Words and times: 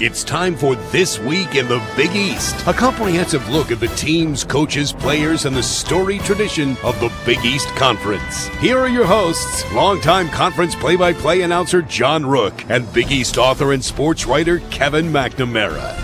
It's 0.00 0.22
time 0.22 0.54
for 0.54 0.76
This 0.92 1.18
Week 1.18 1.56
in 1.56 1.66
the 1.66 1.84
Big 1.96 2.14
East, 2.14 2.54
a 2.68 2.72
comprehensive 2.72 3.48
look 3.48 3.72
at 3.72 3.80
the 3.80 3.88
teams, 3.88 4.44
coaches, 4.44 4.92
players, 4.92 5.44
and 5.44 5.56
the 5.56 5.62
storied 5.64 6.20
tradition 6.20 6.76
of 6.84 7.00
the 7.00 7.12
Big 7.26 7.44
East 7.44 7.66
Conference. 7.70 8.46
Here 8.58 8.78
are 8.78 8.88
your 8.88 9.06
hosts, 9.06 9.64
longtime 9.72 10.28
conference 10.28 10.76
play 10.76 10.94
by 10.94 11.12
play 11.12 11.42
announcer 11.42 11.82
John 11.82 12.24
Rook 12.24 12.64
and 12.70 12.92
Big 12.92 13.10
East 13.10 13.38
author 13.38 13.72
and 13.72 13.84
sports 13.84 14.24
writer 14.24 14.60
Kevin 14.70 15.06
McNamara. 15.06 15.98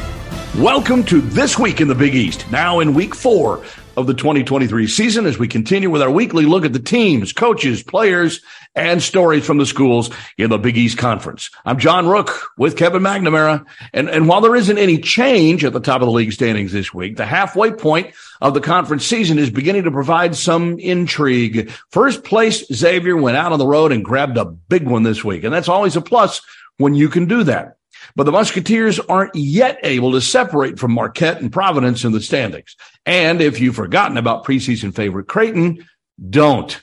Welcome 0.60 1.04
to 1.04 1.20
This 1.20 1.56
Week 1.56 1.80
in 1.80 1.86
the 1.86 1.94
Big 1.94 2.16
East, 2.16 2.50
now 2.50 2.80
in 2.80 2.94
week 2.94 3.14
four 3.14 3.62
of 3.96 4.06
the 4.06 4.14
2023 4.14 4.86
season 4.86 5.26
as 5.26 5.38
we 5.38 5.48
continue 5.48 5.90
with 5.90 6.02
our 6.02 6.10
weekly 6.10 6.46
look 6.46 6.64
at 6.64 6.72
the 6.72 6.78
teams, 6.78 7.32
coaches, 7.32 7.82
players, 7.82 8.40
and 8.74 9.02
stories 9.02 9.46
from 9.46 9.58
the 9.58 9.66
schools 9.66 10.10
in 10.36 10.50
the 10.50 10.58
Big 10.58 10.76
East 10.76 10.98
Conference. 10.98 11.50
I'm 11.64 11.78
John 11.78 12.08
Rook 12.08 12.50
with 12.58 12.76
Kevin 12.76 13.02
McNamara. 13.02 13.64
And, 13.92 14.08
and 14.08 14.28
while 14.28 14.40
there 14.40 14.56
isn't 14.56 14.78
any 14.78 14.98
change 14.98 15.64
at 15.64 15.72
the 15.72 15.80
top 15.80 16.02
of 16.02 16.06
the 16.06 16.12
league 16.12 16.32
standings 16.32 16.72
this 16.72 16.92
week, 16.92 17.16
the 17.16 17.26
halfway 17.26 17.70
point 17.70 18.12
of 18.40 18.54
the 18.54 18.60
conference 18.60 19.06
season 19.06 19.38
is 19.38 19.50
beginning 19.50 19.84
to 19.84 19.90
provide 19.90 20.34
some 20.34 20.78
intrigue. 20.78 21.70
First 21.90 22.24
place 22.24 22.64
Xavier 22.72 23.16
went 23.16 23.36
out 23.36 23.52
on 23.52 23.58
the 23.58 23.66
road 23.66 23.92
and 23.92 24.04
grabbed 24.04 24.36
a 24.36 24.44
big 24.44 24.86
one 24.86 25.04
this 25.04 25.24
week. 25.24 25.44
And 25.44 25.54
that's 25.54 25.68
always 25.68 25.96
a 25.96 26.00
plus 26.00 26.42
when 26.78 26.94
you 26.94 27.08
can 27.08 27.26
do 27.26 27.44
that. 27.44 27.76
But 28.16 28.24
the 28.24 28.32
Musketeers 28.32 28.98
aren't 29.00 29.34
yet 29.34 29.78
able 29.82 30.12
to 30.12 30.20
separate 30.20 30.78
from 30.78 30.92
Marquette 30.92 31.40
and 31.40 31.52
Providence 31.52 32.04
in 32.04 32.12
the 32.12 32.20
standings. 32.20 32.76
And 33.06 33.40
if 33.40 33.60
you've 33.60 33.76
forgotten 33.76 34.16
about 34.16 34.44
preseason 34.44 34.94
favorite 34.94 35.28
Creighton, 35.28 35.86
don't. 36.30 36.80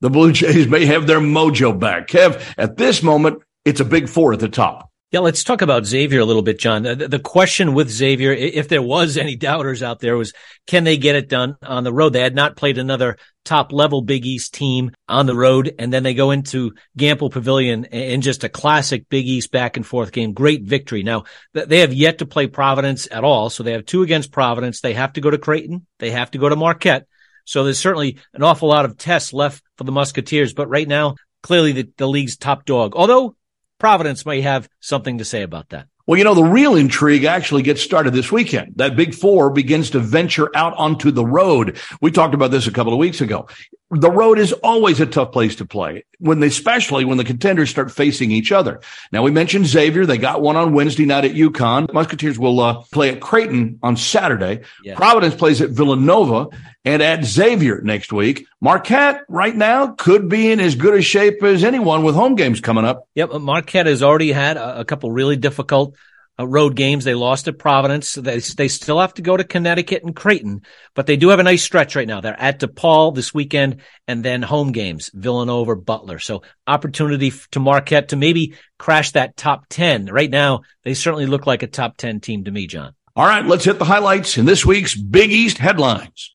The 0.00 0.10
Blue 0.10 0.32
Jays 0.32 0.66
may 0.66 0.86
have 0.86 1.06
their 1.06 1.20
mojo 1.20 1.78
back. 1.78 2.08
Kev, 2.08 2.42
at 2.56 2.76
this 2.76 3.02
moment, 3.02 3.42
it's 3.64 3.80
a 3.80 3.84
big 3.84 4.08
four 4.08 4.32
at 4.32 4.40
the 4.40 4.48
top. 4.48 4.89
Yeah, 5.10 5.20
let's 5.20 5.42
talk 5.42 5.60
about 5.60 5.86
Xavier 5.86 6.20
a 6.20 6.24
little 6.24 6.42
bit, 6.42 6.60
John. 6.60 6.84
The, 6.84 6.94
the, 6.94 7.18
question 7.18 7.74
with 7.74 7.90
Xavier, 7.90 8.30
if 8.30 8.68
there 8.68 8.80
was 8.80 9.16
any 9.16 9.34
doubters 9.48 9.82
out 9.82 9.98
there, 9.98 10.16
was 10.16 10.32
can 10.68 10.84
they 10.84 10.98
get 10.98 11.16
it 11.16 11.28
done 11.28 11.56
on 11.62 11.82
the 11.82 11.92
road? 11.92 12.12
They 12.12 12.20
had 12.20 12.36
not 12.36 12.54
played 12.54 12.78
another 12.78 13.16
top 13.44 13.72
level 13.72 14.02
Big 14.02 14.24
East 14.24 14.54
team 14.54 14.92
on 15.08 15.26
the 15.26 15.34
road, 15.34 15.74
and 15.80 15.92
then 15.92 16.04
they 16.04 16.14
go 16.14 16.30
into 16.30 16.74
Gampel 16.96 17.32
Pavilion 17.32 17.86
in 17.86 18.20
just 18.20 18.44
a 18.44 18.48
classic 18.48 19.08
Big 19.08 19.26
East 19.26 19.50
back 19.50 19.76
and 19.76 19.84
forth 19.84 20.12
game. 20.12 20.32
Great 20.32 20.62
victory. 20.62 21.02
Now 21.02 21.24
they 21.54 21.80
have 21.80 21.92
yet 21.92 22.18
to 22.18 22.26
play 22.26 22.46
Providence 22.46 23.08
at 23.10 23.24
all, 23.24 23.50
so 23.50 23.64
they 23.64 23.72
have 23.72 23.86
two 23.86 24.02
against 24.02 24.30
Providence. 24.30 24.80
They 24.80 24.94
have 24.94 25.14
to 25.14 25.20
go 25.20 25.30
to 25.30 25.38
Creighton. 25.38 25.88
They 25.98 26.12
have 26.12 26.30
to 26.32 26.38
go 26.38 26.48
to 26.48 26.54
Marquette. 26.54 27.08
So 27.46 27.64
there's 27.64 27.80
certainly 27.80 28.18
an 28.32 28.44
awful 28.44 28.68
lot 28.68 28.84
of 28.84 28.96
tests 28.96 29.32
left 29.32 29.64
for 29.76 29.82
the 29.82 29.90
Musketeers, 29.90 30.54
but 30.54 30.68
right 30.68 30.86
now, 30.86 31.16
clearly 31.42 31.72
the, 31.72 31.88
the 31.96 32.06
league's 32.06 32.36
top 32.36 32.64
dog. 32.64 32.94
Although 32.94 33.34
Providence 33.80 34.26
may 34.26 34.42
have 34.42 34.68
something 34.78 35.18
to 35.18 35.24
say 35.24 35.42
about 35.42 35.70
that. 35.70 35.88
Well, 36.06 36.18
you 36.18 36.24
know, 36.24 36.34
the 36.34 36.44
real 36.44 36.76
intrigue 36.76 37.24
actually 37.24 37.62
gets 37.62 37.80
started 37.80 38.12
this 38.12 38.30
weekend. 38.30 38.74
That 38.76 38.94
big 38.94 39.14
four 39.14 39.48
begins 39.50 39.90
to 39.90 40.00
venture 40.00 40.54
out 40.54 40.74
onto 40.76 41.10
the 41.10 41.24
road. 41.24 41.78
We 42.02 42.10
talked 42.10 42.34
about 42.34 42.50
this 42.50 42.66
a 42.66 42.72
couple 42.72 42.92
of 42.92 42.98
weeks 42.98 43.20
ago. 43.20 43.48
The 43.90 44.10
road 44.10 44.38
is 44.38 44.52
always 44.52 45.00
a 45.00 45.06
tough 45.06 45.32
place 45.32 45.56
to 45.56 45.64
play 45.64 46.04
when 46.20 46.38
they, 46.38 46.46
especially 46.46 47.04
when 47.04 47.18
the 47.18 47.24
contenders 47.24 47.70
start 47.70 47.90
facing 47.90 48.30
each 48.30 48.52
other. 48.52 48.80
Now 49.10 49.22
we 49.22 49.32
mentioned 49.32 49.66
Xavier. 49.66 50.06
They 50.06 50.16
got 50.16 50.40
one 50.42 50.56
on 50.56 50.74
Wednesday 50.74 51.06
night 51.06 51.24
at 51.24 51.32
UConn. 51.32 51.92
Musketeers 51.92 52.38
will 52.38 52.60
uh, 52.60 52.82
play 52.92 53.10
at 53.10 53.20
Creighton 53.20 53.80
on 53.82 53.96
Saturday. 53.96 54.60
Yeah. 54.84 54.94
Providence 54.94 55.34
plays 55.34 55.60
at 55.60 55.70
Villanova 55.70 56.48
and 56.84 57.02
at 57.02 57.24
Xavier 57.24 57.80
next 57.82 58.12
week. 58.12 58.46
Marquette 58.60 59.22
right 59.28 59.56
now 59.56 59.88
could 59.88 60.28
be 60.28 60.52
in 60.52 60.60
as 60.60 60.76
good 60.76 60.94
a 60.94 61.02
shape 61.02 61.42
as 61.42 61.64
anyone 61.64 62.04
with 62.04 62.14
home 62.14 62.36
games 62.36 62.60
coming 62.60 62.84
up. 62.84 63.08
Yep. 63.16 63.40
Marquette 63.40 63.86
has 63.86 64.04
already 64.04 64.30
had 64.30 64.56
a, 64.56 64.80
a 64.80 64.84
couple 64.84 65.10
really 65.10 65.36
difficult 65.36 65.96
uh, 66.40 66.46
road 66.46 66.74
games. 66.74 67.04
They 67.04 67.14
lost 67.14 67.48
at 67.48 67.58
Providence. 67.58 68.14
They, 68.14 68.38
they 68.38 68.68
still 68.68 69.00
have 69.00 69.14
to 69.14 69.22
go 69.22 69.36
to 69.36 69.44
Connecticut 69.44 70.02
and 70.02 70.16
Creighton, 70.16 70.62
but 70.94 71.06
they 71.06 71.16
do 71.16 71.28
have 71.28 71.38
a 71.38 71.44
nice 71.44 71.62
stretch 71.62 71.94
right 71.94 72.08
now. 72.08 72.20
They're 72.20 72.40
at 72.40 72.60
DePaul 72.60 73.14
this 73.14 73.34
weekend 73.34 73.82
and 74.08 74.24
then 74.24 74.42
home 74.42 74.72
games, 74.72 75.10
Villanova, 75.12 75.76
Butler. 75.76 76.18
So 76.18 76.42
opportunity 76.66 77.32
to 77.50 77.60
Marquette 77.60 78.08
to 78.08 78.16
maybe 78.16 78.54
crash 78.78 79.12
that 79.12 79.36
top 79.36 79.66
10. 79.68 80.06
Right 80.06 80.30
now, 80.30 80.62
they 80.84 80.94
certainly 80.94 81.26
look 81.26 81.46
like 81.46 81.62
a 81.62 81.66
top 81.66 81.96
10 81.96 82.20
team 82.20 82.44
to 82.44 82.50
me, 82.50 82.66
John. 82.66 82.94
All 83.16 83.26
right, 83.26 83.44
let's 83.44 83.64
hit 83.64 83.78
the 83.78 83.84
highlights 83.84 84.38
in 84.38 84.46
this 84.46 84.64
week's 84.64 84.94
Big 84.94 85.30
East 85.30 85.58
headlines. 85.58 86.32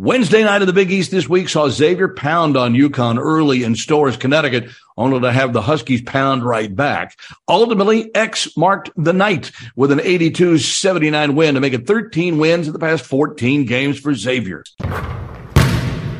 Wednesday 0.00 0.44
night 0.44 0.62
of 0.62 0.68
the 0.68 0.72
Big 0.72 0.92
East 0.92 1.10
this 1.10 1.28
week 1.28 1.48
saw 1.48 1.68
Xavier 1.68 2.06
pound 2.06 2.56
on 2.56 2.72
UConn 2.72 3.18
early 3.18 3.64
in 3.64 3.74
Storrs, 3.74 4.16
Connecticut, 4.16 4.70
only 4.96 5.18
to 5.18 5.32
have 5.32 5.52
the 5.52 5.60
Huskies 5.60 6.02
pound 6.02 6.44
right 6.44 6.72
back. 6.72 7.18
Ultimately, 7.48 8.14
X 8.14 8.56
marked 8.56 8.90
the 8.96 9.12
night 9.12 9.50
with 9.74 9.90
an 9.90 9.98
82-79 9.98 11.34
win 11.34 11.56
to 11.56 11.60
make 11.60 11.72
it 11.72 11.88
13 11.88 12.38
wins 12.38 12.68
in 12.68 12.72
the 12.72 12.78
past 12.78 13.06
14 13.06 13.64
games 13.64 13.98
for 13.98 14.14
Xavier. 14.14 14.62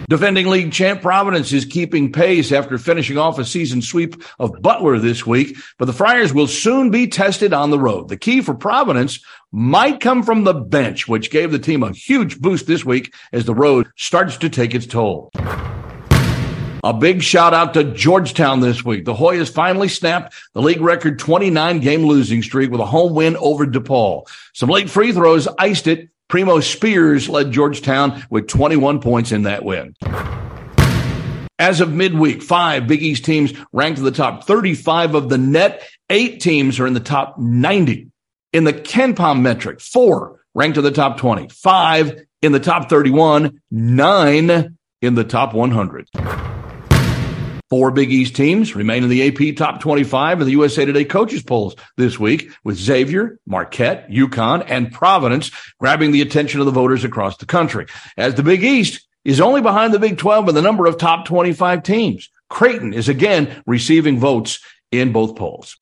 Defending 0.09 0.47
league 0.47 0.73
champ 0.73 1.03
Providence 1.03 1.53
is 1.53 1.67
keeping 1.67 2.11
pace 2.11 2.51
after 2.51 2.79
finishing 2.79 3.19
off 3.19 3.39
a 3.39 3.45
season 3.45 3.83
sweep 3.83 4.23
of 4.39 4.63
Butler 4.63 4.99
this 4.99 5.27
week, 5.27 5.59
but 5.77 5.85
the 5.85 5.93
Friars 5.93 6.33
will 6.33 6.47
soon 6.47 6.91
be 6.91 7.07
tested 7.07 7.53
on 7.53 7.69
the 7.69 7.79
road. 7.79 8.09
The 8.09 8.17
key 8.17 8.41
for 8.41 8.55
Providence 8.55 9.21
might 9.53 10.01
come 10.01 10.23
from 10.23 10.45
the 10.45 10.55
bench, 10.55 11.09
which 11.09 11.31
gave 11.31 11.53
the 11.53 11.59
team 11.59 11.83
a 11.83 11.93
huge 11.93 12.41
boost 12.41 12.67
this 12.67 12.87
week 12.87 13.13
as 13.35 13.45
the 13.45 13.55
road 13.55 13.91
starts 13.97 14.39
to 14.39 14.49
take 14.49 14.75
its 14.75 14.87
toll. 14.87 15.31
A 16.85 16.95
big 16.95 17.23
shout 17.23 17.53
out 17.53 17.75
to 17.75 17.85
Georgetown 17.85 18.61
this 18.61 18.83
week. 18.83 19.05
The 19.05 19.15
Hoyas 19.15 19.53
finally 19.53 19.89
snapped 19.89 20.33
the 20.55 20.63
league 20.63 20.81
record 20.81 21.19
29 21.19 21.81
game 21.81 22.07
losing 22.07 22.43
streak 22.43 22.71
with 22.71 22.81
a 22.81 22.87
home 22.87 23.13
win 23.13 23.37
over 23.37 23.67
DePaul. 23.67 24.27
Some 24.55 24.71
late 24.71 24.89
free 24.89 25.13
throws 25.13 25.47
iced 25.59 25.87
it 25.87 26.09
Primo 26.29 26.61
Spears 26.61 27.29
led 27.29 27.53
Georgetown 27.53 28.23
with 28.29 28.49
21 28.49 29.01
points 29.01 29.33
in 29.33 29.43
that 29.45 29.65
win. 29.65 29.95
As 31.59 31.81
of 31.81 31.93
midweek, 31.93 32.43
five 32.43 32.87
Big 32.87 33.03
East 33.03 33.25
teams 33.25 33.53
ranked 33.73 33.99
in 33.99 34.05
the 34.05 34.11
top 34.11 34.45
35 34.45 35.15
of 35.15 35.29
the 35.31 35.39
net. 35.39 35.89
Eight 36.11 36.41
teams 36.41 36.79
are 36.79 36.87
in 36.87 36.93
the 36.93 37.01
top 37.01 37.39
90. 37.39 38.11
In 38.53 38.65
the 38.65 38.73
KenPom 38.75 39.41
metric, 39.41 39.81
four 39.81 40.41
ranked 40.55 40.77
in 40.77 40.85
the 40.85 40.91
top 40.91 41.17
20, 41.17 41.49
five 41.49 42.25
in 42.43 42.53
the 42.53 42.61
top 42.61 42.91
31, 42.91 43.61
nine 43.71 44.77
in 45.01 45.15
the 45.15 45.25
top 45.25 45.55
100. 45.55 46.09
Four 47.71 47.91
Big 47.91 48.11
East 48.11 48.35
teams 48.35 48.75
remain 48.75 49.03
in 49.03 49.11
the 49.11 49.29
AP 49.29 49.57
top 49.57 49.81
25 49.81 50.41
of 50.41 50.47
the 50.47 50.53
USA 50.53 50.87
Today 50.87 51.05
coaches 51.05 51.43
polls 51.43 51.77
this 51.99 52.19
week 52.19 52.51
with 52.65 52.79
Xavier, 52.79 53.39
Marquette, 53.47 54.09
UConn, 54.09 54.65
and 54.67 54.91
Providence 54.91 55.51
grabbing 55.79 56.13
the 56.13 56.23
attention 56.23 56.61
of 56.61 56.67
the 56.67 56.73
voters 56.73 57.05
across 57.05 57.37
the 57.37 57.45
country. 57.45 57.85
As 58.17 58.35
the 58.37 58.43
Big 58.43 58.65
East 58.65 59.07
is 59.23 59.39
only 59.39 59.61
behind 59.61 59.93
the 59.93 59.99
Big 59.99 60.17
12 60.17 60.49
in 60.49 60.55
the 60.55 60.63
number 60.63 60.87
of 60.87 60.97
top 60.97 61.27
25 61.27 61.83
teams. 61.83 62.31
Creighton 62.49 62.95
is 62.95 63.11
again 63.11 63.63
receiving 63.67 64.19
votes 64.19 64.61
in 64.91 65.13
both 65.13 65.37
polls. 65.37 65.77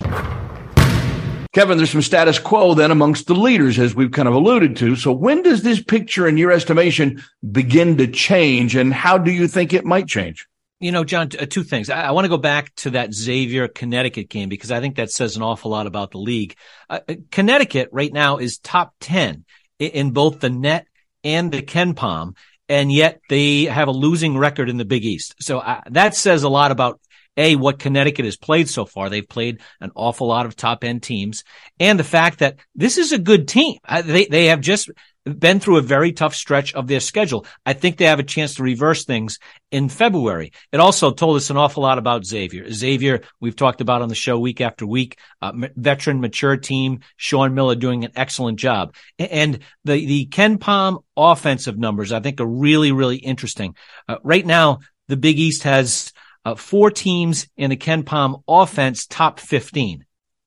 Kevin, 1.53 1.78
there's 1.78 1.91
some 1.91 2.03
status 2.03 2.41
quo 2.41 2.74
then 2.74 2.91
amongst 2.91 3.28
the 3.28 3.34
leaders, 3.34 3.78
as 3.78 3.94
we've 3.94 4.10
kind 4.10 4.26
of 4.26 4.34
alluded 4.34 4.76
to. 4.76 4.97
So 4.97 5.12
when 5.12 5.42
does 5.42 5.62
this 5.62 5.80
picture, 5.80 6.26
in 6.26 6.36
your 6.36 6.50
estimation, 6.50 7.22
begin 7.53 7.97
to 7.98 8.08
change 8.08 8.74
and 8.74 8.92
how 8.92 9.18
do 9.18 9.30
you 9.30 9.47
think 9.47 9.72
it 9.72 9.84
might 9.84 10.08
change? 10.08 10.48
You 10.78 10.92
know, 10.92 11.04
John, 11.04 11.31
uh, 11.38 11.47
two 11.47 11.64
things. 11.64 11.88
I, 11.88 12.03
I 12.03 12.10
want 12.10 12.26
to 12.26 12.28
go 12.28 12.37
back 12.37 12.75
to 12.76 12.91
that 12.91 13.14
Xavier 13.14 13.66
Connecticut 13.66 14.28
game 14.28 14.48
because 14.50 14.70
I 14.70 14.81
think 14.81 14.97
that 14.97 15.10
says 15.10 15.37
an 15.37 15.42
awful 15.42 15.70
lot 15.70 15.87
about 15.87 16.10
the 16.10 16.19
league. 16.19 16.54
Uh, 16.91 17.00
uh 17.09 17.14
Connecticut 17.31 17.88
right 17.92 18.12
now 18.12 18.37
is 18.37 18.59
top 18.59 18.94
10 19.00 19.44
in, 19.78 19.91
in 19.91 20.10
both 20.10 20.41
the 20.41 20.50
net 20.50 20.86
and 21.25 21.50
the 21.50 21.62
KenPom, 21.62 22.36
and 22.69 22.92
yet 22.92 23.20
they 23.28 23.65
have 23.65 23.88
a 23.88 23.92
losing 23.92 24.36
record 24.36 24.69
in 24.69 24.76
the 24.76 24.84
Big 24.84 25.04
East. 25.04 25.34
So 25.41 25.60
uh, 25.60 25.81
that 25.91 26.15
says 26.15 26.42
a 26.42 26.48
lot 26.48 26.70
about 26.70 27.00
a 27.38 27.56
what 27.56 27.78
Connecticut 27.78 28.25
has 28.25 28.36
played 28.36 28.69
so 28.69 28.84
far. 28.84 29.09
They've 29.09 29.28
played 29.28 29.60
an 29.81 29.92
awful 29.94 30.26
lot 30.26 30.47
of 30.47 30.56
top 30.56 30.84
end 30.84 31.03
teams, 31.03 31.42
and 31.80 31.98
the 31.98 32.04
fact 32.04 32.41
that 32.41 32.59
this 32.74 32.98
is 32.98 33.12
a 33.12 33.18
good 33.18 33.48
team. 33.48 33.78
They 34.04 34.27
they 34.27 34.47
have 34.47 34.60
just 34.60 34.91
been 35.26 35.58
through 35.58 35.78
a 35.78 35.82
very 35.82 36.12
tough 36.12 36.34
stretch 36.34 36.74
of 36.74 36.86
their 36.86 37.00
schedule. 37.00 37.46
I 37.64 37.72
think 37.72 37.96
they 37.96 38.04
have 38.04 38.20
a 38.20 38.24
chance 38.24 38.54
to 38.54 38.62
reverse 38.62 39.04
things 39.04 39.38
in 39.72 39.88
February. 39.88 40.52
It 40.72 40.78
also 40.78 41.10
told 41.10 41.36
us 41.36 41.50
an 41.50 41.56
awful 41.56 41.82
lot 41.82 41.98
about 41.98 42.24
Xavier. 42.24 42.70
Xavier, 42.70 43.22
we've 43.40 43.56
talked 43.56 43.80
about 43.80 44.02
on 44.02 44.08
the 44.08 44.14
show 44.14 44.38
week 44.38 44.60
after 44.60 44.86
week, 44.86 45.18
uh, 45.42 45.52
veteran, 45.74 46.20
mature 46.20 46.56
team, 46.56 47.00
Sean 47.16 47.54
Miller 47.54 47.74
doing 47.74 48.04
an 48.04 48.12
excellent 48.14 48.58
job. 48.58 48.94
And 49.18 49.58
the, 49.84 50.06
the 50.06 50.26
KenPom 50.26 51.02
offensive 51.16 51.76
numbers, 51.76 52.12
I 52.12 52.20
think 52.20 52.40
are 52.40 52.46
really, 52.46 52.92
really 52.92 53.16
interesting. 53.16 53.74
Uh, 54.08 54.18
right 54.22 54.46
now, 54.46 54.78
the 55.08 55.16
Big 55.16 55.38
East 55.38 55.64
has 55.64 56.12
uh, 56.44 56.54
four 56.54 56.92
teams 56.92 57.48
in 57.56 57.70
the 57.70 57.76
KenPom 57.76 58.42
offense 58.46 59.06
top 59.06 59.40
15. 59.40 60.04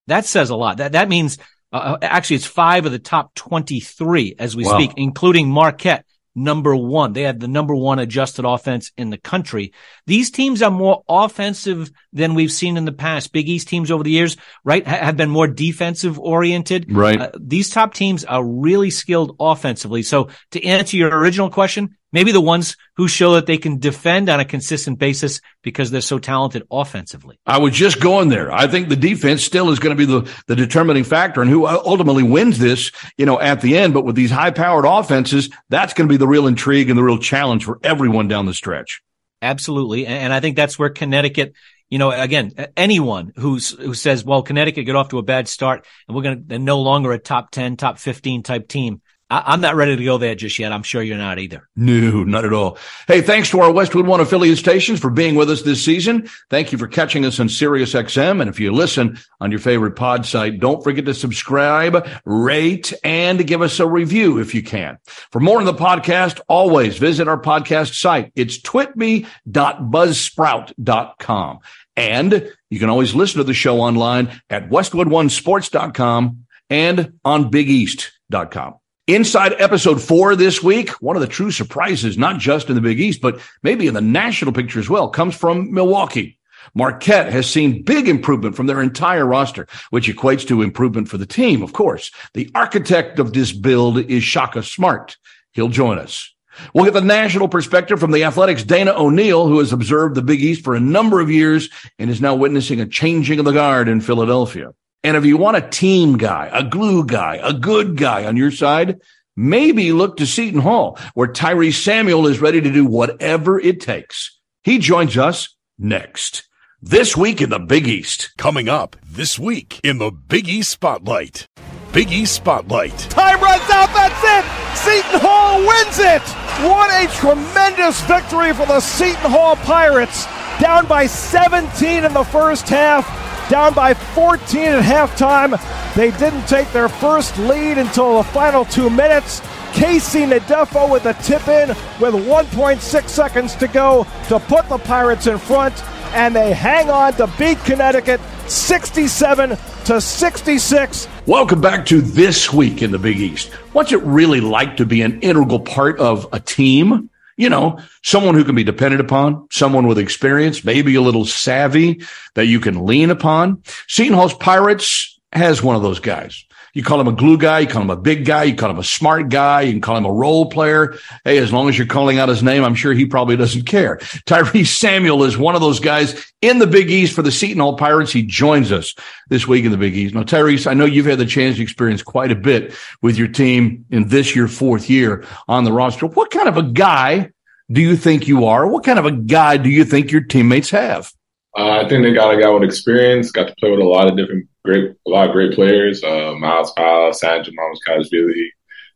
That 0.07 0.25
says 0.25 0.49
a 0.49 0.55
lot. 0.55 0.77
That, 0.77 0.93
that 0.93 1.09
means 1.09 1.37
uh, 1.71 1.75
uh, 1.75 1.97
actually, 2.01 2.37
it's 2.37 2.45
five 2.45 2.85
of 2.85 2.91
the 2.91 2.99
top 2.99 3.33
23 3.35 4.35
as 4.39 4.55
we 4.55 4.65
wow. 4.65 4.73
speak, 4.73 4.93
including 4.97 5.49
Marquette 5.49 6.05
number 6.35 6.75
one. 6.75 7.13
They 7.13 7.23
had 7.23 7.39
the 7.39 7.47
number 7.47 7.75
one 7.75 7.99
adjusted 7.99 8.45
offense 8.45 8.91
in 8.97 9.09
the 9.09 9.17
country. 9.17 9.73
These 10.07 10.31
teams 10.31 10.61
are 10.61 10.71
more 10.71 11.03
offensive 11.07 11.91
than 12.13 12.33
we've 12.33 12.51
seen 12.51 12.77
in 12.77 12.85
the 12.85 12.91
past. 12.91 13.33
Big 13.33 13.47
East 13.49 13.67
teams 13.67 13.91
over 13.91 14.03
the 14.03 14.11
years, 14.11 14.37
right, 14.63 14.85
have 14.85 15.17
been 15.17 15.29
more 15.29 15.47
defensive 15.47 16.19
oriented. 16.19 16.91
Right. 16.91 17.19
Uh, 17.19 17.31
these 17.39 17.69
top 17.69 17.93
teams 17.93 18.25
are 18.25 18.43
really 18.43 18.89
skilled 18.89 19.35
offensively. 19.39 20.03
So 20.03 20.29
to 20.51 20.63
answer 20.63 20.97
your 20.97 21.15
original 21.15 21.49
question, 21.49 21.97
maybe 22.11 22.31
the 22.31 22.41
ones 22.41 22.75
who 22.95 23.07
show 23.07 23.33
that 23.33 23.45
they 23.45 23.57
can 23.57 23.79
defend 23.79 24.29
on 24.29 24.39
a 24.39 24.45
consistent 24.45 24.99
basis 24.99 25.41
because 25.61 25.91
they're 25.91 26.01
so 26.01 26.19
talented 26.19 26.63
offensively. 26.71 27.39
I 27.45 27.59
was 27.59 27.73
just 27.73 27.99
going 27.99 28.29
there. 28.29 28.51
I 28.51 28.67
think 28.67 28.89
the 28.89 28.95
defense 28.95 29.43
still 29.43 29.69
is 29.69 29.79
going 29.79 29.95
to 29.95 30.07
be 30.07 30.11
the, 30.11 30.31
the 30.47 30.55
determining 30.55 31.03
factor 31.03 31.41
and 31.41 31.49
who 31.49 31.67
ultimately 31.67 32.23
wins 32.23 32.59
this, 32.59 32.91
you 33.17 33.25
know, 33.25 33.39
at 33.39 33.61
the 33.61 33.77
end. 33.77 33.93
But 33.93 34.05
with 34.05 34.15
these 34.15 34.31
high 34.31 34.51
powered 34.51 34.85
offenses, 34.85 35.49
that's 35.69 35.93
going 35.93 36.07
to 36.07 36.13
be 36.13 36.17
the 36.17 36.27
real 36.27 36.47
intrigue 36.47 36.89
and 36.89 36.97
the 36.97 37.03
real 37.03 37.19
challenge 37.19 37.65
for 37.65 37.79
everyone 37.83 38.27
down 38.27 38.45
the 38.45 38.53
stretch. 38.53 39.01
Absolutely. 39.41 40.05
And 40.05 40.33
I 40.33 40.39
think 40.39 40.55
that's 40.55 40.77
where 40.77 40.89
Connecticut, 40.89 41.53
you 41.89 41.97
know, 41.97 42.11
again, 42.11 42.51
anyone 42.75 43.31
who's, 43.35 43.71
who 43.71 43.93
says, 43.93 44.23
well, 44.23 44.43
Connecticut 44.43 44.85
got 44.85 44.95
off 44.95 45.09
to 45.09 45.17
a 45.17 45.23
bad 45.23 45.47
start 45.47 45.85
and 46.07 46.15
we're 46.15 46.23
going 46.23 46.47
to, 46.47 46.59
no 46.59 46.81
longer 46.81 47.13
a 47.13 47.19
top 47.19 47.51
10, 47.51 47.77
top 47.77 47.99
15 47.99 48.43
type 48.43 48.67
team. 48.67 49.01
I, 49.29 49.53
am 49.53 49.61
not 49.61 49.75
ready 49.75 49.95
to 49.95 50.03
go 50.03 50.17
there 50.17 50.33
just 50.33 50.57
yet. 50.57 50.71
I'm 50.71 50.81
sure 50.81 51.03
you're 51.03 51.17
not 51.17 51.37
either. 51.37 51.69
No, 51.75 52.23
not 52.23 52.45
at 52.45 52.53
all. 52.53 52.79
Hey, 53.07 53.21
thanks 53.21 53.51
to 53.51 53.59
our 53.59 53.71
Westwood 53.71 54.07
One 54.07 54.21
affiliate 54.21 54.57
stations 54.57 54.99
for 54.99 55.11
being 55.11 55.35
with 55.35 55.51
us 55.51 55.61
this 55.61 55.85
season. 55.85 56.27
Thank 56.49 56.71
you 56.71 56.79
for 56.79 56.87
catching 56.87 57.25
us 57.25 57.39
on 57.39 57.47
Sirius 57.47 57.93
XM. 57.93 58.41
And 58.41 58.49
if 58.49 58.59
you 58.59 58.71
listen 58.71 59.19
on 59.39 59.51
your 59.51 59.59
favorite 59.59 59.95
pod 59.95 60.25
site, 60.25 60.59
don't 60.59 60.83
forget 60.83 61.05
to 61.05 61.13
subscribe, 61.13 62.09
rate, 62.25 62.91
and 63.03 63.45
give 63.45 63.61
us 63.61 63.79
a 63.79 63.87
review 63.87 64.39
if 64.39 64.55
you 64.55 64.63
can. 64.63 64.97
For 65.31 65.39
more 65.39 65.59
on 65.59 65.65
the 65.65 65.73
podcast, 65.73 66.39
always 66.47 66.97
visit 66.97 67.27
our 67.27 67.39
podcast 67.39 67.99
site. 67.99 68.31
It's 68.35 68.59
twitme.buzzsprout.com. 68.59 71.59
And 71.95 72.51
you 72.69 72.79
can 72.79 72.89
always 72.89 73.13
listen 73.13 73.37
to 73.39 73.43
the 73.43 73.53
show 73.53 73.81
online 73.81 74.41
at 74.49 74.69
westwoodonesports.com 74.69 76.45
and 76.69 77.19
on 77.25 77.51
bigeast.com. 77.51 78.78
Inside 79.09 79.55
episode 79.57 79.99
four 79.99 80.35
this 80.35 80.61
week, 80.61 80.91
one 81.01 81.15
of 81.15 81.23
the 81.23 81.27
true 81.27 81.49
surprises, 81.49 82.15
not 82.15 82.37
just 82.37 82.69
in 82.69 82.75
the 82.75 82.81
Big 82.81 82.99
East, 82.99 83.21
but 83.21 83.39
maybe 83.63 83.87
in 83.87 83.95
the 83.95 84.01
national 84.01 84.53
picture 84.53 84.79
as 84.79 84.87
well, 84.87 85.09
comes 85.09 85.35
from 85.35 85.73
Milwaukee. 85.73 86.37
Marquette 86.75 87.31
has 87.31 87.49
seen 87.49 87.81
big 87.81 88.07
improvement 88.07 88.55
from 88.55 88.67
their 88.67 88.83
entire 88.83 89.25
roster, 89.25 89.67
which 89.89 90.07
equates 90.07 90.47
to 90.47 90.61
improvement 90.61 91.09
for 91.09 91.17
the 91.17 91.25
team, 91.25 91.63
of 91.63 91.73
course. 91.73 92.11
The 92.35 92.51
architect 92.53 93.17
of 93.17 93.33
this 93.33 93.51
build 93.51 93.97
is 93.97 94.21
Shaka 94.21 94.61
Smart. 94.61 95.17
He'll 95.53 95.69
join 95.69 95.97
us. 95.97 96.31
We'll 96.75 96.85
get 96.85 96.93
the 96.93 97.01
national 97.01 97.47
perspective 97.47 97.99
from 97.99 98.11
the 98.11 98.25
Athletic's 98.25 98.63
Dana 98.63 98.93
O'Neill, 98.95 99.47
who 99.47 99.57
has 99.57 99.73
observed 99.73 100.13
the 100.13 100.21
Big 100.21 100.43
East 100.43 100.63
for 100.63 100.75
a 100.75 100.79
number 100.79 101.19
of 101.19 101.31
years 101.31 101.71
and 101.97 102.11
is 102.11 102.21
now 102.21 102.35
witnessing 102.35 102.79
a 102.79 102.85
changing 102.85 103.39
of 103.39 103.45
the 103.45 103.53
guard 103.53 103.87
in 103.87 104.01
Philadelphia. 104.01 104.75
And 105.03 105.15
if 105.15 105.25
you 105.25 105.37
want 105.37 105.57
a 105.57 105.61
team 105.61 106.17
guy, 106.17 106.49
a 106.51 106.63
glue 106.63 107.05
guy, 107.05 107.39
a 107.41 107.53
good 107.53 107.95
guy 107.95 108.25
on 108.25 108.35
your 108.35 108.51
side, 108.51 108.99
maybe 109.35 109.93
look 109.93 110.17
to 110.17 110.25
Seton 110.25 110.59
Hall, 110.59 110.99
where 111.13 111.27
Tyrese 111.29 111.81
Samuel 111.81 112.27
is 112.27 112.41
ready 112.41 112.59
to 112.59 112.71
do 112.71 112.85
whatever 112.85 113.59
it 113.59 113.79
takes. 113.79 114.37
He 114.63 114.77
joins 114.77 115.17
us 115.17 115.55
next. 115.77 116.49
This 116.81 117.15
week 117.15 117.41
in 117.41 117.49
the 117.49 117.59
Big 117.59 117.87
East. 117.87 118.31
Coming 118.37 118.67
up 118.67 118.97
this 119.05 119.39
week 119.39 119.79
in 119.83 119.99
the 119.99 120.11
Big 120.11 120.49
East 120.49 120.71
Spotlight. 120.71 121.45
Big 121.93 122.11
East 122.11 122.35
Spotlight. 122.35 122.97
Time 123.09 123.41
runs 123.41 123.69
out. 123.69 123.89
That's 123.93 124.21
it. 124.21 124.77
Seton 124.77 125.21
Hall 125.21 125.59
wins 125.59 125.97
it. 125.97 126.21
What 126.67 126.91
a 126.91 127.07
tremendous 127.15 128.01
victory 128.01 128.53
for 128.53 128.65
the 128.65 128.81
Seton 128.81 129.31
Hall 129.31 129.55
Pirates. 129.55 130.25
Down 130.59 130.87
by 130.87 131.05
17 131.05 132.03
in 132.03 132.13
the 132.13 132.25
first 132.25 132.67
half 132.67 133.28
down 133.49 133.73
by 133.73 133.93
14 133.93 134.59
at 134.59 134.83
halftime. 134.83 135.59
They 135.95 136.11
didn't 136.11 136.47
take 136.47 136.71
their 136.71 136.87
first 136.87 137.37
lead 137.39 137.77
until 137.77 138.17
the 138.17 138.23
final 138.23 138.63
two 138.63 138.89
minutes. 138.89 139.41
Casey 139.73 140.21
Ndefo 140.21 140.89
with 140.89 141.05
a 141.05 141.13
tip 141.15 141.47
in 141.47 141.69
with 141.99 142.13
1.6 142.13 143.09
seconds 143.09 143.55
to 143.55 143.67
go 143.67 144.05
to 144.27 144.39
put 144.39 144.69
the 144.69 144.77
Pirates 144.77 145.27
in 145.27 145.37
front, 145.37 145.83
and 146.13 146.35
they 146.35 146.53
hang 146.53 146.89
on 146.89 147.13
to 147.13 147.27
beat 147.37 147.57
Connecticut 147.65 148.21
67 148.47 149.57
to 149.85 150.01
66. 150.01 151.07
Welcome 151.25 151.61
back 151.61 151.85
to 151.87 152.01
this 152.01 152.53
week 152.53 152.81
in 152.81 152.91
the 152.91 152.99
Big 152.99 153.17
East. 153.17 153.51
What's 153.73 153.91
it 153.91 154.01
really 154.03 154.41
like 154.41 154.77
to 154.77 154.85
be 154.85 155.01
an 155.01 155.19
integral 155.21 155.59
part 155.59 155.99
of 155.99 156.27
a 156.31 156.39
team? 156.39 157.09
You 157.39 157.49
know, 157.49 157.79
someone 158.03 158.35
who 158.35 158.43
can 158.43 158.53
be 158.53 158.65
depended 158.65 158.99
upon, 158.99 159.47
someone 159.49 159.87
with 159.87 159.97
experience, 159.97 160.65
maybe 160.65 160.93
a 160.95 161.01
little 161.01 161.23
savvy 161.23 162.01
that 162.35 162.47
you 162.47 162.59
can 162.59 162.85
lean 162.85 163.09
upon. 163.09 163.63
Seton 163.87 164.13
Hall's 164.13 164.33
Pirates 164.33 165.17
has 165.31 165.63
one 165.63 165.77
of 165.77 165.81
those 165.81 166.01
guys. 166.01 166.43
You 166.79 166.85
call 166.85 167.01
him 167.01 167.09
a 167.09 167.11
glue 167.11 167.37
guy, 167.37 167.59
you 167.59 167.67
call 167.67 167.81
him 167.81 167.89
a 167.89 167.97
big 167.97 168.23
guy, 168.23 168.45
you 168.45 168.55
call 168.55 168.69
him 168.69 168.79
a 168.79 168.85
smart 168.85 169.27
guy, 169.27 169.63
you 169.63 169.73
can 169.73 169.81
call 169.81 169.97
him 169.97 170.05
a 170.05 170.11
role 170.13 170.49
player. 170.49 170.95
Hey, 171.25 171.37
as 171.37 171.51
long 171.51 171.67
as 171.67 171.77
you're 171.77 171.85
calling 171.85 172.19
out 172.19 172.29
his 172.29 172.41
name, 172.41 172.63
I'm 172.63 172.73
sure 172.73 172.93
he 172.93 173.05
probably 173.05 173.35
doesn't 173.35 173.63
care. 173.63 173.97
Tyrese 173.97 174.67
Samuel 174.67 175.25
is 175.25 175.37
one 175.37 175.55
of 175.55 175.61
those 175.61 175.81
guys 175.81 176.31
in 176.41 176.57
the 176.57 176.65
Big 176.65 176.89
East 176.89 177.13
for 177.13 177.21
the 177.21 177.33
Seton 177.33 177.59
Hall 177.59 177.75
Pirates. 177.75 178.13
He 178.13 178.23
joins 178.23 178.71
us 178.71 178.95
this 179.27 179.45
week 179.45 179.65
in 179.65 179.71
the 179.71 179.77
Big 179.77 179.93
East. 179.93 180.15
Now, 180.15 180.23
Tyrese, 180.23 180.67
I 180.67 180.73
know 180.73 180.85
you've 180.85 181.05
had 181.05 181.19
the 181.19 181.25
chance 181.25 181.57
to 181.57 181.61
experience 181.61 182.01
quite 182.01 182.31
a 182.31 182.35
bit 182.35 182.73
with 183.01 183.17
your 183.17 183.27
team 183.27 183.83
in 183.89 184.07
this 184.07 184.33
your 184.33 184.47
fourth 184.47 184.89
year 184.89 185.25
on 185.49 185.65
the 185.65 185.73
roster. 185.73 186.05
What 186.05 186.31
kind 186.31 186.47
of 186.47 186.55
a 186.55 186.63
guy 186.63 187.29
do 187.69 187.81
you 187.81 187.97
think 187.97 188.25
you 188.25 188.45
are? 188.45 188.65
What 188.65 188.85
kind 188.85 188.99
of 188.99 189.05
a 189.05 189.11
guy 189.11 189.57
do 189.57 189.69
you 189.69 189.83
think 189.83 190.13
your 190.13 190.21
teammates 190.21 190.69
have? 190.69 191.11
Uh, 191.57 191.71
I 191.71 191.89
think 191.89 192.03
they 192.03 192.13
got 192.13 192.33
a 192.33 192.41
guy 192.41 192.49
with 192.51 192.63
experience. 192.63 193.31
Got 193.31 193.49
to 193.49 193.55
play 193.59 193.69
with 193.69 193.81
a 193.81 193.83
lot 193.83 194.07
of 194.07 194.15
different 194.15 194.47
great, 194.69 194.91
a 195.07 195.09
lot 195.09 195.27
of 195.27 195.33
great 195.33 195.53
players. 195.53 196.03
Uh, 196.03 196.33
Myles 196.37 196.71
Powell, 196.73 197.13
Sandro 197.13 197.51
Mamukelashvili, 197.53 198.47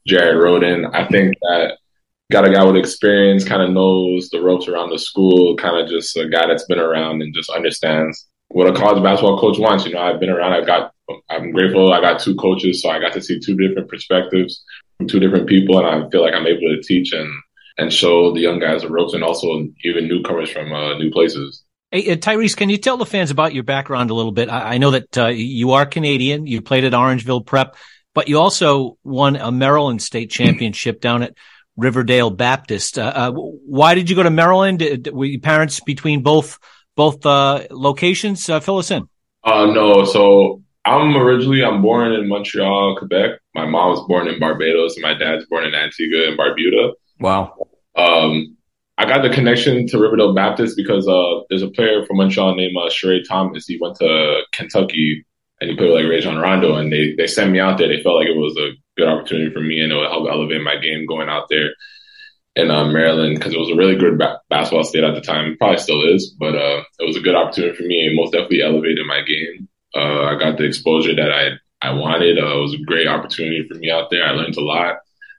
Jared 0.08 0.38
Rhoden. 0.38 0.94
I 0.94 1.08
think 1.08 1.36
that 1.42 1.78
got 2.32 2.48
a 2.48 2.54
guy 2.54 2.64
with 2.64 2.76
experience, 2.76 3.44
kind 3.44 3.62
of 3.62 3.72
knows 3.72 4.30
the 4.30 4.42
ropes 4.42 4.68
around 4.68 4.92
the 4.92 5.00
school, 5.00 5.56
kind 5.58 5.78
of 5.78 5.90
just 5.90 6.16
a 6.18 6.30
guy 6.30 6.48
that's 6.48 6.66
been 6.66 6.80
around 6.80 7.22
and 7.22 7.34
just 7.34 7.50
understands 7.50 8.28
what 8.50 8.68
a 8.68 8.74
college 8.74 9.04
basketball 9.04 9.40
coach 9.40 9.58
wants. 9.58 9.86
You 9.86 9.94
know, 9.94 10.02
I've 10.02 10.20
been 10.20 10.30
around. 10.30 10.54
I've 10.54 10.68
got, 10.68 10.94
I'm 11.30 11.52
grateful. 11.52 11.92
I 11.92 12.02
got 12.02 12.20
two 12.20 12.36
coaches, 12.36 12.82
so 12.82 12.90
I 12.90 13.00
got 13.00 13.14
to 13.14 13.22
see 13.22 13.40
two 13.40 13.56
different 13.56 13.90
perspectives 13.90 14.64
from 14.98 15.08
two 15.08 15.20
different 15.20 15.48
people, 15.48 15.80
and 15.80 15.88
I 15.88 16.10
feel 16.10 16.22
like 16.22 16.34
I'm 16.34 16.48
able 16.48 16.70
to 16.76 16.82
teach 16.82 17.14
and 17.14 17.30
and 17.80 17.92
show 17.92 18.32
the 18.32 18.40
young 18.40 18.60
guys 18.60 18.84
the 18.84 18.90
ropes 18.90 19.16
and 19.16 19.24
also 19.24 19.68
even 19.84 20.08
newcomers 20.08 20.52
from 20.52 20.72
uh, 20.72 20.96
new 21.00 21.10
places. 21.10 21.64
Hey, 21.94 22.12
uh, 22.12 22.16
Tyrese, 22.16 22.58
can 22.58 22.70
you 22.70 22.80
tell 22.80 22.98
the 22.98 23.06
fans 23.06 23.30
about 23.30 23.54
your 23.54 23.62
background 23.62 24.10
a 24.10 24.16
little 24.16 24.32
bit? 24.32 24.50
I, 24.50 24.74
I 24.74 24.78
know 24.80 24.90
that 24.90 25.16
uh, 25.16 25.28
you 25.28 25.74
are 25.74 25.86
Canadian. 25.86 26.48
You 26.48 26.60
played 26.60 26.86
at 26.86 26.94
Orangeville 26.94 27.46
Prep, 27.46 27.76
but 28.16 28.28
you 28.28 28.40
also 28.40 28.98
won 29.04 29.36
a 29.36 29.52
Maryland 29.52 30.02
state 30.02 30.32
championship 30.32 31.02
down 31.02 31.22
at 31.22 31.38
Riverdale 31.78 32.32
Baptist. 32.32 32.98
Uh, 32.98 33.14
uh, 33.14 33.32
why 33.32 33.94
did 33.94 34.10
you 34.10 34.16
go 34.16 34.24
to 34.24 34.32
Maryland? 34.32 35.08
Were 35.14 35.26
your 35.26 35.40
parents 35.40 35.82
between 35.82 36.24
both 36.24 36.58
both 36.96 37.24
uh, 37.28 37.68
locations? 37.70 38.44
fill 38.44 38.80
us 38.80 38.90
in. 38.90 39.08
no, 39.46 40.04
so 40.04 40.64
I'm 40.86 41.16
originally 41.16 41.64
I'm 41.64 41.84
born 41.84 42.14
in 42.14 42.28
Montreal, 42.28 42.98
Quebec. 42.98 43.40
My 43.54 43.68
mom 43.68 43.92
was 43.92 44.08
born 44.08 44.28
in 44.28 44.40
Barbados, 44.40 44.96
and 44.96 45.04
my 45.04 45.14
dad's 45.14 45.46
born 45.46 45.64
in 45.66 45.76
Antigua 45.76 46.30
and 46.30 46.40
Barbuda. 46.40 46.94
Wow. 47.20 47.68
Um, 47.96 48.58
I 48.98 49.06
got 49.06 49.24
the 49.24 49.30
connection 49.30 49.88
to 49.88 50.00
Riverdale 50.00 50.34
Baptist 50.34 50.78
because 50.78 51.08
uh, 51.08 51.42
there's 51.50 51.64
a 51.64 51.70
player 51.70 52.06
from 52.06 52.18
Montreal 52.18 52.56
named 52.56 52.76
uh, 52.78 52.90
Sheree 52.90 53.28
Thomas. 53.28 53.66
He 53.66 53.80
went 53.82 53.96
to 53.98 54.42
Kentucky 54.52 55.26
and 55.60 55.70
he 55.70 55.76
played 55.76 55.92
with 55.92 56.04
like 56.04 56.10
Rajon 56.10 56.38
Rondo, 56.38 56.76
and 56.76 56.92
they 56.92 57.16
they 57.16 57.28
sent 57.28 57.52
me 57.52 57.60
out 57.60 57.78
there. 57.78 57.88
They 57.88 58.04
felt 58.04 58.18
like 58.18 58.28
it 58.28 58.38
was 58.38 58.56
a 58.58 58.72
good 58.98 59.08
opportunity 59.08 59.52
for 59.52 59.62
me, 59.62 59.80
and 59.80 59.92
it 59.92 59.96
would 59.96 60.10
help 60.10 60.28
elevate 60.30 60.62
my 60.62 60.76
game 60.78 61.06
going 61.06 61.30
out 61.30 61.48
there 61.50 61.72
in 62.56 62.70
uh, 62.70 62.86
Maryland 62.86 63.38
because 63.38 63.54
it 63.54 63.60
was 63.60 63.72
a 63.72 63.76
really 63.76 63.96
good 63.96 64.20
ba- 64.20 64.40
basketball 64.50 64.84
state 64.84 65.04
at 65.04 65.16
the 65.16 65.22
time. 65.22 65.54
It 65.54 65.58
probably 65.58 65.78
still 65.78 66.04
is, 66.14 66.36
but 66.38 66.54
uh, 66.54 66.84
it 67.00 67.08
was 67.08 67.18
a 67.18 67.22
good 67.22 67.36
opportunity 67.36 67.76
for 67.76 67.84
me 67.84 68.06
and 68.06 68.16
most 68.16 68.34
definitely 68.34 68.62
elevated 68.62 69.08
my 69.08 69.22
game. 69.22 69.68
Uh, 69.96 70.24
I 70.26 70.38
got 70.38 70.58
the 70.58 70.66
exposure 70.66 71.16
that 71.16 71.32
I 71.32 71.52
I 71.82 71.94
wanted. 71.94 72.38
Uh, 72.38 72.58
it 72.58 72.62
was 72.62 72.74
a 72.76 72.86
great 72.86 73.08
opportunity 73.08 73.68
for 73.68 73.76
me 73.76 73.90
out 73.90 74.12
there. 74.12 74.26
I 74.26 74.32
learned 74.32 74.56
a 74.58 74.62
lot 74.62 74.98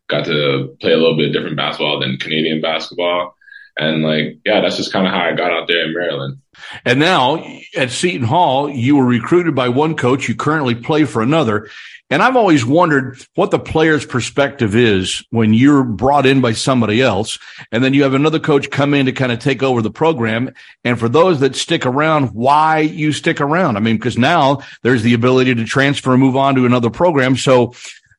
got 0.08 0.24
to 0.26 0.76
play 0.80 0.92
a 0.92 0.96
little 0.96 1.16
bit 1.16 1.32
different 1.32 1.56
basketball 1.56 2.00
than 2.00 2.18
Canadian 2.18 2.60
basketball. 2.60 3.34
And 3.76 4.02
like, 4.02 4.38
yeah, 4.44 4.60
that's 4.60 4.76
just 4.76 4.92
kind 4.92 5.06
of 5.06 5.12
how 5.12 5.20
I 5.20 5.32
got 5.32 5.52
out 5.52 5.66
there 5.66 5.84
in 5.86 5.94
Maryland. 5.94 6.38
And 6.84 7.00
now 7.00 7.44
at 7.76 7.90
Seton 7.90 8.26
Hall, 8.26 8.70
you 8.70 8.96
were 8.96 9.04
recruited 9.04 9.54
by 9.54 9.68
one 9.68 9.96
coach. 9.96 10.28
You 10.28 10.36
currently 10.36 10.74
play 10.74 11.04
for 11.04 11.22
another. 11.22 11.68
And 12.10 12.22
I've 12.22 12.36
always 12.36 12.64
wondered 12.64 13.18
what 13.34 13.50
the 13.50 13.58
player's 13.58 14.04
perspective 14.04 14.76
is 14.76 15.24
when 15.30 15.54
you're 15.54 15.82
brought 15.82 16.26
in 16.26 16.40
by 16.40 16.52
somebody 16.52 17.00
else. 17.00 17.38
And 17.72 17.82
then 17.82 17.94
you 17.94 18.02
have 18.02 18.14
another 18.14 18.38
coach 18.38 18.70
come 18.70 18.94
in 18.94 19.06
to 19.06 19.12
kind 19.12 19.32
of 19.32 19.38
take 19.38 19.62
over 19.62 19.82
the 19.82 19.90
program. 19.90 20.52
And 20.84 21.00
for 21.00 21.08
those 21.08 21.40
that 21.40 21.56
stick 21.56 21.86
around, 21.86 22.28
why 22.28 22.80
you 22.80 23.12
stick 23.12 23.40
around? 23.40 23.76
I 23.76 23.80
mean, 23.80 23.96
because 23.96 24.18
now 24.18 24.60
there's 24.82 25.02
the 25.02 25.14
ability 25.14 25.54
to 25.56 25.64
transfer 25.64 26.12
and 26.12 26.20
move 26.22 26.36
on 26.36 26.54
to 26.56 26.66
another 26.66 26.90
program. 26.90 27.36
So 27.36 27.74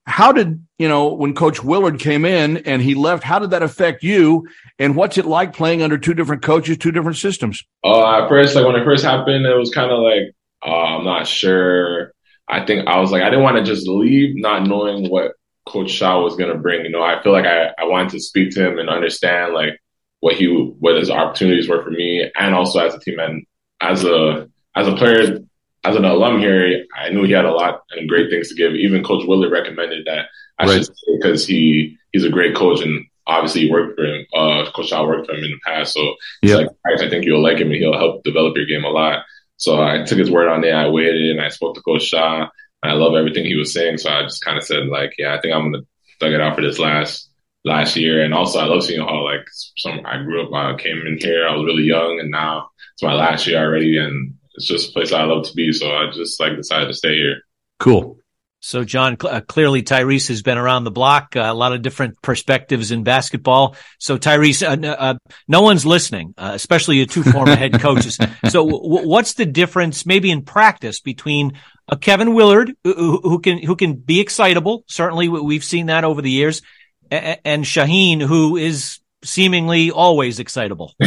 How 0.05 0.31
did, 0.31 0.65
you 0.77 0.87
know, 0.87 1.13
when 1.13 1.33
Coach 1.33 1.63
Willard 1.63 1.99
came 1.99 2.25
in 2.25 2.57
and 2.57 2.81
he 2.81 2.93
left, 2.93 3.23
how 3.23 3.39
did 3.39 3.49
that 3.49 3.63
affect 3.63 4.03
you? 4.03 4.47
And 4.77 4.95
what's 4.95 5.17
it 5.17 5.25
like 5.25 5.53
playing 5.53 5.81
under 5.81 5.97
two 5.97 6.13
different 6.13 6.43
coaches, 6.43 6.77
two 6.77 6.91
different 6.91 7.17
systems? 7.17 7.63
Uh, 7.83 8.21
at 8.21 8.29
first, 8.29 8.55
like 8.55 8.65
when 8.65 8.75
it 8.75 8.85
first 8.85 9.03
happened, 9.03 9.45
it 9.45 9.57
was 9.57 9.71
kind 9.71 9.91
of 9.91 9.99
like, 9.99 10.35
uh, 10.65 10.97
I'm 10.97 11.05
not 11.05 11.27
sure. 11.27 12.13
I 12.47 12.65
think 12.65 12.87
I 12.87 12.99
was 12.99 13.11
like, 13.11 13.23
I 13.23 13.29
didn't 13.29 13.43
want 13.43 13.57
to 13.57 13.63
just 13.63 13.87
leave 13.87 14.35
not 14.35 14.67
knowing 14.67 15.09
what 15.09 15.31
Coach 15.67 15.89
Shaw 15.89 16.21
was 16.21 16.35
going 16.35 16.51
to 16.51 16.59
bring. 16.59 16.85
You 16.85 16.91
know, 16.91 17.01
I 17.01 17.21
feel 17.23 17.31
like 17.31 17.45
I, 17.45 17.71
I 17.79 17.85
wanted 17.85 18.11
to 18.11 18.19
speak 18.19 18.51
to 18.51 18.67
him 18.67 18.77
and 18.77 18.89
understand 18.89 19.53
like 19.53 19.81
what 20.19 20.35
he, 20.35 20.47
what 20.47 20.97
his 20.97 21.09
opportunities 21.09 21.67
were 21.67 21.83
for 21.83 21.89
me 21.89 22.29
and 22.37 22.53
also 22.53 22.85
as 22.85 22.93
a 22.93 22.99
team 22.99 23.19
and 23.19 23.45
as 23.81 24.03
a, 24.03 24.47
as 24.75 24.87
a 24.87 24.95
player, 24.95 25.39
as 25.85 25.95
an 25.95 26.05
alum 26.05 26.39
here, 26.39 26.85
I 26.95 27.09
knew 27.09 27.23
he 27.23 27.31
had 27.31 27.45
a 27.45 27.51
lot 27.51 27.83
and 27.91 28.09
great 28.09 28.29
things 28.29 28.49
to 28.49 28.55
give. 28.55 28.73
Even 28.73 29.03
Coach 29.03 29.25
Willard 29.27 29.51
recommended 29.51 30.05
that 30.05 30.25
I 30.57 30.65
right. 30.65 30.73
should 30.73 30.85
say 30.85 31.17
because 31.17 31.45
he 31.45 31.97
he's 32.11 32.25
a 32.25 32.29
great 32.29 32.55
coach 32.55 32.81
and 32.81 33.05
obviously 33.27 33.61
he 33.61 33.71
worked 33.71 33.97
for 33.97 34.05
him. 34.05 34.25
Uh, 34.33 34.71
coach 34.71 34.87
Shaw 34.87 35.05
worked 35.05 35.27
for 35.27 35.33
him 35.33 35.43
in 35.43 35.51
the 35.51 35.59
past, 35.65 35.93
so 35.93 36.15
yeah, 36.41 36.57
like, 36.57 36.69
I 36.85 37.09
think 37.09 37.25
you'll 37.25 37.43
like 37.43 37.57
him 37.57 37.71
and 37.71 37.77
he'll 37.77 37.97
help 37.97 38.23
develop 38.23 38.55
your 38.57 38.65
game 38.65 38.83
a 38.83 38.89
lot. 38.89 39.23
So 39.57 39.81
I 39.81 40.03
took 40.03 40.17
his 40.17 40.31
word 40.31 40.49
on 40.49 40.63
it. 40.63 40.73
I 40.73 40.89
waited 40.89 41.31
and 41.31 41.41
I 41.41 41.49
spoke 41.49 41.75
to 41.75 41.81
Coach 41.81 42.03
Shaw. 42.03 42.49
And 42.83 42.91
I 42.91 42.95
love 42.95 43.15
everything 43.15 43.45
he 43.45 43.55
was 43.55 43.73
saying, 43.73 43.97
so 43.97 44.11
I 44.11 44.23
just 44.23 44.43
kind 44.43 44.57
of 44.57 44.63
said 44.63 44.87
like, 44.87 45.13
yeah, 45.17 45.33
I 45.33 45.41
think 45.41 45.53
I'm 45.53 45.71
gonna 45.71 45.83
thug 46.19 46.33
it 46.33 46.41
out 46.41 46.55
for 46.55 46.61
this 46.61 46.77
last 46.77 47.29
last 47.63 47.95
year. 47.95 48.23
And 48.23 48.33
also, 48.33 48.59
I 48.59 48.65
love 48.65 48.83
seeing 48.83 49.01
how 49.01 49.23
like 49.23 49.45
some 49.77 50.01
I 50.05 50.21
grew 50.23 50.45
up. 50.45 50.53
I 50.53 50.79
came 50.81 50.97
in 51.05 51.17
here. 51.17 51.47
I 51.47 51.55
was 51.55 51.65
really 51.65 51.83
young, 51.83 52.19
and 52.19 52.31
now 52.31 52.69
it's 52.93 53.03
my 53.03 53.13
last 53.13 53.47
year 53.47 53.57
already, 53.57 53.97
and 53.97 54.35
it's 54.55 54.65
just 54.67 54.89
a 54.89 54.93
place 54.93 55.11
I 55.11 55.23
love 55.23 55.45
to 55.47 55.53
be. 55.53 55.71
So 55.71 55.89
I 55.89 56.11
just 56.11 56.39
like 56.39 56.55
decided 56.55 56.87
to 56.87 56.93
stay 56.93 57.15
here. 57.15 57.41
Cool. 57.79 58.17
So, 58.65 58.83
John, 58.83 59.15
uh, 59.21 59.41
clearly 59.41 59.83
Tyrese 59.83 60.29
has 60.29 60.41
been 60.41 60.57
around 60.57 60.85
the 60.85 60.91
block, 60.91 61.35
uh, 61.35 61.41
a 61.41 61.53
lot 61.53 61.73
of 61.73 61.83
different 61.83 62.19
perspectives 62.23 62.89
in 62.89 63.03
basketball. 63.03 63.75
So, 63.99 64.17
Tyrese, 64.17 64.65
uh, 64.65 64.87
uh 64.87 65.13
no 65.47 65.61
one's 65.61 65.85
listening, 65.85 66.33
uh, 66.35 66.53
especially 66.55 66.97
your 66.97 67.05
two 67.05 67.21
former 67.21 67.55
head 67.55 67.79
coaches. 67.79 68.17
So, 68.49 68.65
w- 68.65 69.07
what's 69.07 69.35
the 69.35 69.45
difference, 69.45 70.07
maybe 70.07 70.31
in 70.31 70.41
practice, 70.41 70.99
between 70.99 71.51
a 71.87 71.95
Kevin 71.95 72.33
Willard 72.33 72.75
who, 72.83 73.19
who, 73.21 73.37
can 73.37 73.59
who 73.59 73.75
can 73.75 73.93
be 73.93 74.19
excitable? 74.19 74.83
Certainly, 74.87 75.29
we've 75.29 75.63
seen 75.63 75.85
that 75.85 76.03
over 76.03 76.23
the 76.23 76.31
years, 76.31 76.63
and 77.11 77.65
Shaheen, 77.65 78.19
who 78.19 78.57
is 78.57 78.99
seemingly 79.25 79.91
always 79.91 80.39
excitable. 80.39 80.93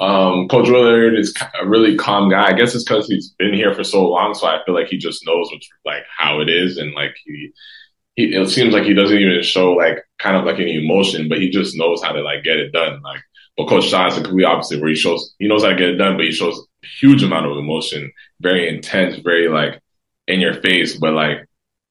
um, 0.00 0.48
Coach 0.48 0.68
Willard 0.68 1.18
is 1.18 1.34
a 1.60 1.66
really 1.66 1.96
calm 1.96 2.30
guy. 2.30 2.48
I 2.48 2.52
guess 2.52 2.74
it's 2.74 2.84
because 2.84 3.06
he's 3.06 3.30
been 3.38 3.54
here 3.54 3.74
for 3.74 3.84
so 3.84 4.08
long, 4.08 4.34
so 4.34 4.46
I 4.46 4.60
feel 4.64 4.74
like 4.74 4.88
he 4.88 4.98
just 4.98 5.24
knows 5.26 5.48
what's 5.52 5.68
like 5.84 6.02
how 6.16 6.40
it 6.40 6.48
is, 6.48 6.78
and 6.78 6.92
like 6.94 7.14
he, 7.24 7.52
he, 8.14 8.34
it 8.34 8.48
seems 8.48 8.74
like 8.74 8.84
he 8.84 8.94
doesn't 8.94 9.16
even 9.16 9.42
show 9.42 9.72
like 9.72 9.98
kind 10.18 10.36
of 10.36 10.44
like 10.44 10.56
any 10.56 10.82
emotion, 10.84 11.28
but 11.28 11.38
he 11.38 11.50
just 11.50 11.76
knows 11.76 12.02
how 12.02 12.12
to 12.12 12.22
like 12.22 12.42
get 12.42 12.58
it 12.58 12.72
done. 12.72 13.00
Like, 13.02 13.20
but 13.56 13.68
Coach 13.68 13.86
is 13.86 13.92
a 13.92 14.22
complete 14.22 14.44
opposite, 14.44 14.80
where 14.80 14.90
he 14.90 14.96
shows 14.96 15.34
he 15.38 15.46
knows 15.46 15.62
how 15.62 15.70
to 15.70 15.76
get 15.76 15.90
it 15.90 15.96
done, 15.96 16.16
but 16.16 16.26
he 16.26 16.32
shows 16.32 16.66
huge 17.00 17.22
amount 17.22 17.46
of 17.46 17.56
emotion, 17.56 18.10
very 18.40 18.68
intense, 18.68 19.18
very 19.18 19.48
like 19.48 19.80
in 20.26 20.40
your 20.40 20.54
face, 20.54 20.96
but 20.96 21.12
like 21.12 21.45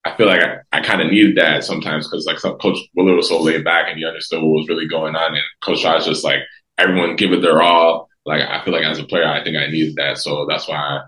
I 0.06 0.16
feel 0.16 0.28
like 0.28 0.42
I, 0.42 0.60
I 0.72 0.82
kind 0.82 1.02
of 1.02 1.10
needed 1.10 1.36
that 1.38 1.64
sometimes 1.64 2.08
because 2.08 2.26
like 2.26 2.40
some, 2.40 2.58
Coach 2.60 2.78
Willard 2.96 3.16
was 3.18 3.28
so 3.28 3.42
laid 3.42 3.64
back 3.64 3.88
and 3.90 3.98
he 3.98 4.06
understood 4.06 4.42
what 4.42 4.50
was 4.50 4.70
really 4.70 4.88
going 4.88 5.16
on, 5.16 5.34
and 5.34 5.44
Coach 5.64 5.80
Shaw's 5.80 6.06
just 6.06 6.24
like 6.24 6.40
everyone 6.78 7.16
give 7.16 7.34
it 7.34 7.42
their 7.42 7.62
all. 7.62 8.08
Like 8.26 8.42
I 8.42 8.64
feel 8.64 8.74
like 8.74 8.86
as 8.86 9.00
a 9.00 9.04
player, 9.04 9.28
I 9.28 9.44
think 9.44 9.58
I 9.58 9.68
needed 9.68 9.96
that, 9.96 10.18
so 10.20 10.46
that's 10.48 10.68
why 10.68 11.02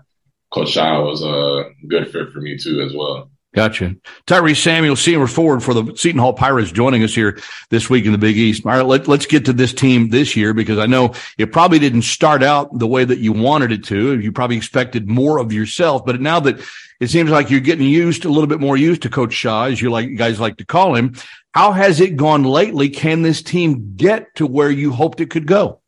Coach 0.52 0.70
Shaw 0.70 1.04
was 1.04 1.22
a 1.22 1.70
good 1.88 2.10
fit 2.10 2.30
for 2.32 2.40
me 2.40 2.58
too 2.58 2.80
as 2.80 2.92
well. 2.94 3.30
Gotcha. 3.54 3.96
Tyrese 4.26 4.62
Samuel, 4.62 4.94
senior 4.94 5.26
forward 5.26 5.62
for 5.62 5.72
the 5.72 5.96
Seton 5.96 6.20
Hall 6.20 6.34
Pirates, 6.34 6.70
joining 6.70 7.02
us 7.02 7.14
here 7.14 7.40
this 7.70 7.88
week 7.88 8.04
in 8.04 8.12
the 8.12 8.18
Big 8.18 8.36
East. 8.36 8.64
All 8.66 8.72
right, 8.72 8.82
let, 8.82 9.08
let's 9.08 9.24
get 9.24 9.46
to 9.46 9.54
this 9.54 9.72
team 9.72 10.10
this 10.10 10.36
year 10.36 10.52
because 10.52 10.78
I 10.78 10.86
know 10.86 11.14
it 11.38 11.50
probably 11.50 11.78
didn't 11.78 12.02
start 12.02 12.42
out 12.42 12.78
the 12.78 12.86
way 12.86 13.04
that 13.04 13.18
you 13.18 13.32
wanted 13.32 13.72
it 13.72 13.84
to. 13.84 14.20
You 14.20 14.32
probably 14.32 14.58
expected 14.58 15.08
more 15.08 15.38
of 15.38 15.52
yourself, 15.52 16.04
but 16.04 16.20
now 16.20 16.40
that 16.40 16.60
it 17.00 17.08
seems 17.08 17.30
like 17.30 17.50
you're 17.50 17.60
getting 17.60 17.86
used 17.86 18.26
a 18.26 18.28
little 18.28 18.48
bit 18.48 18.60
more 18.60 18.76
used 18.76 19.02
to 19.02 19.10
Coach 19.10 19.32
Shaw, 19.32 19.64
as 19.64 19.80
you 19.80 19.90
like 19.90 20.08
you 20.08 20.16
guys 20.16 20.38
like 20.38 20.58
to 20.58 20.66
call 20.66 20.94
him. 20.94 21.14
How 21.54 21.72
has 21.72 22.00
it 22.00 22.16
gone 22.16 22.44
lately? 22.44 22.90
Can 22.90 23.22
this 23.22 23.42
team 23.42 23.94
get 23.96 24.34
to 24.36 24.46
where 24.46 24.70
you 24.70 24.92
hoped 24.92 25.20
it 25.20 25.30
could 25.30 25.46
go? 25.46 25.80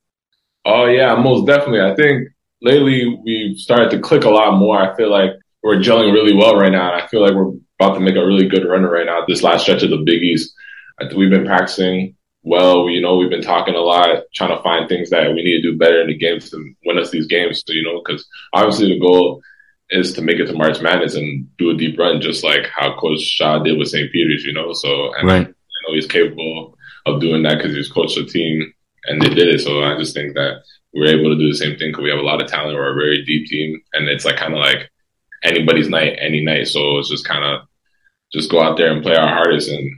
Oh 0.64 0.87
yeah, 0.87 1.14
most 1.17 1.47
definitely. 1.47 1.83
I 1.83 1.95
think 1.95 2.29
lately 2.62 3.21
we've 3.23 3.59
started 3.59 3.90
to 3.90 3.99
click 3.99 4.25
a 4.25 4.31
lot 4.31 4.59
more. 4.59 4.79
I 4.79 4.97
feel 4.97 5.11
like 5.11 5.33
we're 5.62 5.76
gelling 5.76 6.12
really 6.12 6.35
well 6.35 6.57
right 6.57 6.73
now. 6.73 6.93
And 6.93 7.02
I 7.02 7.07
feel 7.07 7.23
like 7.23 7.35
we're 7.35 7.52
about 7.79 7.95
to 7.95 8.00
make 8.00 8.17
a 8.17 8.25
really 8.25 8.49
good 8.49 8.67
run 8.67 8.83
right 8.83 9.07
now. 9.07 9.25
This 9.26 9.43
last 9.43 9.62
stretch 9.62 9.83
of 9.83 9.90
the 9.90 10.02
Big 10.05 10.23
East, 10.23 10.55
we've 11.17 11.31
been 11.31 11.47
practicing 11.47 12.17
well. 12.43 12.88
You 12.88 13.00
know, 13.00 13.17
we've 13.17 13.31
been 13.31 13.43
talking 13.43 13.75
a 13.75 13.81
lot, 13.81 14.25
trying 14.35 14.57
to 14.57 14.62
find 14.62 14.88
things 14.88 15.11
that 15.11 15.29
we 15.29 15.43
need 15.43 15.62
to 15.62 15.73
do 15.73 15.79
better 15.79 16.00
in 16.00 16.09
the 16.09 16.17
games 16.17 16.50
to 16.50 16.75
win 16.85 16.99
us 16.99 17.11
these 17.11 17.26
games. 17.26 17.62
So, 17.67 17.73
you 17.73 17.83
know, 17.83 18.02
because 18.05 18.26
obviously 18.52 18.88
the 18.88 19.00
goal 19.00 19.43
is 19.90 20.12
to 20.14 20.23
make 20.23 20.38
it 20.38 20.47
to 20.47 20.52
March 20.52 20.81
Madness 20.81 21.17
and 21.17 21.49
do 21.59 21.71
a 21.71 21.76
deep 21.76 21.99
run, 21.99 22.21
just 22.21 22.45
like 22.45 22.67
how 22.67 22.97
Coach 22.99 23.21
Shaw 23.21 23.59
did 23.62 23.79
with 23.79 23.88
St. 23.88 24.11
Peter's, 24.12 24.45
you 24.45 24.52
know. 24.52 24.73
So, 24.73 25.12
and 25.14 25.29
right. 25.29 25.47
I 25.47 25.88
know 25.88 25.95
he's 25.95 26.07
capable 26.07 26.76
of 27.07 27.21
doing 27.21 27.43
that 27.43 27.59
because 27.59 27.75
he's 27.75 27.90
coached 27.90 28.17
a 28.17 28.25
team 28.25 28.73
and 29.07 29.21
they 29.21 29.31
did 29.31 29.49
it. 29.49 29.61
So 29.61 29.83
I 29.83 29.99
just 29.99 30.14
think 30.14 30.35
that 30.35 30.62
we're 30.93 31.07
able 31.07 31.31
to 31.31 31.38
do 31.38 31.49
the 31.49 31.57
same 31.57 31.79
thing 31.79 31.90
because 31.90 32.02
we 32.02 32.11
have 32.11 32.19
a 32.19 32.23
lot 32.23 32.43
of 32.43 32.49
talent. 32.49 32.75
We're 32.75 32.93
a 32.93 32.95
very 32.95 33.25
deep 33.25 33.47
team, 33.47 33.81
and 33.93 34.09
it's 34.09 34.25
like 34.25 34.37
kind 34.37 34.52
of 34.52 34.61
like 34.61 34.89
anybody's 35.42 35.88
night, 35.88 36.18
any 36.20 36.44
night. 36.44 36.68
So 36.68 36.99
it's 36.99 37.11
just 37.11 37.26
kind 37.26 37.44
of 37.44 37.66
just 38.32 38.50
go 38.50 38.62
out 38.62 38.76
there 38.76 38.92
and 38.92 39.02
play 39.02 39.16
our 39.16 39.28
hardest, 39.28 39.70
and 39.70 39.90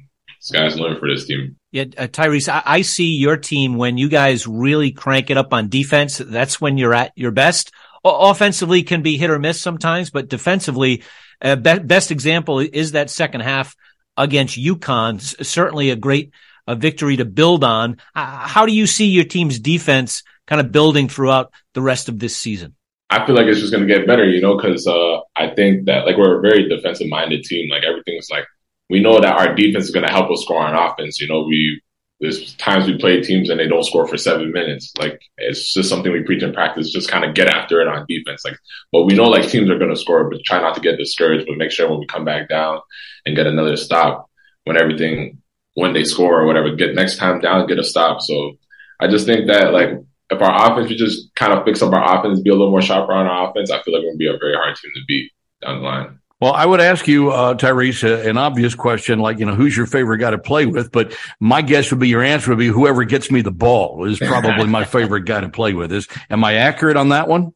the 0.51 0.83
limit 0.83 0.99
for 0.99 1.09
this 1.09 1.27
team. 1.27 1.57
Yeah, 1.71 1.85
uh, 1.97 2.07
Tyrese, 2.07 2.49
I, 2.49 2.63
I 2.65 2.83
see 2.83 3.15
your 3.15 3.37
team 3.37 3.77
when 3.77 3.97
you 3.97 4.09
guys 4.09 4.47
really 4.47 4.91
crank 4.91 5.31
it 5.31 5.37
up 5.37 5.53
on 5.53 5.69
defense. 5.69 6.19
That's 6.19 6.61
when 6.61 6.79
you're 6.79 6.95
at 6.95 7.13
your 7.17 7.31
best 7.31 7.73
offensively 8.05 8.83
can 8.83 9.03
be 9.03 9.17
hit 9.17 9.31
or 9.31 9.39
miss 9.39 9.61
sometimes, 9.61 10.11
but 10.11 10.29
defensively, 10.29 11.03
uh, 11.41 11.57
be- 11.57 11.79
best 11.79 12.11
example 12.11 12.59
is 12.59 12.93
that 12.93 13.11
second 13.11 13.43
half 13.43 13.77
against 14.17 14.59
UConn. 14.59 15.17
S- 15.17 15.49
certainly 15.49 15.91
a 15.91 15.97
great 15.97 16.33
a 16.67 16.77
victory 16.77 17.17
to 17.17 17.25
build 17.25 17.65
on. 17.65 17.97
Uh, 18.15 18.47
how 18.47 18.67
do 18.67 18.73
you 18.73 18.87
see 18.87 19.07
your 19.07 19.25
team's 19.25 19.59
defense 19.59 20.23
kind 20.47 20.61
of 20.61 20.71
building 20.71 21.09
throughout 21.09 21.53
the 21.75 21.83
rest 21.83 22.09
of 22.09 22.19
this 22.19 22.37
season? 22.37 22.77
I 23.13 23.27
feel 23.27 23.35
like 23.35 23.47
it's 23.47 23.61
just 23.61 23.73
going 23.73 23.87
to 23.87 23.95
get 23.95 24.07
better, 24.07 24.25
you 24.25 24.41
know, 24.41 24.57
because 24.57 24.87
uh, 24.87 25.21
I 25.37 25.55
think 25.55 25.85
that 25.85 26.07
like 26.07 26.17
we're 26.17 26.39
a 26.39 26.41
very 26.41 26.67
defensive 26.67 27.09
minded 27.09 27.45
team. 27.45 27.69
Like 27.69 27.85
everything's 27.85 28.29
like 28.31 28.47
we 28.89 29.01
know 29.01 29.21
that 29.21 29.37
our 29.37 29.55
defense 29.55 29.85
is 29.85 29.91
going 29.91 30.07
to 30.07 30.13
help 30.13 30.31
us 30.31 30.43
score 30.43 30.63
on 30.63 30.75
offense. 30.75 31.21
You 31.21 31.29
know, 31.29 31.43
we 31.43 31.83
there's 32.21 32.55
times 32.55 32.87
we 32.87 32.97
play 32.97 33.21
teams 33.21 33.51
and 33.51 33.61
they 33.61 33.69
don't 33.69 33.85
score 33.85 34.09
for 34.09 34.17
seven 34.17 34.51
minutes. 34.51 34.95
Like 34.99 35.21
it's 35.37 35.75
just 35.75 35.91
something 35.91 36.11
we 36.11 36.23
preach 36.23 36.43
in 36.43 36.55
practice. 36.55 36.91
Just 36.91 37.11
kind 37.11 37.25
of 37.25 37.35
get 37.35 37.49
after 37.49 37.83
it 37.83 37.89
on 37.89 38.07
defense. 38.09 38.47
Like, 38.47 38.57
but 38.93 39.05
we 39.05 39.15
know 39.15 39.25
like 39.25 39.47
teams 39.47 39.69
are 39.69 39.79
going 39.79 39.91
to 39.91 40.01
score, 40.01 40.31
but 40.31 40.43
try 40.45 40.63
not 40.63 40.75
to 40.77 40.81
get 40.81 40.97
discouraged. 40.97 41.47
But 41.47 41.59
make 41.59 41.71
sure 41.71 41.91
when 41.91 42.01
we 42.01 42.07
come 42.07 42.25
back 42.25 42.49
down 42.49 42.81
and 43.27 43.37
get 43.37 43.47
another 43.47 43.77
stop, 43.77 44.31
when 44.65 44.79
everything 44.79 45.43
when 45.75 45.93
they 45.93 46.05
score 46.05 46.41
or 46.41 46.47
whatever, 46.47 46.75
get 46.75 46.95
next 46.95 47.19
time 47.19 47.41
down, 47.41 47.67
get 47.67 47.79
a 47.79 47.85
stop. 47.85 48.23
So 48.23 48.53
I 49.01 49.09
just 49.09 49.27
think 49.27 49.49
that 49.49 49.73
like 49.75 49.91
if 50.33 50.43
our 50.43 50.73
offense, 50.73 50.91
we 50.91 50.97
just 50.97 51.35
kind 51.35 51.53
of 51.53 51.65
fix 51.65 51.83
up 51.83 51.93
our 51.93 52.19
offense, 52.19 52.41
be 52.41 52.51
a 52.51 52.55
little 52.55 52.71
more 52.71 52.83
sharper 52.83 53.13
on 53.13 53.27
our 53.27 53.51
offense, 53.51 53.71
I 53.71 53.83
feel 53.83 53.95
like 53.95 54.03
we're 54.03 54.11
gonna 54.11 54.17
be 54.17 54.29
a 54.29 54.39
very 54.39 54.55
hard 54.55 54.75
team 54.77 54.91
to 54.95 55.01
beat 55.07 55.31
down 55.63 55.79
the 55.79 55.85
line. 55.85 56.19
Well, 56.41 56.55
I 56.55 56.67
would 56.67 56.81
ask 56.81 57.07
you, 57.07 57.31
uh, 57.31 57.55
Tyrese, 57.55 58.03
uh, 58.03 58.29
an 58.29 58.37
obvious 58.37 58.75
question 58.75 59.21
like, 59.21 59.39
you 59.39 59.47
know, 59.47 59.55
who's 59.55 59.77
your 59.77 59.87
favorite 59.87 60.19
guy 60.19 60.33
to 60.33 60.39
play 60.39 60.67
with? 60.67 60.91
But 60.91 61.17
my 61.39 61.63
guess 61.63 61.93
would 61.93 62.01
be 62.01 62.09
your 62.09 62.21
answer 62.21 62.51
would 62.51 62.59
be 62.59 62.67
whoever 62.67 63.05
gets 63.05 63.31
me 63.31 63.43
the 63.43 63.53
ball 63.53 64.05
is 64.07 64.19
probably 64.19 64.67
my 64.67 64.83
favorite 64.97 65.25
guy 65.25 65.41
to 65.41 65.49
play 65.49 65.73
with. 65.73 65.93
Is 65.93 66.09
am 66.31 66.43
I 66.43 66.55
accurate 66.55 66.97
on 66.97 67.11
that 67.11 67.29
one? 67.29 67.53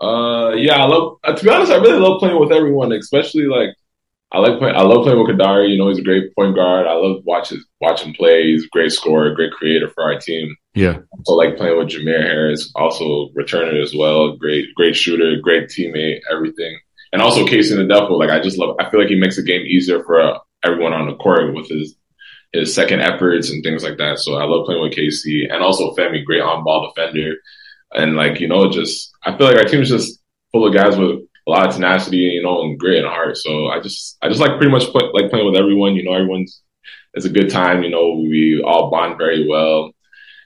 Uh, 0.00 0.52
yeah, 0.56 0.82
I 0.82 0.86
love. 0.86 1.18
Uh, 1.22 1.34
to 1.34 1.44
be 1.44 1.50
honest, 1.50 1.70
I 1.70 1.76
really 1.76 1.98
love 1.98 2.18
playing 2.18 2.40
with 2.40 2.50
everyone, 2.50 2.92
especially 2.92 3.44
like 3.44 3.76
I 4.32 4.38
like 4.38 4.58
playing. 4.58 4.76
I 4.76 4.82
love 4.82 5.04
playing 5.04 5.18
with 5.18 5.36
Kadary. 5.36 5.70
You 5.70 5.78
know, 5.78 5.88
he's 5.88 5.98
a 5.98 6.02
great 6.02 6.34
point 6.36 6.54
guard. 6.54 6.86
I 6.86 6.94
love 6.94 7.22
watching 7.24 7.60
watching 7.80 8.14
play. 8.14 8.52
He's 8.52 8.64
a 8.64 8.68
great 8.68 8.92
scorer, 8.92 9.34
great 9.34 9.52
creator 9.52 9.88
for 9.88 10.04
our 10.04 10.18
team. 10.18 10.54
Yeah. 10.74 10.98
So 11.24 11.34
like 11.34 11.56
playing 11.56 11.78
with 11.78 11.88
Jamir 11.88 12.22
Harris, 12.22 12.70
also 12.76 13.30
returner 13.30 13.82
as 13.82 13.94
well. 13.94 14.36
Great, 14.36 14.72
great 14.76 14.94
shooter, 14.94 15.36
great 15.42 15.68
teammate, 15.68 16.20
everything 16.30 16.78
and 17.12 17.22
also 17.22 17.46
Casey 17.46 17.74
Ndefo. 17.74 18.18
Like 18.18 18.30
I 18.30 18.40
just 18.40 18.58
love. 18.58 18.76
I 18.78 18.88
feel 18.90 19.00
like 19.00 19.08
he 19.08 19.18
makes 19.18 19.36
the 19.36 19.42
game 19.42 19.62
easier 19.62 20.02
for 20.04 20.20
uh, 20.20 20.38
everyone 20.64 20.92
on 20.92 21.06
the 21.06 21.16
court 21.16 21.54
with 21.54 21.68
his 21.68 21.96
his 22.52 22.74
second 22.74 23.00
efforts 23.00 23.50
and 23.50 23.62
things 23.62 23.84
like 23.84 23.98
that. 23.98 24.18
So 24.18 24.34
I 24.34 24.44
love 24.44 24.66
playing 24.66 24.82
with 24.82 24.94
Casey 24.94 25.46
and 25.48 25.62
also 25.62 25.94
Femi, 25.94 26.24
great 26.24 26.42
on 26.42 26.64
ball 26.64 26.92
defender. 26.94 27.34
And 27.92 28.16
like 28.16 28.40
you 28.40 28.48
know, 28.48 28.70
just 28.70 29.10
I 29.24 29.36
feel 29.36 29.46
like 29.46 29.56
our 29.56 29.64
team's 29.64 29.90
just 29.90 30.20
full 30.52 30.66
of 30.66 30.74
guys 30.74 30.96
with 30.96 31.20
lot 31.50 31.68
of 31.68 31.74
tenacity, 31.74 32.16
you 32.16 32.42
know, 32.42 32.62
and 32.62 32.78
grit 32.78 33.04
and 33.04 33.06
heart. 33.06 33.36
So 33.36 33.68
I 33.68 33.80
just 33.80 34.16
I 34.22 34.28
just 34.28 34.40
like 34.40 34.56
pretty 34.58 34.72
much 34.72 34.84
play, 34.84 35.02
like 35.12 35.30
playing 35.30 35.46
with 35.46 35.56
everyone. 35.56 35.94
You 35.94 36.04
know, 36.04 36.14
everyone's 36.14 36.62
it's 37.14 37.26
a 37.26 37.30
good 37.30 37.50
time. 37.50 37.82
You 37.82 37.90
know, 37.90 38.16
we 38.16 38.62
all 38.64 38.90
bond 38.90 39.18
very 39.18 39.48
well. 39.48 39.92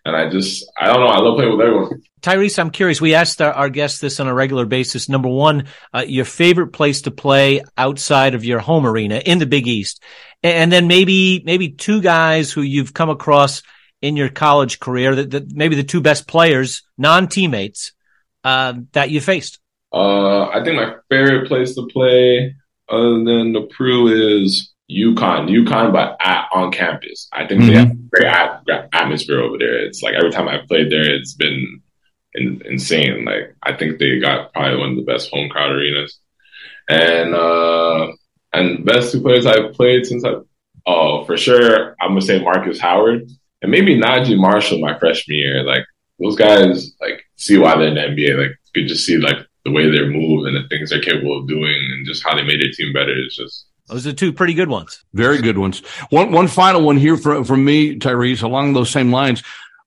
And 0.07 0.15
I 0.15 0.29
just, 0.29 0.71
I 0.79 0.87
don't 0.87 1.01
know. 1.01 1.07
I 1.07 1.19
love 1.19 1.37
playing 1.37 1.57
with 1.57 1.67
everyone. 1.67 2.03
Tyrese, 2.21 2.59
I'm 2.59 2.71
curious. 2.71 3.01
We 3.01 3.15
asked 3.15 3.41
our, 3.41 3.53
our 3.53 3.71
guests 3.71 4.01
this 4.01 4.21
on 4.21 4.27
a 4.27 4.35
regular 4.35 4.67
basis. 4.67 5.09
Number 5.09 5.29
one, 5.29 5.67
uh, 5.95 6.05
your 6.07 6.27
favorite 6.27 6.69
place 6.69 7.03
to 7.03 7.11
play 7.11 7.63
outside 7.77 8.35
of 8.35 8.45
your 8.45 8.61
home 8.61 8.87
arena 8.87 9.21
in 9.25 9.39
the 9.39 9.47
Big 9.47 9.67
East. 9.67 10.03
And 10.43 10.71
then 10.71 10.89
maybe, 10.89 11.43
maybe 11.45 11.71
two 11.71 12.03
guys 12.03 12.53
who 12.53 12.61
you've 12.61 12.93
come 12.93 13.09
across 13.09 13.63
in 14.03 14.17
your 14.17 14.29
college 14.29 14.79
career 14.79 15.15
that, 15.15 15.31
that 15.31 15.53
maybe 15.53 15.77
the 15.77 15.85
two 15.85 16.03
best 16.03 16.29
players, 16.29 16.83
non 16.99 17.29
teammates, 17.29 17.93
uh, 18.43 18.75
that 18.93 19.11
you 19.11 19.23
faced. 19.23 19.59
Uh, 19.95 20.49
I 20.49 20.65
think 20.65 20.77
my 20.77 20.97
favorite 21.09 21.47
place 21.47 21.75
to 21.77 21.87
play 21.87 22.55
other 22.89 23.23
than 23.25 23.53
the 23.53 23.69
Pru 23.79 24.41
is 24.43 24.75
UConn, 24.91 25.49
UConn, 25.49 25.93
but 25.93 26.17
at, 26.21 26.49
on 26.53 26.73
campus. 26.73 27.29
I 27.33 27.47
think 27.47 27.63
mm-hmm. 27.63 27.71
they 27.71 28.27
have 28.29 28.51
a 28.51 28.65
great 28.65 28.89
atmosphere 28.93 29.41
over 29.41 29.57
there. 29.57 29.79
It's 29.87 30.03
like 30.03 30.15
every 30.15 30.33
time 30.33 30.49
I've 30.49 30.67
played 30.67 30.91
there, 30.91 31.09
it's 31.09 31.35
been 31.35 31.81
in, 32.35 32.61
insane. 32.67 33.25
Like 33.25 33.55
I 33.63 33.77
think 33.77 33.99
they 33.99 34.19
got 34.19 34.53
probably 34.53 34.79
one 34.79 34.91
of 34.91 34.97
the 34.97 35.11
best 35.11 35.31
home 35.31 35.49
crowd 35.49 35.71
arenas, 35.71 36.19
and 36.89 37.35
uh, 37.35 38.13
and 38.53 38.85
best 38.85 39.13
two 39.13 39.23
players 39.23 39.47
I've 39.47 39.75
played 39.75 40.07
since 40.07 40.25
I. 40.25 40.35
Oh, 40.87 41.25
for 41.25 41.37
sure, 41.37 41.95
I'm 42.01 42.11
gonna 42.11 42.21
say 42.21 42.43
Markus 42.43 42.81
Howard 42.81 43.31
and 43.63 43.71
maybe 43.71 43.99
Naji 43.99 44.37
Marshall 44.37 44.81
my 44.81 44.99
freshman 44.99 45.39
year. 45.39 45.63
Like 45.63 45.85
those 46.19 46.37
guys, 46.37 46.93
like 47.01 47.23
see 47.37 47.57
why 47.57 47.77
they're 47.79 47.89
in 47.89 47.95
the 47.95 48.01
NBA. 48.01 48.39
Like 48.39 48.59
you 48.75 48.83
could 48.83 48.89
just 48.89 49.07
see 49.07 49.17
like 49.17 49.39
the 49.65 49.73
way 49.73 49.91
they 49.91 50.07
move 50.07 50.47
and 50.47 50.57
the 50.57 50.69
things 50.69 50.91
they're 50.91 51.01
capable 51.01 51.39
of 51.39 51.49
doing, 51.49 51.75
and 51.93 52.07
just 52.07 52.23
how 52.23 52.35
they 52.35 52.43
made 52.43 52.61
their 52.61 52.71
team 52.71 52.93
better. 52.93 53.17
It's 53.17 53.37
just 53.37 53.67
those 53.89 54.07
are 54.07 54.13
two 54.13 54.33
pretty 54.33 54.55
good 54.55 54.69
ones. 54.69 55.05
Very 55.13 55.41
good 55.41 55.59
ones. 55.59 55.81
One 56.11 56.33
one 56.33 56.49
final 56.49 56.83
one 56.83 56.97
here 56.97 57.17
from 57.17 57.45
from 57.45 57.65
me, 57.65 57.99
Tyrese, 57.99 58.43
along 58.43 58.73
those 58.73 58.91
same 58.91 59.13
lines. 59.13 59.43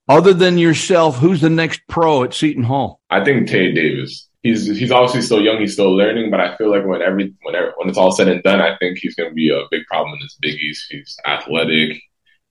Other 0.08 0.32
than 0.32 0.56
yourself, 0.56 1.18
who's 1.18 1.40
the 1.40 1.50
next 1.50 1.82
pro 1.88 2.24
at 2.24 2.32
Seton 2.32 2.64
Hall? 2.64 3.00
I 3.10 3.22
think 3.22 3.48
Tae 3.48 3.72
Davis. 3.72 4.28
He's 4.42 4.66
he's 4.66 4.92
obviously 4.92 5.22
still 5.22 5.42
young. 5.42 5.58
He's 5.58 5.74
still 5.74 5.94
learning, 5.94 6.30
but 6.30 6.40
I 6.40 6.56
feel 6.56 6.70
like 6.70 6.86
when 6.86 7.02
every 7.02 7.34
when 7.42 7.54
when 7.76 7.88
it's 7.88 7.98
all 7.98 8.12
said 8.12 8.28
and 8.28 8.42
done, 8.42 8.60
I 8.60 8.76
think 8.78 8.98
he's 8.98 9.14
going 9.14 9.30
to 9.30 9.34
be 9.34 9.50
a 9.50 9.62
big 9.70 9.84
problem 9.86 10.14
in 10.14 10.20
this 10.20 10.38
Big 10.40 10.54
East. 10.54 10.86
He's 10.90 11.16
athletic, 11.26 12.00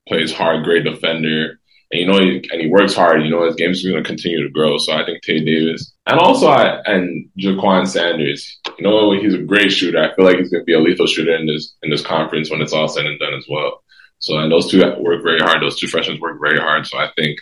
plays 0.07 0.33
hard, 0.33 0.63
great 0.63 0.83
defender 0.83 1.59
and 1.91 2.01
you 2.01 2.07
know, 2.07 2.19
he, 2.19 2.47
and 2.51 2.61
he 2.61 2.67
works 2.67 2.93
hard. 2.93 3.23
You 3.23 3.29
know, 3.29 3.45
his 3.45 3.55
game's 3.55 3.83
going 3.83 3.95
to 3.95 4.07
continue 4.07 4.43
to 4.43 4.49
grow. 4.49 4.77
So 4.77 4.93
I 4.93 5.05
think 5.05 5.21
Tae 5.23 5.43
Davis, 5.43 5.93
and 6.05 6.19
also 6.19 6.47
I 6.47 6.81
and 6.85 7.29
Jaquan 7.39 7.87
Sanders. 7.87 8.59
You 8.77 8.83
know, 8.83 9.11
he's 9.13 9.33
a 9.33 9.39
great 9.39 9.71
shooter. 9.71 10.01
I 10.01 10.13
feel 10.13 10.25
like 10.25 10.37
he's 10.37 10.49
going 10.49 10.61
to 10.61 10.65
be 10.65 10.73
a 10.73 10.79
lethal 10.79 11.07
shooter 11.07 11.35
in 11.35 11.47
this 11.47 11.75
in 11.83 11.89
this 11.89 12.01
conference 12.01 12.49
when 12.51 12.61
it's 12.61 12.73
all 12.73 12.87
said 12.87 13.05
and 13.05 13.19
done 13.19 13.33
as 13.33 13.45
well. 13.49 13.83
So 14.19 14.37
and 14.37 14.51
those 14.51 14.69
two 14.69 14.79
work 14.99 15.23
very 15.23 15.39
hard. 15.39 15.61
Those 15.61 15.79
two 15.79 15.87
freshmen 15.87 16.19
work 16.19 16.39
very 16.41 16.59
hard. 16.59 16.87
So 16.87 16.97
I 16.97 17.09
think 17.15 17.39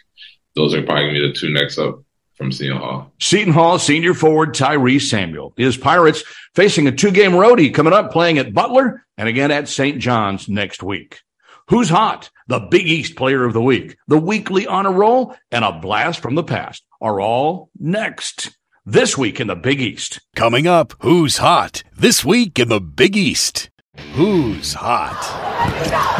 those 0.56 0.74
are 0.74 0.84
probably 0.84 1.06
going 1.06 1.16
to 1.16 1.22
be 1.22 1.28
the 1.28 1.34
two 1.34 1.52
next 1.52 1.78
up 1.78 2.04
from 2.36 2.52
Seton 2.52 2.78
Hall. 2.78 3.14
Seton 3.20 3.54
Hall 3.54 3.80
senior 3.80 4.14
forward 4.14 4.54
Tyrese 4.54 5.10
Samuel. 5.10 5.54
His 5.58 5.78
Pirates 5.78 6.24
facing 6.54 6.88
a 6.88 6.92
two-game 6.92 7.32
roadie 7.32 7.74
coming 7.74 7.94
up, 7.94 8.12
playing 8.12 8.38
at 8.38 8.54
Butler 8.54 9.06
and 9.18 9.28
again 9.28 9.52
at 9.52 9.70
St. 9.70 10.00
John's 10.00 10.50
next 10.50 10.84
week. 10.84 11.22
Who's 11.70 11.90
hot? 11.90 12.30
The 12.48 12.60
Big 12.60 12.86
East 12.86 13.16
Player 13.16 13.44
of 13.44 13.54
the 13.54 13.62
Week, 13.62 13.98
the 14.08 14.20
weekly 14.20 14.68
honor 14.68 14.92
roll, 14.92 15.36
and 15.50 15.66
a 15.66 15.72
blast 15.72 16.20
from 16.20 16.36
the 16.36 16.44
past 16.44 16.86
are 17.02 17.20
all 17.20 17.72
next. 17.80 18.56
This 18.86 19.18
week 19.18 19.40
in 19.40 19.48
the 19.48 19.56
Big 19.56 19.82
East. 19.82 20.22
Coming 20.36 20.68
up, 20.68 20.94
Who's 21.00 21.38
Hot? 21.40 21.82
This 21.92 22.24
week 22.24 22.60
in 22.60 22.70
the 22.70 22.80
Big 22.80 23.18
East. 23.18 23.72
Who's 24.14 24.74
Hot? 24.74 25.18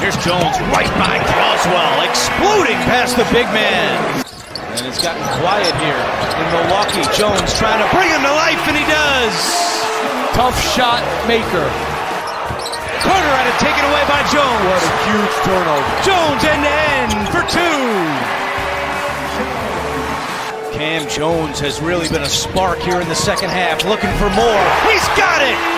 Here's 0.02 0.18
Jones 0.26 0.58
right 0.74 0.90
by 0.98 1.22
Croswell, 1.22 2.10
exploding 2.10 2.82
past 2.90 3.16
the 3.16 3.26
big 3.26 3.46
man. 3.54 4.26
And 4.26 4.88
it's 4.88 5.04
gotten 5.04 5.22
quiet 5.46 5.78
here 5.78 6.02
in 6.42 6.46
Milwaukee. 6.58 7.06
Jones 7.14 7.54
trying 7.54 7.86
to 7.86 7.90
bring 7.94 8.10
him 8.10 8.26
to 8.26 8.34
life, 8.34 8.66
and 8.66 8.78
he 8.82 8.86
does. 8.90 9.36
Tough 10.34 10.58
shot 10.74 11.06
maker. 11.28 11.95
Carter 13.06 13.34
had 13.38 13.46
it 13.46 13.58
taken 13.62 13.86
away 13.86 14.04
by 14.10 14.22
Jones. 14.34 14.66
What 14.66 14.82
a 14.82 14.92
huge 15.06 15.36
turnover. 15.46 15.86
Jones 16.02 16.42
end 16.44 16.66
to 16.66 16.74
end 16.90 17.14
for 17.30 17.46
two. 17.46 17.86
Cam 20.76 21.08
Jones 21.08 21.60
has 21.60 21.80
really 21.80 22.10
been 22.10 22.24
a 22.24 22.30
spark 22.30 22.80
here 22.80 23.00
in 23.00 23.08
the 23.08 23.16
second 23.16 23.50
half, 23.50 23.86
looking 23.86 24.12
for 24.18 24.30
more. 24.34 24.66
He's 24.90 25.08
got 25.16 25.42
it. 25.42 25.75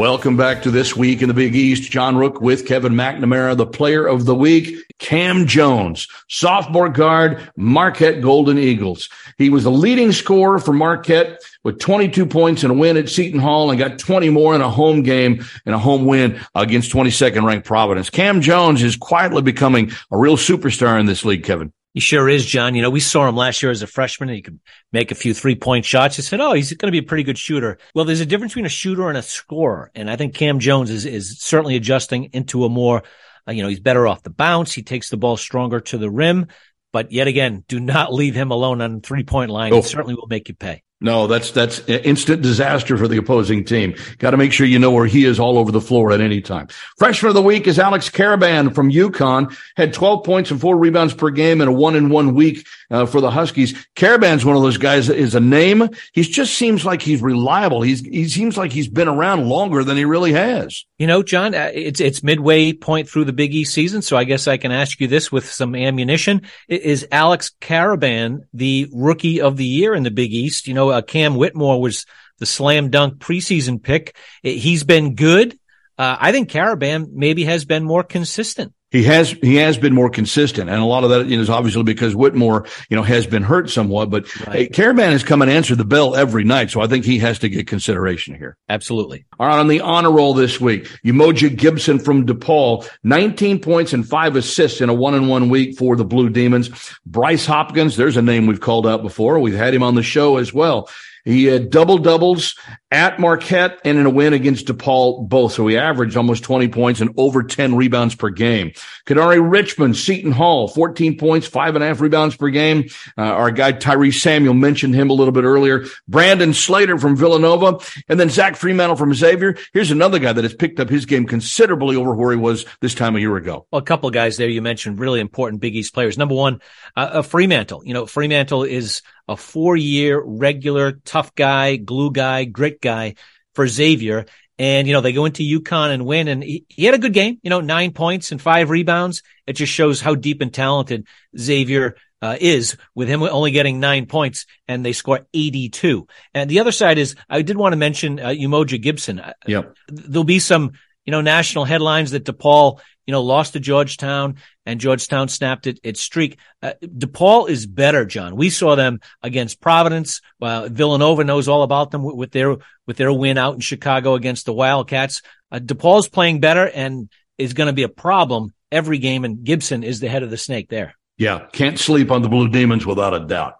Welcome 0.00 0.38
back 0.38 0.62
to 0.62 0.70
this 0.70 0.96
week 0.96 1.20
in 1.20 1.28
the 1.28 1.34
Big 1.34 1.54
East. 1.54 1.90
John 1.90 2.16
Rook 2.16 2.40
with 2.40 2.66
Kevin 2.66 2.94
McNamara, 2.94 3.54
the 3.54 3.66
player 3.66 4.06
of 4.06 4.24
the 4.24 4.34
week, 4.34 4.82
Cam 4.98 5.46
Jones, 5.46 6.08
sophomore 6.26 6.88
guard, 6.88 7.50
Marquette 7.54 8.22
Golden 8.22 8.56
Eagles. 8.56 9.10
He 9.36 9.50
was 9.50 9.64
the 9.64 9.70
leading 9.70 10.12
scorer 10.12 10.58
for 10.58 10.72
Marquette 10.72 11.42
with 11.64 11.80
22 11.80 12.24
points 12.24 12.62
and 12.62 12.72
a 12.72 12.74
win 12.74 12.96
at 12.96 13.10
Seton 13.10 13.40
Hall 13.40 13.70
and 13.70 13.78
got 13.78 13.98
20 13.98 14.30
more 14.30 14.54
in 14.54 14.62
a 14.62 14.70
home 14.70 15.02
game 15.02 15.44
and 15.66 15.74
a 15.74 15.78
home 15.78 16.06
win 16.06 16.40
against 16.54 16.90
22nd 16.92 17.44
ranked 17.44 17.66
Providence. 17.66 18.08
Cam 18.08 18.40
Jones 18.40 18.82
is 18.82 18.96
quietly 18.96 19.42
becoming 19.42 19.92
a 20.10 20.16
real 20.16 20.38
superstar 20.38 20.98
in 20.98 21.04
this 21.04 21.26
league, 21.26 21.44
Kevin. 21.44 21.74
He 21.94 22.00
sure 22.00 22.28
is, 22.28 22.46
John. 22.46 22.76
You 22.76 22.82
know, 22.82 22.90
we 22.90 23.00
saw 23.00 23.28
him 23.28 23.36
last 23.36 23.62
year 23.62 23.72
as 23.72 23.82
a 23.82 23.86
freshman 23.86 24.28
and 24.28 24.36
he 24.36 24.42
could 24.42 24.60
make 24.92 25.10
a 25.10 25.16
few 25.16 25.34
three 25.34 25.56
point 25.56 25.84
shots. 25.84 26.18
You 26.18 26.22
said, 26.22 26.40
Oh, 26.40 26.52
he's 26.52 26.72
going 26.72 26.86
to 26.86 26.92
be 26.92 27.04
a 27.04 27.08
pretty 27.08 27.24
good 27.24 27.38
shooter. 27.38 27.78
Well, 27.94 28.04
there's 28.04 28.20
a 28.20 28.26
difference 28.26 28.52
between 28.52 28.66
a 28.66 28.70
shooter 28.70 29.08
and 29.08 29.18
a 29.18 29.22
scorer. 29.22 29.90
And 29.94 30.08
I 30.08 30.14
think 30.14 30.34
Cam 30.34 30.60
Jones 30.60 30.90
is, 30.90 31.04
is 31.04 31.40
certainly 31.40 31.74
adjusting 31.74 32.30
into 32.32 32.64
a 32.64 32.68
more, 32.68 33.02
uh, 33.48 33.52
you 33.52 33.62
know, 33.62 33.68
he's 33.68 33.80
better 33.80 34.06
off 34.06 34.22
the 34.22 34.30
bounce. 34.30 34.72
He 34.72 34.84
takes 34.84 35.10
the 35.10 35.16
ball 35.16 35.36
stronger 35.36 35.80
to 35.80 35.98
the 35.98 36.10
rim. 36.10 36.46
But 36.92 37.10
yet 37.10 37.26
again, 37.26 37.64
do 37.66 37.80
not 37.80 38.12
leave 38.12 38.36
him 38.36 38.52
alone 38.52 38.80
on 38.80 38.96
the 38.96 39.00
three 39.00 39.24
point 39.24 39.50
line. 39.50 39.72
Oh. 39.72 39.78
It 39.78 39.84
certainly 39.84 40.14
will 40.14 40.28
make 40.28 40.48
you 40.48 40.54
pay. 40.54 40.82
No, 41.02 41.26
that's 41.26 41.50
that's 41.52 41.80
instant 41.88 42.42
disaster 42.42 42.98
for 42.98 43.08
the 43.08 43.16
opposing 43.16 43.64
team. 43.64 43.94
Got 44.18 44.32
to 44.32 44.36
make 44.36 44.52
sure 44.52 44.66
you 44.66 44.78
know 44.78 44.90
where 44.90 45.06
he 45.06 45.24
is 45.24 45.40
all 45.40 45.56
over 45.56 45.72
the 45.72 45.80
floor 45.80 46.12
at 46.12 46.20
any 46.20 46.42
time. 46.42 46.68
Freshman 46.98 47.30
of 47.30 47.34
the 47.34 47.42
week 47.42 47.66
is 47.66 47.78
Alex 47.78 48.10
Karaban 48.10 48.74
from 48.74 48.90
UConn. 48.90 49.56
Had 49.76 49.94
12 49.94 50.24
points 50.24 50.50
and 50.50 50.60
four 50.60 50.76
rebounds 50.76 51.14
per 51.14 51.30
game 51.30 51.62
in 51.62 51.68
a 51.68 51.72
one 51.72 51.96
in 51.96 52.10
one 52.10 52.34
week 52.34 52.66
uh, 52.90 53.06
for 53.06 53.22
the 53.22 53.30
Huskies. 53.30 53.72
Karaban's 53.96 54.44
one 54.44 54.56
of 54.56 54.62
those 54.62 54.76
guys 54.76 55.06
that 55.06 55.16
is 55.16 55.34
a 55.34 55.40
name. 55.40 55.88
He 56.12 56.22
just 56.22 56.54
seems 56.54 56.84
like 56.84 57.00
he's 57.00 57.22
reliable. 57.22 57.80
He's 57.80 58.00
he 58.00 58.28
seems 58.28 58.58
like 58.58 58.70
he's 58.70 58.88
been 58.88 59.08
around 59.08 59.48
longer 59.48 59.82
than 59.84 59.96
he 59.96 60.04
really 60.04 60.34
has. 60.34 60.84
You 60.98 61.06
know, 61.06 61.22
John, 61.22 61.54
uh, 61.54 61.70
it's 61.72 62.00
it's 62.00 62.22
midway 62.22 62.74
point 62.74 63.08
through 63.08 63.24
the 63.24 63.32
Big 63.32 63.54
East 63.54 63.72
season, 63.72 64.02
so 64.02 64.18
I 64.18 64.24
guess 64.24 64.46
I 64.46 64.58
can 64.58 64.70
ask 64.70 65.00
you 65.00 65.06
this 65.06 65.32
with 65.32 65.50
some 65.50 65.74
ammunition: 65.74 66.42
Is 66.68 67.08
Alex 67.10 67.52
Karaban 67.62 68.40
the 68.52 68.86
rookie 68.92 69.40
of 69.40 69.56
the 69.56 69.64
year 69.64 69.94
in 69.94 70.02
the 70.02 70.10
Big 70.10 70.34
East? 70.34 70.68
You 70.68 70.74
know 70.74 70.89
uh, 70.90 71.02
Cam 71.02 71.36
Whitmore 71.36 71.80
was 71.80 72.06
the 72.38 72.46
slam 72.46 72.90
dunk 72.90 73.18
preseason 73.18 73.82
pick. 73.82 74.16
He's 74.42 74.84
been 74.84 75.14
good. 75.14 75.58
Uh, 75.98 76.16
I 76.18 76.32
think 76.32 76.50
Karaban 76.50 77.12
maybe 77.12 77.44
has 77.44 77.64
been 77.64 77.84
more 77.84 78.02
consistent. 78.02 78.72
He 78.90 79.04
has 79.04 79.30
he 79.30 79.56
has 79.56 79.78
been 79.78 79.94
more 79.94 80.10
consistent, 80.10 80.68
and 80.68 80.82
a 80.82 80.84
lot 80.84 81.04
of 81.04 81.10
that 81.10 81.26
you 81.26 81.36
know, 81.36 81.42
is 81.42 81.50
obviously 81.50 81.84
because 81.84 82.16
Whitmore 82.16 82.66
you 82.88 82.96
know 82.96 83.04
has 83.04 83.24
been 83.26 83.44
hurt 83.44 83.70
somewhat. 83.70 84.10
But 84.10 84.24
right. 84.46 84.56
hey, 84.56 84.68
Karaban 84.68 85.12
has 85.12 85.22
come 85.22 85.42
and 85.42 85.50
answered 85.50 85.78
the 85.78 85.84
bell 85.84 86.16
every 86.16 86.42
night, 86.42 86.70
so 86.70 86.80
I 86.80 86.88
think 86.88 87.04
he 87.04 87.18
has 87.20 87.38
to 87.40 87.48
get 87.48 87.68
consideration 87.68 88.34
here. 88.34 88.56
Absolutely. 88.68 89.24
All 89.38 89.46
right, 89.46 89.58
on 89.58 89.68
the 89.68 89.80
honor 89.80 90.10
roll 90.10 90.34
this 90.34 90.60
week, 90.60 90.88
Umoja 91.04 91.56
Gibson 91.56 92.00
from 92.00 92.26
DePaul, 92.26 92.88
19 93.04 93.60
points 93.60 93.92
and 93.92 94.06
five 94.06 94.34
assists 94.34 94.80
in 94.80 94.88
a 94.88 94.94
one 94.94 95.14
and 95.14 95.28
one 95.28 95.48
week 95.48 95.78
for 95.78 95.94
the 95.94 96.04
Blue 96.04 96.28
Demons. 96.28 96.70
Bryce 97.06 97.46
Hopkins, 97.46 97.96
there's 97.96 98.16
a 98.16 98.22
name 98.22 98.46
we've 98.46 98.60
called 98.60 98.88
out 98.88 99.02
before. 99.02 99.38
We've 99.38 99.54
had 99.54 99.72
him 99.72 99.84
on 99.84 99.94
the 99.94 100.02
show 100.02 100.36
as 100.38 100.52
well. 100.52 100.88
He 101.24 101.44
had 101.44 101.70
double 101.70 101.98
doubles 101.98 102.56
at 102.90 103.20
Marquette 103.20 103.78
and 103.84 103.98
in 103.98 104.06
a 104.06 104.10
win 104.10 104.32
against 104.32 104.66
DePaul 104.66 105.28
both. 105.28 105.52
So 105.52 105.66
he 105.66 105.76
averaged 105.76 106.16
almost 106.16 106.42
20 106.42 106.68
points 106.68 107.00
and 107.00 107.10
over 107.16 107.42
10 107.42 107.76
rebounds 107.76 108.14
per 108.14 108.30
game. 108.30 108.72
Kadary 109.06 109.40
Richmond, 109.40 109.96
Seton 109.96 110.32
Hall, 110.32 110.68
14 110.68 111.16
points, 111.18 111.46
five 111.46 111.74
and 111.74 111.84
a 111.84 111.86
half 111.86 112.00
rebounds 112.00 112.36
per 112.36 112.48
game. 112.48 112.88
Uh, 113.16 113.22
our 113.22 113.50
guy 113.50 113.72
Tyrese 113.72 114.20
Samuel 114.20 114.54
mentioned 114.54 114.94
him 114.94 115.10
a 115.10 115.12
little 115.12 115.32
bit 115.32 115.44
earlier. 115.44 115.84
Brandon 116.08 116.52
Slater 116.52 116.98
from 116.98 117.16
Villanova 117.16 117.78
and 118.08 118.18
then 118.18 118.28
Zach 118.28 118.54
Freemantle 118.54 118.98
from 118.98 119.14
Xavier. 119.14 119.56
Here's 119.72 119.90
another 119.90 120.18
guy 120.18 120.32
that 120.32 120.44
has 120.44 120.54
picked 120.54 120.80
up 120.80 120.88
his 120.88 121.06
game 121.06 121.26
considerably 121.26 121.96
over 121.96 122.14
where 122.14 122.32
he 122.32 122.38
was 122.38 122.66
this 122.80 122.94
time 122.94 123.16
a 123.16 123.20
year 123.20 123.36
ago. 123.36 123.66
Well, 123.70 123.80
a 123.80 123.84
couple 123.84 124.10
guys 124.10 124.36
there 124.36 124.48
you 124.48 124.62
mentioned 124.62 124.98
really 124.98 125.20
important 125.20 125.60
Big 125.60 125.76
East 125.76 125.94
players. 125.94 126.18
Number 126.18 126.34
one, 126.34 126.60
uh, 126.96 127.22
Freemantle. 127.22 127.82
You 127.84 127.94
know, 127.94 128.04
Freemantle 128.04 128.68
is 128.68 129.02
a 129.30 129.36
four 129.36 129.76
year 129.76 130.20
regular 130.20 130.92
tough 131.04 131.34
guy, 131.36 131.76
glue 131.76 132.10
guy, 132.10 132.44
grit 132.44 132.80
guy 132.80 133.14
for 133.54 133.66
Xavier. 133.66 134.26
And, 134.58 134.88
you 134.88 134.92
know, 134.92 135.00
they 135.00 135.12
go 135.12 135.24
into 135.24 135.42
UConn 135.42 135.94
and 135.94 136.04
win. 136.04 136.26
And 136.26 136.42
he, 136.42 136.66
he, 136.68 136.84
had 136.84 136.94
a 136.94 136.98
good 136.98 137.14
game, 137.14 137.38
you 137.42 137.48
know, 137.48 137.60
nine 137.60 137.92
points 137.92 138.32
and 138.32 138.42
five 138.42 138.70
rebounds. 138.70 139.22
It 139.46 139.54
just 139.54 139.72
shows 139.72 140.00
how 140.00 140.16
deep 140.16 140.40
and 140.42 140.52
talented 140.52 141.06
Xavier 141.38 141.96
uh, 142.20 142.36
is 142.40 142.76
with 142.94 143.08
him 143.08 143.22
only 143.22 143.52
getting 143.52 143.80
nine 143.80 144.06
points 144.06 144.46
and 144.66 144.84
they 144.84 144.92
score 144.92 145.20
82. 145.32 146.08
And 146.34 146.50
the 146.50 146.58
other 146.58 146.72
side 146.72 146.98
is 146.98 147.14
I 147.28 147.42
did 147.42 147.56
want 147.56 147.72
to 147.72 147.78
mention 147.78 148.18
uh, 148.18 148.28
Umoja 148.28 148.82
Gibson. 148.82 149.22
Yep. 149.46 149.76
There'll 149.88 150.24
be 150.24 150.40
some, 150.40 150.72
you 151.10 151.16
know, 151.16 151.22
national 151.22 151.64
headlines 151.64 152.12
that 152.12 152.24
DePaul, 152.24 152.78
you 153.04 153.10
know, 153.10 153.20
lost 153.20 153.54
to 153.54 153.58
Georgetown 153.58 154.36
and 154.64 154.78
Georgetown 154.78 155.26
snapped 155.26 155.66
it, 155.66 155.80
its 155.82 156.00
streak. 156.00 156.38
Uh, 156.62 156.74
DePaul 156.80 157.50
is 157.50 157.66
better, 157.66 158.04
John. 158.04 158.36
We 158.36 158.48
saw 158.48 158.76
them 158.76 159.00
against 159.20 159.60
Providence. 159.60 160.20
Villanova 160.40 161.24
knows 161.24 161.48
all 161.48 161.64
about 161.64 161.90
them 161.90 162.04
with, 162.04 162.14
with 162.14 162.30
their, 162.30 162.58
with 162.86 162.96
their 162.96 163.12
win 163.12 163.38
out 163.38 163.54
in 163.54 163.60
Chicago 163.60 164.14
against 164.14 164.46
the 164.46 164.52
Wildcats. 164.52 165.22
Uh, 165.50 165.58
DePaul's 165.58 166.08
playing 166.08 166.38
better 166.38 166.68
and 166.68 167.10
is 167.38 167.54
going 167.54 167.66
to 167.66 167.72
be 167.72 167.82
a 167.82 167.88
problem 167.88 168.54
every 168.70 168.98
game. 168.98 169.24
And 169.24 169.42
Gibson 169.42 169.82
is 169.82 169.98
the 169.98 170.08
head 170.08 170.22
of 170.22 170.30
the 170.30 170.36
snake 170.36 170.68
there. 170.68 170.94
Yeah. 171.18 171.46
Can't 171.52 171.76
sleep 171.76 172.12
on 172.12 172.22
the 172.22 172.28
Blue 172.28 172.48
Demons 172.48 172.86
without 172.86 173.14
a 173.14 173.26
doubt. 173.26 173.54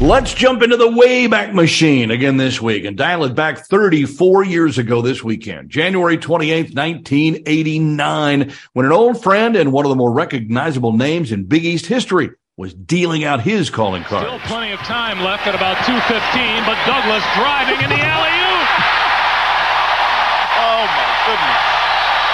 Let's 0.00 0.32
jump 0.32 0.62
into 0.62 0.76
the 0.76 0.86
Wayback 0.86 1.54
Machine 1.54 2.12
again 2.12 2.36
this 2.36 2.62
week 2.62 2.84
and 2.84 2.96
dial 2.96 3.24
it 3.24 3.34
back 3.34 3.66
34 3.66 4.44
years 4.44 4.78
ago 4.78 5.02
this 5.02 5.24
weekend, 5.24 5.70
January 5.70 6.16
28th, 6.16 6.72
1989, 6.72 8.52
when 8.74 8.86
an 8.86 8.92
old 8.92 9.20
friend 9.20 9.56
and 9.56 9.72
one 9.72 9.84
of 9.84 9.88
the 9.88 9.96
more 9.96 10.12
recognizable 10.12 10.92
names 10.92 11.32
in 11.32 11.46
Big 11.46 11.64
East 11.64 11.86
history 11.86 12.30
was 12.56 12.74
dealing 12.74 13.24
out 13.24 13.40
his 13.40 13.70
calling 13.70 14.04
card. 14.04 14.24
Still 14.24 14.38
plenty 14.40 14.72
of 14.72 14.78
time 14.80 15.18
left 15.18 15.48
at 15.48 15.56
about 15.56 15.78
2.15, 15.78 16.64
but 16.64 16.78
Douglas 16.86 17.24
driving 17.34 17.82
in 17.82 17.90
the 17.90 17.98
alley-oop. 17.98 18.68
Oh, 20.62 20.86
my 20.94 21.26
goodness. 21.26 21.67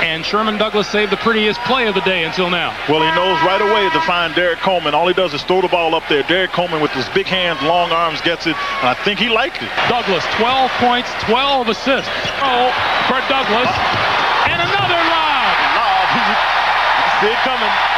And 0.03 0.25
Sherman 0.25 0.59
Douglas 0.59 0.89
saved 0.89 1.13
the 1.13 1.17
prettiest 1.17 1.61
play 1.63 1.87
of 1.87 1.95
the 1.95 2.03
day 2.03 2.25
until 2.25 2.51
now. 2.51 2.77
Well, 2.89 3.01
he 3.01 3.11
knows 3.15 3.41
right 3.43 3.61
away 3.61 3.89
to 3.91 4.01
find 4.03 4.35
Derrick 4.35 4.59
Coleman. 4.59 4.95
All 4.95 5.07
he 5.07 5.15
does 5.15 5.33
is 5.33 5.43
throw 5.45 5.63
the 5.63 5.69
ball 5.69 5.95
up 5.95 6.03
there. 6.09 6.23
Derrick 6.25 6.53
Coleman 6.53 6.83
with 6.83 6.91
his 6.93 7.09
big 7.11 7.27
hands, 7.27 7.63
long 7.63 7.91
arms 7.93 8.21
gets 8.21 8.47
it, 8.47 8.57
and 8.83 8.89
I 8.89 8.95
think 9.05 9.19
he 9.19 9.29
liked 9.29 9.63
it. 9.63 9.71
Douglas, 9.89 10.25
12 10.37 10.71
points, 10.83 11.09
12 11.25 11.69
assists. 11.69 12.11
Oh, 12.43 12.69
for 13.07 13.23
Douglas. 13.31 13.71
And 14.51 14.61
another 14.61 15.01
lob. 15.09 15.55
Lob. 15.79 16.07
See 17.23 17.31
it 17.31 17.41
coming. 17.47 17.94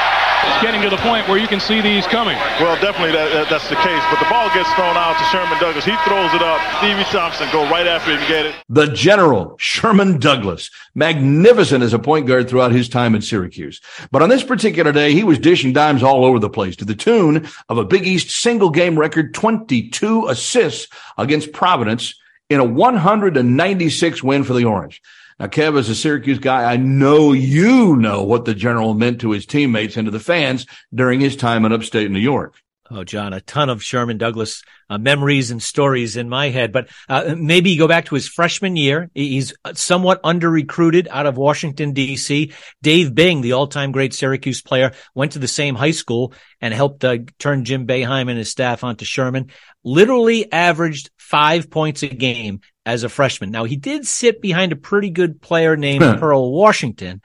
It's 0.47 0.63
getting 0.63 0.81
to 0.83 0.91
the 0.91 0.97
point 0.99 1.29
where 1.29 1.39
you 1.39 1.49
can 1.49 1.61
see 1.61 1.81
these 1.81 2.07
coming. 2.07 2.37
Well, 2.61 2.81
definitely 2.81 3.13
that, 3.13 3.33
that, 3.33 3.51
that's 3.51 3.69
the 3.69 3.77
case. 3.77 4.03
But 4.11 4.19
the 4.21 4.31
ball 4.31 4.49
gets 4.55 4.73
thrown 4.73 4.97
out 4.97 5.19
to 5.19 5.25
Sherman 5.25 5.59
Douglas. 5.61 5.85
He 5.85 5.97
throws 6.07 6.33
it 6.33 6.43
up. 6.43 6.61
Stevie 6.79 7.05
Thompson 7.05 7.49
go 7.53 7.69
right 7.69 7.87
after 7.87 8.13
him 8.13 8.21
and 8.21 8.29
get 8.29 8.47
it. 8.47 8.55
The 8.69 8.87
general, 8.87 9.57
Sherman 9.59 10.19
Douglas, 10.19 10.71
magnificent 10.95 11.83
as 11.83 11.93
a 11.93 11.99
point 11.99 12.27
guard 12.27 12.49
throughout 12.49 12.73
his 12.73 12.89
time 12.89 13.15
in 13.15 13.23
Syracuse. 13.23 13.81
But 14.11 14.23
on 14.23 14.29
this 14.29 14.43
particular 14.43 14.93
day, 14.93 15.13
he 15.13 15.25
was 15.25 15.39
dishing 15.39 15.73
dimes 15.73 16.03
all 16.03 16.25
over 16.25 16.39
the 16.39 16.49
place 16.49 16.77
to 16.77 16.85
the 16.85 16.95
tune 16.95 17.47
of 17.69 17.79
a 17.79 17.85
Big 17.85 18.07
East 18.07 18.31
single 18.31 18.71
game 18.71 18.99
record 18.99 19.35
22 19.35 20.29
assists 20.29 20.89
against 21.19 21.53
Providence 21.53 22.15
in 22.49 22.61
a 22.61 22.65
196 22.65 24.23
win 24.23 24.45
for 24.45 24.55
the 24.55 24.65
Orange. 24.65 25.03
Now, 25.39 25.47
Kev, 25.47 25.79
as 25.79 25.91
a 25.91 25.95
Syracuse 25.95 26.39
guy, 26.39 26.65
I 26.65 26.77
know 26.77 27.33
you 27.33 27.97
know 27.97 28.23
what 28.23 28.47
the 28.47 28.55
general 28.55 28.95
meant 28.95 29.21
to 29.21 29.33
his 29.33 29.45
teammates 29.45 29.97
and 29.97 30.07
to 30.07 30.11
the 30.11 30.19
fans 30.19 30.67
during 30.95 31.21
his 31.21 31.37
time 31.37 31.67
in 31.67 31.73
upstate 31.73 32.11
New 32.11 32.19
York. 32.19 32.55
Oh, 32.89 33.03
John, 33.03 33.33
a 33.33 33.41
ton 33.41 33.69
of 33.69 33.83
Sherman 33.83 34.17
Douglas 34.17 34.63
uh, 34.89 34.97
memories 34.97 35.51
and 35.51 35.61
stories 35.61 36.17
in 36.17 36.29
my 36.29 36.51
head, 36.51 36.73
but 36.73 36.89
uh, 37.09 37.35
maybe 37.37 37.77
go 37.77 37.89
back 37.89 38.07
to 38.07 38.15
his 38.15 38.29
freshman 38.29 38.77
year. 38.77 39.11
He's 39.13 39.53
somewhat 39.75 40.21
under 40.23 40.49
recruited 40.49 41.09
out 41.11 41.27
of 41.27 41.37
Washington, 41.37 41.93
D.C. 41.93 42.53
Dave 42.83 43.13
Bing, 43.13 43.41
the 43.41 43.53
all 43.53 43.67
time 43.67 43.91
great 43.91 44.15
Syracuse 44.15 44.63
player, 44.63 44.93
went 45.17 45.33
to 45.33 45.41
the 45.41 45.49
same 45.49 45.75
high 45.75 45.91
school 45.91 46.33
and 46.61 46.73
helped 46.73 47.05
uh, 47.05 47.19
turn 47.41 47.65
Jim 47.65 47.89
Boeheim 47.89 48.29
and 48.29 48.39
his 48.39 48.53
staff 48.53 48.85
onto 48.85 49.05
Sherman. 49.05 49.51
Literally 49.83 50.51
averaged 50.53 51.11
five 51.17 51.69
points 51.69 52.05
a 52.05 52.09
game 52.09 52.61
as 52.87 53.03
a 53.03 53.09
freshman. 53.09 53.51
Now 53.51 53.65
he 53.65 53.77
did 53.77 54.07
sit 54.07 54.41
behind 54.41 54.73
a 54.73 54.77
pretty 54.77 55.11
good 55.11 55.43
player 55.43 55.77
named 55.77 56.19
Pearl 56.21 56.53
Washington, 56.53 57.21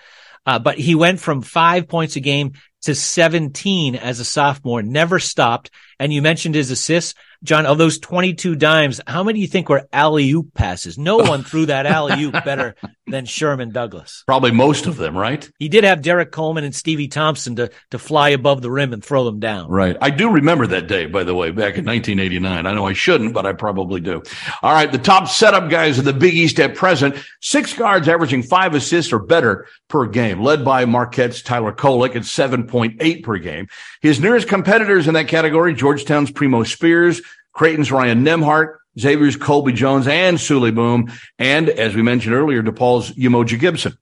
uh, 0.46 0.60
but 0.60 0.78
he 0.78 0.96
went 0.96 1.20
from 1.20 1.42
five 1.44 1.88
points 1.88 2.16
a 2.16 2.20
game 2.20 2.54
to 2.82 2.96
17 2.96 3.96
as 3.96 4.20
a 4.20 4.26
sophomore, 4.26 4.82
never 4.82 5.20
stopped. 5.20 5.70
And 6.00 6.12
you 6.12 6.24
mentioned 6.24 6.56
his 6.56 6.72
assists. 6.72 7.14
John, 7.44 7.66
of 7.66 7.80
those 7.80 7.98
22 7.98 8.56
dimes, 8.56 9.02
how 9.08 9.24
many 9.24 9.40
do 9.40 9.42
you 9.42 9.48
think 9.48 9.68
were 9.68 9.88
alley 9.92 10.30
oop 10.32 10.54
passes? 10.54 10.98
No 10.98 11.18
one 11.32 11.44
threw 11.44 11.66
that 11.66 11.86
alley 11.86 12.24
oop 12.24 12.34
better 12.46 12.76
than 13.08 13.26
Sherman 13.26 13.72
Douglas. 13.72 14.24
Probably 14.28 14.52
most 14.52 14.86
of 14.86 14.96
them, 14.98 15.18
right? 15.18 15.50
He 15.58 15.68
did 15.68 15.84
have 15.84 16.02
Derrick 16.02 16.32
Coleman 16.32 16.64
and 16.64 16.76
Stevie 16.76 17.08
Thompson 17.08 17.56
to, 17.56 17.72
to 17.90 18.00
fly 18.00 18.30
above 18.30 18.62
the 18.62 18.70
rim 18.70 18.94
and 18.94 19.04
throw 19.04 19.24
them 19.24 19.40
down. 19.40 19.70
Right. 19.70 19.98
I 20.02 20.12
do 20.12 20.30
remember 20.30 20.68
that 20.68 20.88
day, 20.88 21.08
by 21.08 21.24
the 21.24 21.34
way, 21.34 21.50
back 21.50 21.78
in 21.78 21.86
1989. 21.86 22.66
I 22.66 22.74
know 22.74 22.86
I 22.86 22.94
shouldn't, 22.94 23.34
but 23.34 23.46
I 23.46 23.54
probably 23.54 24.02
do. 24.02 24.22
All 24.62 24.74
right. 24.74 24.92
The 24.92 25.00
top 25.00 25.28
setup 25.28 25.70
guys 25.70 25.98
of 25.98 26.06
the 26.06 26.14
Big 26.14 26.36
East 26.36 26.60
at 26.60 26.76
present, 26.76 27.16
six 27.42 27.74
guards 27.74 28.08
averaging 28.08 28.44
five 28.44 28.76
assists 28.76 29.12
or 29.12 29.20
better 29.20 29.68
per 29.88 30.06
game, 30.06 30.42
led 30.42 30.64
by 30.64 30.86
Marquette's 30.86 31.42
Tyler 31.42 31.74
Kolek 31.74 32.16
at 32.16 32.22
7.8 32.22 33.24
per 33.24 33.38
game. 33.38 33.68
His 34.02 34.20
nearest 34.20 34.48
competitors 34.48 35.08
in 35.08 35.16
that 35.16 35.28
category, 35.28 35.74
Georgetown's 35.74 36.32
Primo 36.32 36.64
Spears, 36.64 37.22
Creighton's 37.54 37.92
Ryan 37.92 38.24
Nembhard, 38.24 38.76
Xavier's 39.00 39.36
Colby 39.38 39.74
Jones 39.74 40.08
and 40.08 40.38
Souley 40.38 40.74
Boum, 40.74 41.12
and 41.40 41.70
as 41.70 41.96
we 41.96 42.02
mentioned 42.02 42.36
earlier, 42.36 42.62
DePaul's 42.62 43.12
Umoja 43.12 43.60
Gibson. 43.60 43.98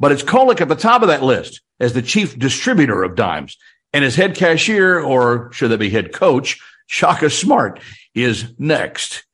But 0.00 0.12
it's 0.12 0.22
Kolek 0.22 0.60
at 0.60 0.68
the 0.68 0.74
top 0.74 1.02
of 1.02 1.08
that 1.08 1.22
list 1.22 1.60
as 1.78 1.92
the 1.92 2.02
chief 2.02 2.38
distributor 2.38 3.02
of 3.04 3.14
dimes. 3.14 3.56
And 3.92 4.02
his 4.04 4.16
head 4.16 4.34
cashier, 4.34 4.98
or 5.00 5.52
should 5.52 5.70
that 5.70 5.78
be 5.78 5.90
head 5.90 6.12
coach, 6.12 6.58
Shaka 6.86 7.30
Smart, 7.30 7.78
is 8.14 8.52
next. 8.58 9.24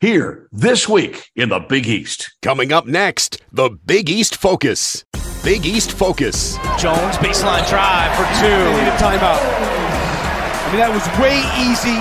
Here 0.00 0.46
this 0.52 0.86
week 0.88 1.30
in 1.34 1.48
the 1.48 1.58
Big 1.58 1.86
East. 1.88 2.30
Coming 2.42 2.70
up 2.70 2.86
next, 2.86 3.40
the 3.50 3.70
Big 3.70 4.10
East 4.10 4.36
Focus. 4.36 5.04
Big 5.42 5.64
East 5.64 5.92
Focus. 5.92 6.56
Jones, 6.78 7.16
baseline 7.16 7.66
drive 7.70 8.14
for 8.14 8.24
They 8.24 8.40
two. 8.40 8.72
need 8.76 8.88
a 8.88 8.96
timeout. 8.98 9.40
I 9.40 10.68
mean, 10.70 10.80
that 10.80 10.92
was 10.92 11.06
way 11.18 11.40
easy. 11.64 11.96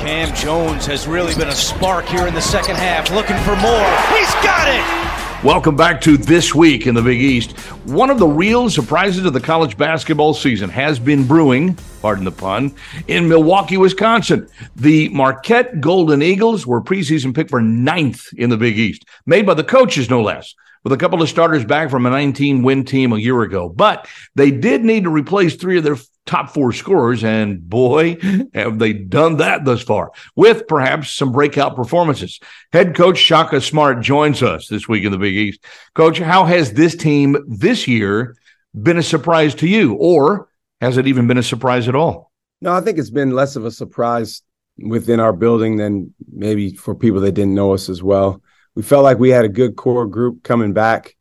Cam 0.00 0.34
Jones 0.34 0.86
has 0.86 1.06
really 1.06 1.34
been 1.34 1.48
a 1.48 1.54
spark 1.54 2.06
here 2.06 2.26
in 2.26 2.32
the 2.32 2.40
second 2.40 2.76
half, 2.76 3.10
looking 3.10 3.36
for 3.40 3.54
more. 3.56 3.84
He's 4.16 4.32
got 4.42 4.66
it! 4.66 5.44
Welcome 5.44 5.76
back 5.76 6.00
to 6.00 6.16
This 6.16 6.54
Week 6.54 6.86
in 6.86 6.94
the 6.94 7.02
Big 7.02 7.20
East. 7.20 7.52
One 7.84 8.08
of 8.08 8.18
the 8.18 8.26
real 8.26 8.70
surprises 8.70 9.26
of 9.26 9.34
the 9.34 9.40
college 9.42 9.76
basketball 9.76 10.32
season 10.32 10.70
has 10.70 10.98
been 10.98 11.26
brewing, 11.26 11.76
pardon 12.00 12.24
the 12.24 12.32
pun, 12.32 12.74
in 13.08 13.28
Milwaukee, 13.28 13.76
Wisconsin. 13.76 14.48
The 14.74 15.10
Marquette 15.10 15.82
Golden 15.82 16.22
Eagles 16.22 16.66
were 16.66 16.80
preseason 16.80 17.34
picked 17.34 17.50
for 17.50 17.60
ninth 17.60 18.32
in 18.38 18.48
the 18.48 18.56
Big 18.56 18.78
East, 18.78 19.04
made 19.26 19.44
by 19.44 19.52
the 19.52 19.64
coaches, 19.64 20.08
no 20.08 20.22
less, 20.22 20.54
with 20.82 20.92
a 20.92 20.96
couple 20.96 21.20
of 21.20 21.28
starters 21.28 21.64
back 21.64 21.90
from 21.90 22.06
a 22.06 22.10
19 22.10 22.62
win 22.62 22.84
team 22.84 23.12
a 23.12 23.18
year 23.18 23.42
ago. 23.42 23.68
But 23.68 24.08
they 24.34 24.50
did 24.50 24.84
need 24.84 25.04
to 25.04 25.10
replace 25.10 25.56
three 25.56 25.78
of 25.78 25.84
their 25.84 25.96
top 26.26 26.50
four 26.50 26.72
scorers, 26.72 27.24
and 27.24 27.68
boy, 27.68 28.16
have 28.54 28.78
they 28.78 28.92
done 28.92 29.38
that 29.38 29.64
thus 29.64 29.82
far, 29.82 30.12
with 30.36 30.66
perhaps 30.68 31.12
some 31.12 31.32
breakout 31.32 31.76
performances. 31.76 32.38
Head 32.72 32.94
coach 32.94 33.18
Shaka 33.18 33.60
Smart 33.60 34.00
joins 34.00 34.42
us 34.42 34.68
this 34.68 34.88
week 34.88 35.04
in 35.04 35.12
the 35.12 35.18
Big 35.18 35.34
East. 35.34 35.64
Coach, 35.94 36.18
how 36.18 36.44
has 36.44 36.72
this 36.72 36.94
team 36.94 37.36
this 37.48 37.88
year 37.88 38.36
been 38.80 38.98
a 38.98 39.02
surprise 39.02 39.54
to 39.56 39.68
you, 39.68 39.94
or 39.94 40.48
has 40.80 40.96
it 40.96 41.06
even 41.06 41.26
been 41.26 41.38
a 41.38 41.42
surprise 41.42 41.88
at 41.88 41.96
all? 41.96 42.30
No, 42.60 42.72
I 42.72 42.80
think 42.80 42.98
it's 42.98 43.10
been 43.10 43.30
less 43.32 43.56
of 43.56 43.64
a 43.64 43.70
surprise 43.70 44.42
within 44.78 45.20
our 45.20 45.32
building 45.32 45.76
than 45.76 46.14
maybe 46.30 46.74
for 46.74 46.94
people 46.94 47.20
that 47.20 47.32
didn't 47.32 47.54
know 47.54 47.74
us 47.74 47.88
as 47.88 48.02
well. 48.02 48.42
We 48.80 48.84
felt 48.84 49.04
like 49.04 49.18
we 49.18 49.28
had 49.28 49.44
a 49.44 49.50
good 49.50 49.76
core 49.76 50.06
group 50.06 50.42
coming 50.42 50.72
back. 50.72 51.14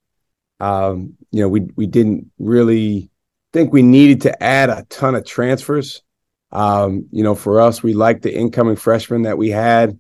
Um, 0.62 1.17
you 1.30 1.41
know, 1.41 1.50
we 1.50 1.67
we 1.76 1.88
didn't 1.88 2.32
really 2.39 3.12
think 3.52 3.74
we 3.74 3.82
needed 3.82 4.22
to 4.22 4.41
add 4.41 4.69
a 4.69 4.86
ton 4.88 5.13
of 5.13 5.26
transfers. 5.26 6.02
Um, 6.54 7.08
you 7.12 7.22
know, 7.22 7.36
for 7.36 7.60
us, 7.60 7.84
we 7.84 7.93
liked 7.93 8.22
the 8.22 8.34
incoming 8.34 8.78
freshmen 8.78 9.24
that 9.24 9.38
we 9.38 9.50
had. 9.50 10.00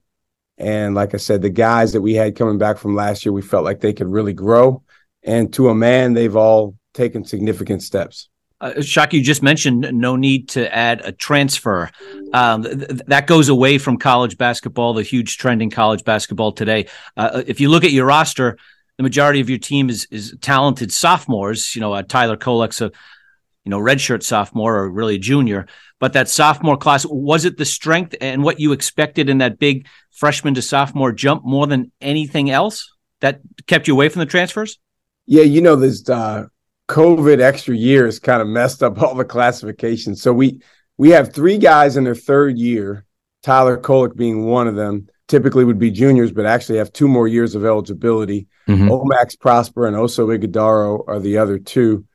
And 0.57 0.95
like 0.95 1.13
I 1.13 1.17
said, 1.17 1.41
the 1.41 1.49
guys 1.49 1.91
that 1.91 2.01
we 2.01 2.13
had 2.13 2.37
coming 2.37 2.59
back 2.59 2.77
from 2.77 2.95
last 2.95 3.25
year, 3.25 3.33
we 3.33 3.41
felt 3.41 3.65
like 3.65 3.81
they 3.81 3.91
could 3.91 4.07
really 4.07 4.31
grow. 4.31 4.81
And 5.21 5.51
to 5.55 5.67
a 5.67 5.75
man, 5.75 6.13
they've 6.13 6.37
all 6.37 6.77
taken 6.93 7.25
significant 7.25 7.83
steps. 7.83 8.29
Uh, 8.61 8.81
Shaka, 8.81 9.17
you 9.17 9.23
just 9.23 9.41
mentioned 9.41 9.89
no 9.93 10.15
need 10.15 10.49
to 10.49 10.75
add 10.75 11.01
a 11.03 11.11
transfer. 11.11 11.89
Um, 12.33 12.63
th- 12.63 12.77
th- 12.77 13.01
that 13.07 13.25
goes 13.25 13.47
away 13.47 13.77
from 13.77 13.97
college 13.97 14.37
basketball, 14.37 14.93
the 14.93 15.03
huge 15.03 15.37
trend 15.37 15.61
in 15.61 15.69
college 15.69 16.03
basketball 16.03 16.51
today. 16.51 16.87
Uh, 17.15 17.43
if 17.47 17.61
you 17.61 17.69
look 17.69 17.85
at 17.85 17.91
your 17.91 18.05
roster, 18.05 18.57
the 18.97 19.03
majority 19.03 19.39
of 19.39 19.49
your 19.49 19.59
team 19.59 19.89
is 19.89 20.07
is 20.11 20.35
talented 20.41 20.91
sophomores. 20.91 21.73
You 21.73 21.79
know, 21.79 21.93
uh, 21.93 22.03
Tyler 22.03 22.35
Kolek's 22.35 22.81
a 22.81 22.91
you 23.63 23.69
know 23.69 23.79
redshirt 23.79 24.23
sophomore 24.23 24.75
or 24.75 24.89
really 24.89 25.15
a 25.15 25.19
junior, 25.19 25.67
but 25.99 26.11
that 26.13 26.27
sophomore 26.27 26.75
class 26.75 27.05
was 27.05 27.45
it 27.45 27.57
the 27.57 27.65
strength 27.65 28.13
and 28.19 28.43
what 28.43 28.59
you 28.59 28.73
expected 28.73 29.29
in 29.29 29.37
that 29.37 29.57
big 29.57 29.87
freshman 30.11 30.53
to 30.55 30.61
sophomore 30.61 31.13
jump 31.13 31.45
more 31.45 31.65
than 31.65 31.93
anything 32.01 32.49
else 32.49 32.93
that 33.21 33.39
kept 33.67 33.87
you 33.87 33.93
away 33.93 34.09
from 34.09 34.19
the 34.19 34.25
transfers? 34.25 34.79
Yeah, 35.25 35.43
you 35.43 35.61
know, 35.61 35.77
this 35.77 36.09
uh, 36.09 36.47
COVID 36.89 37.39
extra 37.39 37.75
years 37.75 38.19
kind 38.19 38.41
of 38.41 38.47
messed 38.47 38.81
up 38.83 39.01
all 39.01 39.15
the 39.15 39.23
classifications. 39.23 40.21
So 40.21 40.33
we 40.33 40.59
we 40.97 41.11
have 41.11 41.31
three 41.31 41.57
guys 41.57 41.95
in 41.95 42.03
their 42.03 42.15
third 42.15 42.57
year, 42.57 43.05
Tyler 43.43 43.77
Kolek 43.77 44.15
being 44.17 44.45
one 44.45 44.67
of 44.67 44.75
them. 44.75 45.07
typically 45.29 45.63
would 45.63 45.79
be 45.79 45.91
juniors, 45.91 46.31
but 46.31 46.45
actually 46.45 46.79
have 46.79 46.91
two 46.91 47.07
more 47.07 47.27
years 47.27 47.55
of 47.55 47.63
eligibility. 47.63 48.47
Mm-hmm. 48.67 48.89
Omax 48.89 49.39
Prosper 49.39 49.87
and 49.87 49.95
Oso 49.95 50.35
Ighodaro 50.35 51.03
are 51.07 51.19
the 51.19 51.37
other 51.37 51.59
two. 51.59 52.05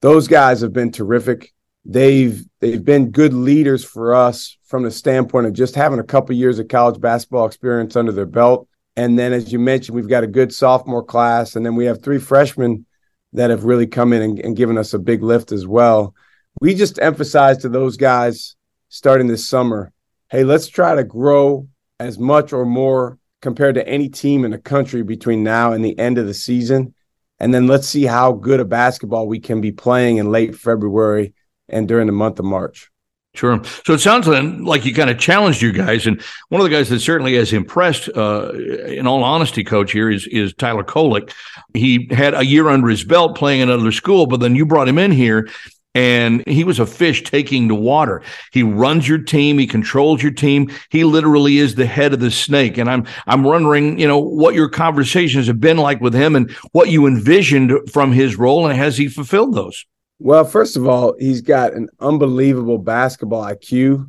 Those 0.00 0.26
guys 0.26 0.62
have 0.62 0.72
been 0.72 0.90
terrific. 0.90 1.52
They've 1.84 2.42
they've 2.60 2.84
been 2.84 3.10
good 3.10 3.34
leaders 3.34 3.84
for 3.84 4.14
us 4.14 4.56
from 4.64 4.82
the 4.82 4.90
standpoint 4.90 5.46
of 5.46 5.52
just 5.52 5.74
having 5.74 6.00
a 6.00 6.04
couple 6.04 6.34
years 6.34 6.58
of 6.58 6.68
college 6.68 7.00
basketball 7.00 7.46
experience 7.46 7.94
under 7.94 8.12
their 8.12 8.26
belt. 8.26 8.66
And 8.96 9.18
then, 9.18 9.32
as 9.32 9.52
you 9.52 9.58
mentioned, 9.58 9.94
we've 9.94 10.08
got 10.08 10.24
a 10.24 10.26
good 10.26 10.52
sophomore 10.52 11.04
class, 11.04 11.56
and 11.56 11.64
then 11.64 11.76
we 11.76 11.86
have 11.86 12.02
three 12.02 12.18
freshmen 12.18 12.86
that 13.32 13.50
have 13.50 13.64
really 13.64 13.86
come 13.86 14.12
in 14.12 14.22
and, 14.22 14.38
and 14.40 14.56
given 14.56 14.78
us 14.78 14.94
a 14.94 14.98
big 14.98 15.22
lift 15.22 15.52
as 15.52 15.66
well. 15.66 16.14
We 16.60 16.74
just 16.74 17.00
emphasize 17.00 17.58
to 17.58 17.68
those 17.68 17.96
guys 17.96 18.56
starting 18.88 19.26
this 19.26 19.48
summer, 19.48 19.92
hey, 20.30 20.44
let's 20.44 20.68
try 20.68 20.94
to 20.94 21.04
grow 21.04 21.66
as 21.98 22.18
much 22.18 22.52
or 22.52 22.64
more 22.66 23.18
compared 23.40 23.74
to 23.74 23.88
any 23.88 24.08
team 24.08 24.44
in 24.44 24.50
the 24.50 24.58
country 24.58 25.02
between 25.02 25.42
now 25.42 25.72
and 25.72 25.84
the 25.84 25.98
end 25.98 26.18
of 26.18 26.26
the 26.26 26.34
season. 26.34 26.94
And 27.40 27.52
then 27.52 27.66
let's 27.66 27.88
see 27.88 28.04
how 28.04 28.32
good 28.32 28.60
a 28.60 28.64
basketball 28.64 29.26
we 29.26 29.40
can 29.40 29.60
be 29.60 29.72
playing 29.72 30.18
in 30.18 30.30
late 30.30 30.54
February 30.54 31.34
and 31.68 31.88
during 31.88 32.06
the 32.06 32.12
month 32.12 32.38
of 32.38 32.44
March. 32.44 32.91
Sure. 33.34 33.62
So 33.86 33.94
it 33.94 34.00
sounds 34.00 34.28
like 34.28 34.84
you 34.84 34.94
kind 34.94 35.08
of 35.08 35.18
challenged 35.18 35.62
you 35.62 35.72
guys, 35.72 36.06
and 36.06 36.20
one 36.50 36.60
of 36.60 36.68
the 36.68 36.74
guys 36.74 36.90
that 36.90 37.00
certainly 37.00 37.34
has 37.36 37.54
impressed, 37.54 38.10
uh, 38.14 38.52
in 38.52 39.06
all 39.06 39.24
honesty, 39.24 39.64
coach 39.64 39.90
here 39.90 40.10
is 40.10 40.26
is 40.26 40.52
Tyler 40.52 40.84
Kolek. 40.84 41.32
He 41.72 42.08
had 42.10 42.34
a 42.34 42.44
year 42.44 42.68
under 42.68 42.88
his 42.88 43.04
belt 43.04 43.34
playing 43.34 43.62
another 43.62 43.90
school, 43.90 44.26
but 44.26 44.40
then 44.40 44.54
you 44.54 44.66
brought 44.66 44.86
him 44.86 44.98
in 44.98 45.12
here, 45.12 45.48
and 45.94 46.46
he 46.46 46.64
was 46.64 46.78
a 46.78 46.86
fish 46.86 47.22
taking 47.22 47.68
to 47.68 47.74
water. 47.74 48.22
He 48.52 48.62
runs 48.62 49.08
your 49.08 49.18
team. 49.18 49.58
He 49.58 49.66
controls 49.66 50.22
your 50.22 50.32
team. 50.32 50.70
He 50.90 51.04
literally 51.04 51.58
is 51.58 51.74
the 51.74 51.86
head 51.86 52.14
of 52.14 52.20
the 52.20 52.30
snake. 52.30 52.78
And 52.78 52.90
I'm, 52.90 53.06
I'm 53.26 53.42
wondering, 53.42 53.98
you 53.98 54.08
know, 54.08 54.18
what 54.18 54.54
your 54.54 54.68
conversations 54.68 55.46
have 55.48 55.60
been 55.60 55.76
like 55.76 56.00
with 56.00 56.14
him 56.14 56.34
and 56.34 56.50
what 56.72 56.88
you 56.88 57.06
envisioned 57.06 57.72
from 57.90 58.12
his 58.12 58.36
role 58.36 58.66
and 58.66 58.76
has 58.78 58.96
he 58.96 59.08
fulfilled 59.08 59.54
those? 59.54 59.84
Well, 60.24 60.44
first 60.44 60.76
of 60.76 60.86
all, 60.86 61.16
he's 61.18 61.40
got 61.40 61.74
an 61.74 61.88
unbelievable 61.98 62.78
basketball 62.78 63.42
IQ 63.42 64.08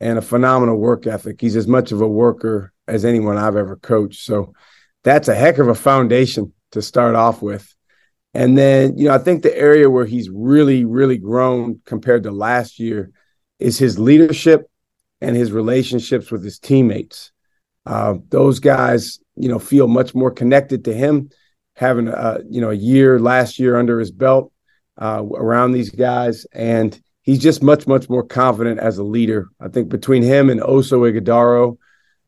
and 0.00 0.18
a 0.18 0.22
phenomenal 0.22 0.76
work 0.76 1.06
ethic. 1.06 1.40
He's 1.40 1.54
as 1.54 1.68
much 1.68 1.92
of 1.92 2.00
a 2.00 2.08
worker 2.08 2.72
as 2.88 3.04
anyone 3.04 3.36
I've 3.38 3.54
ever 3.54 3.76
coached. 3.76 4.24
So 4.24 4.54
that's 5.04 5.28
a 5.28 5.36
heck 5.36 5.58
of 5.58 5.68
a 5.68 5.76
foundation 5.76 6.52
to 6.72 6.82
start 6.82 7.14
off 7.14 7.42
with. 7.42 7.72
And 8.34 8.58
then, 8.58 8.98
you 8.98 9.06
know, 9.06 9.14
I 9.14 9.18
think 9.18 9.44
the 9.44 9.56
area 9.56 9.88
where 9.88 10.04
he's 10.04 10.28
really, 10.28 10.84
really 10.84 11.16
grown 11.16 11.80
compared 11.84 12.24
to 12.24 12.32
last 12.32 12.80
year 12.80 13.12
is 13.60 13.78
his 13.78 14.00
leadership 14.00 14.68
and 15.20 15.36
his 15.36 15.52
relationships 15.52 16.32
with 16.32 16.42
his 16.42 16.58
teammates. 16.58 17.30
Uh, 17.86 18.14
those 18.30 18.58
guys, 18.58 19.20
you 19.36 19.48
know, 19.48 19.60
feel 19.60 19.86
much 19.86 20.12
more 20.12 20.32
connected 20.32 20.86
to 20.86 20.92
him, 20.92 21.30
having 21.76 22.08
a 22.08 22.40
you 22.50 22.60
know 22.60 22.70
a 22.70 22.74
year 22.74 23.20
last 23.20 23.60
year 23.60 23.76
under 23.76 24.00
his 24.00 24.10
belt 24.10 24.51
uh, 25.00 25.22
around 25.34 25.72
these 25.72 25.90
guys, 25.90 26.46
and 26.52 27.00
he's 27.22 27.38
just 27.38 27.62
much, 27.62 27.86
much 27.86 28.08
more 28.08 28.22
confident 28.22 28.80
as 28.80 28.98
a 28.98 29.04
leader. 29.04 29.48
I 29.60 29.68
think 29.68 29.88
between 29.88 30.22
him 30.22 30.50
and 30.50 30.60
Oso 30.60 31.10
Ighodaro, 31.10 31.78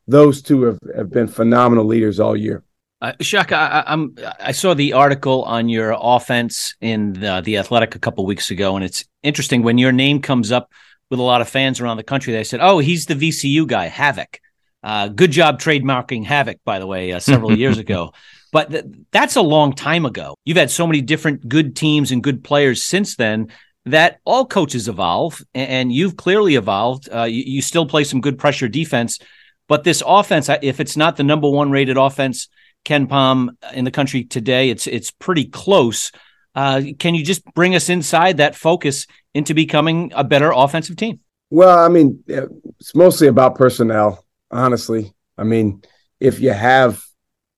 those 0.07 0.41
two 0.41 0.63
have, 0.63 0.79
have 0.95 1.09
been 1.09 1.27
phenomenal 1.27 1.85
leaders 1.85 2.19
all 2.19 2.35
year. 2.35 2.63
Uh, 3.01 3.13
Shaka, 3.21 3.55
I, 3.55 4.07
I 4.39 4.51
saw 4.51 4.73
the 4.73 4.93
article 4.93 5.43
on 5.43 5.69
your 5.69 5.95
offense 5.99 6.75
in 6.81 7.13
the, 7.13 7.41
the 7.43 7.57
Athletic 7.57 7.95
a 7.95 7.99
couple 7.99 8.25
weeks 8.25 8.51
ago, 8.51 8.75
and 8.75 8.85
it's 8.85 9.05
interesting 9.21 9.63
when 9.63 9.77
your 9.77 9.91
name 9.91 10.21
comes 10.21 10.51
up 10.51 10.71
with 11.09 11.19
a 11.19 11.23
lot 11.23 11.41
of 11.41 11.49
fans 11.49 11.79
around 11.79 11.97
the 11.97 12.03
country. 12.03 12.33
They 12.33 12.43
said, 12.43 12.61
"Oh, 12.61 12.79
he's 12.79 13.05
the 13.05 13.15
VCU 13.15 13.67
guy, 13.67 13.87
Havoc." 13.87 14.39
Uh, 14.81 15.07
good 15.07 15.31
job 15.31 15.59
trademarking 15.59 16.25
Havoc, 16.25 16.57
by 16.63 16.79
the 16.79 16.87
way, 16.87 17.11
uh, 17.11 17.19
several 17.19 17.51
years 17.57 17.77
ago. 17.77 18.13
But 18.55 18.71
th- 18.71 18.85
that's 19.11 19.35
a 19.35 19.41
long 19.41 19.73
time 19.73 20.05
ago. 20.05 20.33
You've 20.45 20.55
had 20.55 20.71
so 20.71 20.87
many 20.87 21.01
different 21.01 21.45
good 21.49 21.75
teams 21.75 22.13
and 22.13 22.23
good 22.23 22.41
players 22.41 22.85
since 22.85 23.17
then 23.17 23.49
that 23.83 24.19
all 24.23 24.45
coaches 24.45 24.87
evolve, 24.87 25.41
and, 25.53 25.91
you've 25.91 26.15
clearly 26.15 26.55
evolved. 26.55 27.09
Uh, 27.13 27.23
you, 27.23 27.43
you 27.45 27.61
still 27.61 27.85
play 27.85 28.05
some 28.05 28.21
good 28.21 28.39
pressure 28.39 28.69
defense, 28.69 29.19
but 29.67 29.83
this 29.83 30.01
offense, 30.07 30.49
if 30.61 30.79
it's 30.79 30.95
not 30.95 31.17
the 31.17 31.23
number 31.23 31.49
one 31.49 31.69
rated 31.69 31.97
offense 31.97 32.47
KenPom 32.85 33.49
in 33.73 33.83
the 33.83 33.91
country 33.91 34.23
today. 34.23 34.69
It's 34.69 34.87
it's 34.87 35.11
pretty 35.11 35.45
close. 35.45 36.13
Uh, 36.55 36.81
can 36.97 37.13
you 37.13 37.25
just 37.25 37.43
bring 37.55 37.75
us 37.75 37.89
inside 37.89 38.37
that 38.37 38.55
focus 38.55 39.05
into 39.33 39.53
becoming 39.53 40.13
a 40.15 40.23
better 40.23 40.53
offensive 40.55 40.95
team? 40.95 41.19
Well, 41.49 41.77
I 41.77 41.89
mean, 41.89 42.23
it's 42.27 42.95
mostly 42.95 43.27
about 43.27 43.55
personnel, 43.55 44.23
honestly. 44.49 45.13
I 45.37 45.43
mean, 45.43 45.81
if 46.21 46.39
you 46.39 46.51
have 46.51 47.03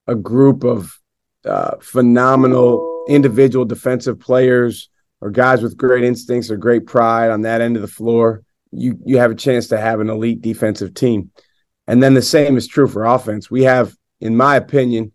a 0.07 0.15
group 0.15 0.63
of 0.63 0.99
uh, 1.45 1.77
phenomenal 1.81 3.05
individual 3.07 3.65
defensive 3.65 4.19
players 4.19 4.89
or 5.21 5.31
guys 5.31 5.61
with 5.61 5.77
great 5.77 6.03
instincts 6.03 6.51
or 6.51 6.57
great 6.57 6.85
pride 6.85 7.31
on 7.31 7.41
that 7.41 7.61
end 7.61 7.75
of 7.75 7.81
the 7.81 7.87
floor, 7.87 8.43
you 8.71 8.99
you 9.05 9.17
have 9.17 9.31
a 9.31 9.35
chance 9.35 9.67
to 9.67 9.77
have 9.77 9.99
an 9.99 10.09
elite 10.09 10.41
defensive 10.41 10.93
team. 10.93 11.31
And 11.87 12.03
then 12.03 12.13
the 12.13 12.21
same 12.21 12.57
is 12.57 12.67
true 12.67 12.87
for 12.87 13.05
offense. 13.05 13.49
We 13.49 13.63
have, 13.63 13.95
in 14.19 14.35
my 14.35 14.57
opinion, 14.57 15.13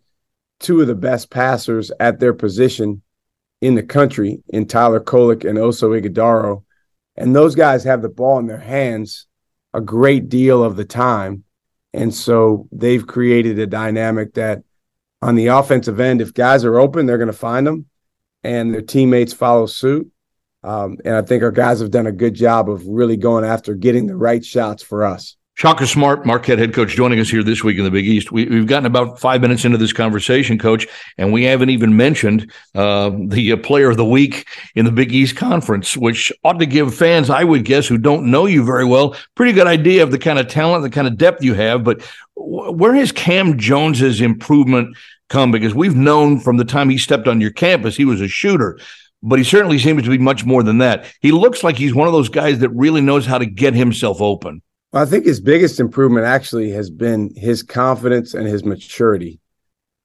two 0.59 0.81
of 0.81 0.87
the 0.87 0.95
best 0.95 1.29
passers 1.29 1.91
at 1.99 2.19
their 2.19 2.33
position 2.33 3.01
in 3.61 3.75
the 3.75 3.83
country 3.83 4.41
in 4.49 4.65
Tyler 4.65 4.99
Kolek 4.99 5.47
and 5.47 5.57
Oso 5.57 5.99
Ighodaro. 5.99 6.63
And 7.15 7.35
those 7.35 7.53
guys 7.53 7.83
have 7.83 8.01
the 8.01 8.09
ball 8.09 8.39
in 8.39 8.47
their 8.47 8.57
hands 8.57 9.27
a 9.73 9.81
great 9.81 10.29
deal 10.29 10.63
of 10.63 10.75
the 10.75 10.85
time. 10.85 11.43
And 11.93 12.13
so 12.13 12.67
they've 12.71 13.05
created 13.05 13.59
a 13.59 13.67
dynamic 13.67 14.33
that 14.33 14.63
on 15.23 15.35
the 15.35 15.47
offensive 15.47 16.01
end, 16.01 16.19
if 16.19 16.33
guys 16.33 16.65
are 16.65 16.77
open, 16.77 17.05
they're 17.05 17.17
going 17.17 17.27
to 17.27 17.33
find 17.33 17.65
them 17.65 17.85
and 18.43 18.73
their 18.73 18.81
teammates 18.81 19.31
follow 19.31 19.65
suit. 19.65 20.11
Um, 20.63 20.97
and 21.05 21.15
I 21.15 21.21
think 21.21 21.43
our 21.43 21.51
guys 21.51 21.79
have 21.79 21.91
done 21.91 22.07
a 22.07 22.11
good 22.11 22.33
job 22.33 22.69
of 22.69 22.85
really 22.85 23.17
going 23.17 23.45
after 23.45 23.73
getting 23.73 24.07
the 24.07 24.17
right 24.17 24.43
shots 24.43 24.83
for 24.83 25.05
us. 25.05 25.37
Shaka 25.55 25.85
Smart, 25.85 26.25
Marquette 26.25 26.57
head 26.57 26.73
coach, 26.73 26.95
joining 26.95 27.19
us 27.19 27.29
here 27.29 27.43
this 27.43 27.63
week 27.63 27.77
in 27.77 27.83
the 27.83 27.91
Big 27.91 28.07
East. 28.07 28.31
We, 28.31 28.47
have 28.47 28.65
gotten 28.65 28.87
about 28.87 29.19
five 29.19 29.39
minutes 29.39 29.65
into 29.65 29.77
this 29.77 29.93
conversation, 29.93 30.57
coach, 30.57 30.87
and 31.19 31.31
we 31.31 31.43
haven't 31.43 31.69
even 31.69 31.95
mentioned 31.95 32.51
uh, 32.73 33.11
the 33.27 33.51
uh, 33.51 33.57
player 33.57 33.91
of 33.91 33.97
the 33.97 34.05
week 34.05 34.47
in 34.73 34.85
the 34.85 34.91
Big 34.91 35.13
East 35.13 35.35
Conference, 35.35 35.95
which 35.95 36.31
ought 36.43 36.59
to 36.59 36.65
give 36.65 36.95
fans, 36.95 37.29
I 37.29 37.43
would 37.43 37.65
guess, 37.65 37.87
who 37.87 37.99
don't 37.99 38.31
know 38.31 38.47
you 38.47 38.65
very 38.65 38.83
well, 38.83 39.15
pretty 39.35 39.53
good 39.53 39.67
idea 39.67 40.01
of 40.01 40.09
the 40.09 40.17
kind 40.17 40.39
of 40.39 40.47
talent, 40.47 40.81
the 40.81 40.89
kind 40.89 41.07
of 41.07 41.17
depth 41.17 41.43
you 41.43 41.53
have. 41.53 41.83
But 41.83 42.01
where 42.35 42.95
has 42.95 43.11
Cam 43.11 43.59
Jones's 43.59 44.21
improvement 44.21 44.97
come? 45.29 45.51
Because 45.51 45.73
we've 45.73 45.95
known 45.95 46.39
from 46.39 46.57
the 46.57 46.65
time 46.65 46.89
he 46.89 46.97
stepped 46.97 47.27
on 47.27 47.41
your 47.41 47.51
campus, 47.51 47.95
he 47.95 48.05
was 48.05 48.21
a 48.21 48.27
shooter 48.27 48.77
but 49.23 49.39
he 49.39 49.45
certainly 49.45 49.79
seems 49.79 50.03
to 50.03 50.09
be 50.09 50.17
much 50.17 50.45
more 50.45 50.61
than 50.61 50.79
that. 50.79 51.05
He 51.21 51.31
looks 51.31 51.63
like 51.63 51.77
he's 51.77 51.95
one 51.95 52.07
of 52.07 52.13
those 52.13 52.29
guys 52.29 52.59
that 52.59 52.69
really 52.71 52.99
knows 53.01 53.25
how 53.25 53.37
to 53.37 53.45
get 53.45 53.73
himself 53.73 54.21
open. 54.21 54.61
Well, 54.91 55.01
I 55.01 55.05
think 55.05 55.25
his 55.25 55.39
biggest 55.39 55.79
improvement 55.79 56.25
actually 56.25 56.71
has 56.71 56.89
been 56.89 57.33
his 57.35 57.63
confidence 57.63 58.33
and 58.33 58.45
his 58.45 58.65
maturity. 58.65 59.39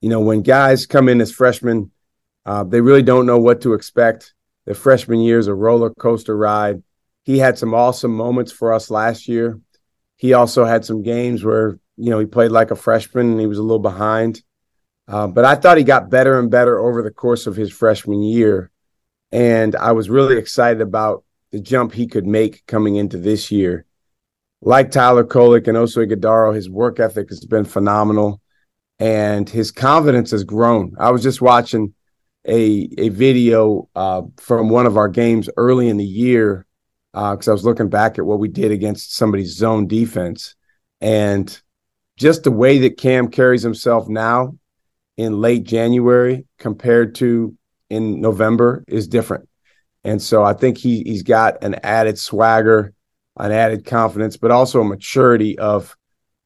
You 0.00 0.09
know, 0.09 0.20
when 0.20 0.42
guys 0.42 0.87
come 0.87 1.09
in 1.09 1.20
as 1.20 1.33
freshmen, 1.33 1.90
uh, 2.46 2.62
they 2.64 2.81
really 2.81 3.02
don't 3.02 3.26
know 3.26 3.38
what 3.38 3.61
to 3.62 3.74
expect. 3.74 4.33
The 4.66 4.74
freshman 4.74 5.20
year 5.20 5.38
is 5.38 5.48
a 5.48 5.54
roller 5.54 5.90
coaster 5.90 6.37
ride. 6.37 6.83
He 7.24 7.38
had 7.38 7.59
some 7.59 7.74
awesome 7.74 8.14
moments 8.14 8.52
for 8.52 8.72
us 8.72 8.90
last 8.90 9.28
year. 9.28 9.61
He 10.16 10.33
also 10.33 10.64
had 10.64 10.85
some 10.85 11.02
games 11.02 11.44
where, 11.44 11.78
you 11.96 12.11
know, 12.11 12.18
he 12.18 12.26
played 12.26 12.52
like 12.52 12.70
a 12.70 12.76
freshman 12.76 13.33
and 13.33 13.40
he 13.40 13.46
was 13.46 13.59
a 13.59 13.62
little 13.62 13.78
behind. 13.78 14.42
Uh, 15.09 15.27
but 15.27 15.44
I 15.44 15.55
thought 15.55 15.79
he 15.79 15.85
got 15.85 16.11
better 16.11 16.38
and 16.38 16.51
better 16.51 16.79
over 16.79 17.03
the 17.03 17.11
course 17.11 17.47
of 17.47 17.57
his 17.57 17.73
freshman 17.73 18.23
year. 18.23 18.71
And 19.33 19.75
I 19.75 19.92
was 19.92 20.11
really 20.11 20.37
excited 20.37 20.81
about 20.81 21.25
the 21.51 21.61
jump 21.61 21.92
he 21.92 22.07
could 22.07 22.27
make 22.27 22.66
coming 22.66 22.97
into 22.97 23.16
this 23.16 23.51
year 23.51 23.87
like 24.61 24.90
Tyler 24.90 25.25
Kolek 25.25 25.68
and 25.68 25.77
Oso 25.77 26.07
Ighodaro, 26.07 26.55
his 26.55 26.68
work 26.68 27.01
ethic 27.01 27.29
has 27.29 27.44
been 27.44 27.64
phenomenal 27.64 28.40
and 28.99 29.49
his 29.49 29.71
confidence 29.71 30.33
has 30.33 30.44
grown. 30.44 30.94
I 30.99 31.11
was 31.11 31.23
just 31.23 31.40
watching 31.40 31.94
a 32.47 32.88
a 32.99 33.09
video 33.11 33.88
uh, 33.94 34.23
from 34.38 34.68
one 34.68 34.87
of 34.87 34.97
our 34.97 35.09
games 35.09 35.49
early 35.57 35.88
in 35.88 35.97
the 35.97 36.05
year 36.05 36.66
because 37.12 37.49
uh, 37.49 37.51
I 37.51 37.55
was 37.55 37.64
looking 37.64 37.88
back 37.88 38.18
at 38.18 38.27
what 38.27 38.38
we 38.38 38.49
did 38.49 38.73
against 38.73 39.14
somebody's 39.14 39.57
zone 39.57 39.87
defense 39.87 40.55
and 41.01 41.61
just 42.16 42.42
the 42.42 42.51
way 42.51 42.79
that 42.79 42.99
Cam 42.99 43.29
carries 43.29 43.62
himself 43.62 44.09
now 44.09 44.57
in 45.18 45.42
late 45.42 45.64
January 45.64 46.46
compared 46.59 47.16
to 47.16 47.54
in 47.90 48.22
November 48.22 48.85
is 48.88 49.07
different. 49.07 49.48
And 50.04 50.22
so 50.22 50.42
I 50.42 50.54
think 50.54 50.78
he 50.78 51.02
he's 51.02 51.22
got 51.22 51.62
an 51.62 51.76
added 51.83 52.18
swagger 52.18 52.94
an 53.38 53.52
added 53.52 53.85
confidence, 53.85 54.37
but 54.37 54.50
also 54.50 54.81
a 54.81 54.85
maturity 54.85 55.59
of 55.59 55.96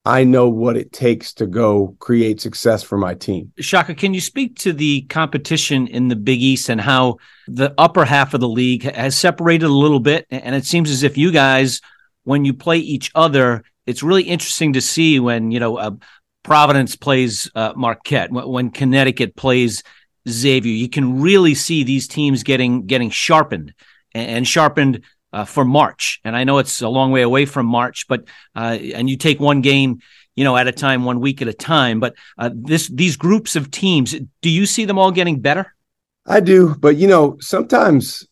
I 0.05 0.25
know 0.25 0.49
what 0.49 0.77
it 0.77 0.93
takes 0.93 1.33
to 1.35 1.47
go 1.47 1.97
create 2.01 2.41
success 2.41 2.83
for 2.83 2.99
my 2.99 3.15
team. 3.15 3.53
Shaka, 3.61 3.95
can 3.95 4.13
you 4.15 4.21
speak 4.21 4.57
to 4.59 4.73
the 4.73 5.03
competition 5.03 5.87
in 5.87 6.09
the 6.09 6.17
Big 6.17 6.43
East 6.43 6.69
and 6.69 6.81
how 6.81 7.19
the 7.47 7.73
upper 7.79 8.05
half 8.05 8.35
of 8.35 8.41
the 8.41 8.49
league 8.49 8.83
has 8.83 9.17
separated 9.17 9.67
a 9.67 9.69
little 9.69 10.01
bit? 10.01 10.27
And 10.29 10.57
it 10.57 10.67
seems 10.67 10.91
as 10.91 11.05
if 11.05 11.17
you 11.17 11.31
guys, 11.31 11.81
when 12.25 12.45
you 12.45 12.53
play 12.53 12.79
each 12.79 13.13
other, 13.15 13.63
it's 13.87 14.03
really 14.03 14.25
interesting 14.25 14.73
to 14.73 14.81
see 14.81 15.21
when, 15.21 15.53
you 15.53 15.61
know, 15.61 15.79
a, 15.79 15.97
Providence 16.43 16.97
plays 16.97 17.51
uh, 17.55 17.73
Marquette, 17.77 18.33
when, 18.33 18.71
Connecticut 18.71 19.37
plays 19.37 19.83
Xavier, 20.29 20.73
you 20.73 20.89
can 20.89 21.21
really 21.21 21.55
see 21.55 21.83
these 21.83 22.09
teams 22.09 22.43
getting 22.43 22.87
getting 22.87 23.11
sharpened 23.11 23.75
and, 24.15 24.31
and 24.31 24.49
sharpened 24.49 25.03
uh, 25.33 25.45
for 25.45 25.65
March. 25.65 26.21
And 26.25 26.37
I 26.37 26.45
know 26.45 26.59
it's 26.59 26.83
a 26.83 26.89
long 26.89 27.11
way 27.11 27.23
away 27.23 27.47
from 27.47 27.67
March, 27.67 28.07
but 28.09 28.25
uh, 28.55 28.79
and 28.95 29.09
you 29.09 29.17
take 29.17 29.41
one 29.41 29.61
game, 29.61 30.01
you 30.37 30.45
know, 30.45 30.57
at 30.57 30.69
a 30.69 30.73
time, 30.73 31.05
one 31.05 31.21
week 31.21 31.43
at 31.43 31.49
a 31.49 31.53
time. 31.53 32.01
But 32.01 32.15
uh, 32.39 32.51
this 32.53 32.89
these 32.89 33.17
groups 33.17 33.57
of 33.57 33.71
teams, 33.71 34.15
do 34.43 34.51
you 34.51 34.67
see 34.67 34.85
them 34.85 34.99
all 34.99 35.11
getting 35.11 35.41
better? 35.41 35.75
I 36.27 36.41
do, 36.41 36.77
but 36.79 36.97
you 36.97 37.09
know, 37.09 37.37
sometimes 37.41 38.27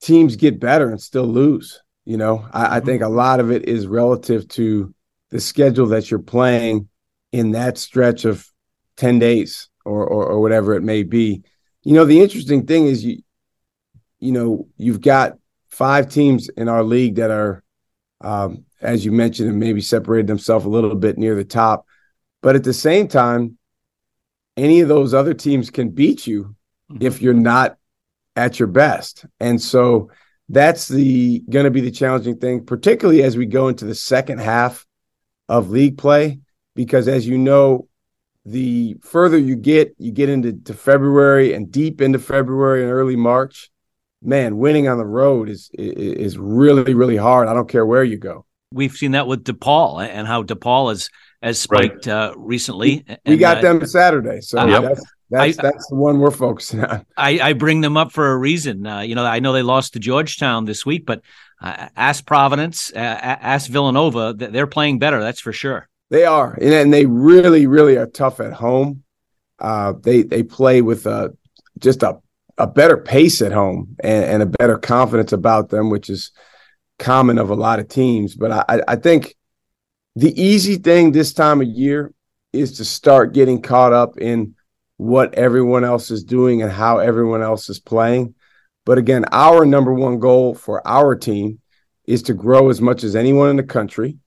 teams 0.00 0.36
get 0.36 0.60
better 0.60 0.90
and 0.90 1.00
still 1.00 1.26
lose. 1.26 1.80
You 2.04 2.16
know, 2.16 2.46
I, 2.52 2.76
I, 2.76 2.78
mm-hmm. 2.78 2.86
think 2.86 3.02
a 3.02 3.08
lot 3.08 3.40
of 3.40 3.50
it 3.50 3.66
is 3.66 3.86
relative 3.86 4.46
to 4.48 4.94
the 5.30 5.40
schedule 5.40 5.86
that 5.86 6.10
you're 6.10 6.20
playing 6.20 6.88
in 7.34 7.50
that 7.50 7.76
stretch 7.76 8.24
of 8.24 8.48
10 8.96 9.18
days 9.18 9.68
or, 9.84 10.06
or, 10.06 10.24
or 10.24 10.40
whatever 10.40 10.74
it 10.74 10.84
may 10.84 11.02
be. 11.02 11.42
You 11.82 11.94
know, 11.94 12.04
the 12.04 12.20
interesting 12.20 12.64
thing 12.64 12.86
is 12.86 13.04
you, 13.04 13.22
you 14.20 14.30
know, 14.30 14.68
you've 14.76 15.00
got 15.00 15.36
five 15.68 16.08
teams 16.08 16.48
in 16.50 16.68
our 16.68 16.84
league 16.84 17.16
that 17.16 17.32
are, 17.32 17.64
um, 18.20 18.66
as 18.80 19.04
you 19.04 19.10
mentioned, 19.10 19.50
and 19.50 19.58
maybe 19.58 19.80
separated 19.80 20.28
themselves 20.28 20.64
a 20.64 20.68
little 20.68 20.94
bit 20.94 21.18
near 21.18 21.34
the 21.34 21.44
top. 21.44 21.86
But 22.40 22.54
at 22.54 22.62
the 22.62 22.72
same 22.72 23.08
time, 23.08 23.58
any 24.56 24.80
of 24.80 24.88
those 24.88 25.12
other 25.12 25.34
teams 25.34 25.70
can 25.70 25.88
beat 25.88 26.28
you 26.28 26.54
mm-hmm. 26.88 27.04
if 27.04 27.20
you're 27.20 27.34
not 27.34 27.78
at 28.36 28.60
your 28.60 28.68
best. 28.68 29.26
And 29.40 29.60
so 29.60 30.08
that's 30.48 30.86
the 30.86 31.40
going 31.50 31.64
to 31.64 31.72
be 31.72 31.80
the 31.80 31.90
challenging 31.90 32.38
thing, 32.38 32.64
particularly 32.64 33.24
as 33.24 33.36
we 33.36 33.46
go 33.46 33.66
into 33.66 33.86
the 33.86 33.94
second 33.96 34.38
half 34.38 34.86
of 35.48 35.70
league 35.70 35.98
play, 35.98 36.38
because 36.74 37.08
as 37.08 37.26
you 37.26 37.38
know, 37.38 37.88
the 38.44 38.96
further 39.00 39.38
you 39.38 39.56
get, 39.56 39.94
you 39.98 40.12
get 40.12 40.28
into 40.28 40.74
February 40.74 41.54
and 41.54 41.70
deep 41.70 42.00
into 42.00 42.18
February 42.18 42.82
and 42.82 42.92
early 42.92 43.16
March. 43.16 43.70
Man, 44.22 44.56
winning 44.56 44.88
on 44.88 44.96
the 44.96 45.04
road 45.04 45.50
is 45.50 45.70
is 45.74 46.38
really 46.38 46.94
really 46.94 47.16
hard. 47.16 47.46
I 47.46 47.52
don't 47.54 47.68
care 47.68 47.84
where 47.84 48.04
you 48.04 48.16
go. 48.16 48.46
We've 48.72 48.92
seen 48.92 49.12
that 49.12 49.26
with 49.26 49.44
DePaul 49.44 50.06
and 50.06 50.26
how 50.26 50.42
DePaul 50.42 50.88
has 50.88 51.10
has 51.42 51.58
spiked 51.58 52.06
right. 52.06 52.30
uh, 52.30 52.34
recently. 52.36 53.04
We, 53.26 53.34
we 53.34 53.36
got 53.36 53.58
uh, 53.58 53.60
them 53.60 53.86
Saturday, 53.86 54.40
so 54.40 54.58
uh, 54.58 54.80
that's 54.80 55.04
that's 55.30 55.58
I, 55.58 55.62
that's 55.62 55.86
the 55.88 55.96
one 55.96 56.20
we're 56.20 56.30
focusing 56.30 56.84
on. 56.84 57.04
I, 57.16 57.40
I 57.40 57.52
bring 57.52 57.80
them 57.80 57.96
up 57.96 58.12
for 58.12 58.30
a 58.30 58.36
reason. 58.36 58.86
Uh, 58.86 59.00
you 59.00 59.14
know, 59.14 59.24
I 59.24 59.40
know 59.40 59.52
they 59.52 59.62
lost 59.62 59.92
to 59.94 59.98
Georgetown 59.98 60.64
this 60.64 60.86
week, 60.86 61.04
but 61.06 61.22
uh, 61.60 61.88
ask 61.96 62.24
Providence, 62.24 62.92
uh, 62.94 62.98
ask 62.98 63.70
Villanova, 63.70 64.34
they're 64.34 64.66
playing 64.66 64.98
better. 64.98 65.20
That's 65.20 65.40
for 65.40 65.52
sure. 65.52 65.88
They 66.10 66.24
are, 66.24 66.56
and, 66.60 66.92
they 66.92 67.06
really, 67.06 67.66
really 67.66 67.96
are 67.96 68.06
tough 68.06 68.40
at 68.40 68.52
home. 68.52 69.02
Uh, 69.58 69.94
they 70.00 70.22
they 70.22 70.42
play 70.42 70.82
with 70.82 71.06
a 71.06 71.36
just 71.78 72.02
a 72.02 72.18
a 72.58 72.66
better 72.66 72.96
pace 72.96 73.42
at 73.42 73.52
home 73.52 73.96
and, 74.00 74.24
and, 74.24 74.42
a 74.42 74.46
better 74.46 74.78
confidence 74.78 75.32
about 75.32 75.70
them, 75.70 75.90
which 75.90 76.08
is 76.08 76.30
common 77.00 77.38
of 77.38 77.50
a 77.50 77.54
lot 77.54 77.80
of 77.80 77.88
teams. 77.88 78.36
But 78.36 78.52
I, 78.68 78.82
I 78.86 78.96
think 78.96 79.34
the 80.14 80.40
easy 80.40 80.76
thing 80.76 81.10
this 81.10 81.32
time 81.32 81.60
of 81.60 81.66
year 81.66 82.12
is 82.52 82.76
to 82.76 82.84
start 82.84 83.34
getting 83.34 83.60
caught 83.60 83.92
up 83.92 84.18
in 84.18 84.54
what 84.96 85.34
everyone 85.34 85.84
else 85.84 86.10
is 86.10 86.22
doing 86.22 86.62
and 86.62 86.70
how 86.70 86.98
everyone 86.98 87.42
else 87.42 87.68
is 87.68 87.80
playing. 87.80 88.34
But 88.86 88.98
again, 88.98 89.24
our 89.32 89.66
number 89.66 89.92
one 89.92 90.20
goal 90.20 90.54
for 90.54 90.86
our 90.86 91.16
team 91.16 91.60
is 92.06 92.22
to 92.24 92.34
grow 92.34 92.70
as 92.70 92.80
much 92.80 93.02
as 93.02 93.16
anyone 93.16 93.50
in 93.50 93.56
the 93.56 93.62
country 93.62 94.18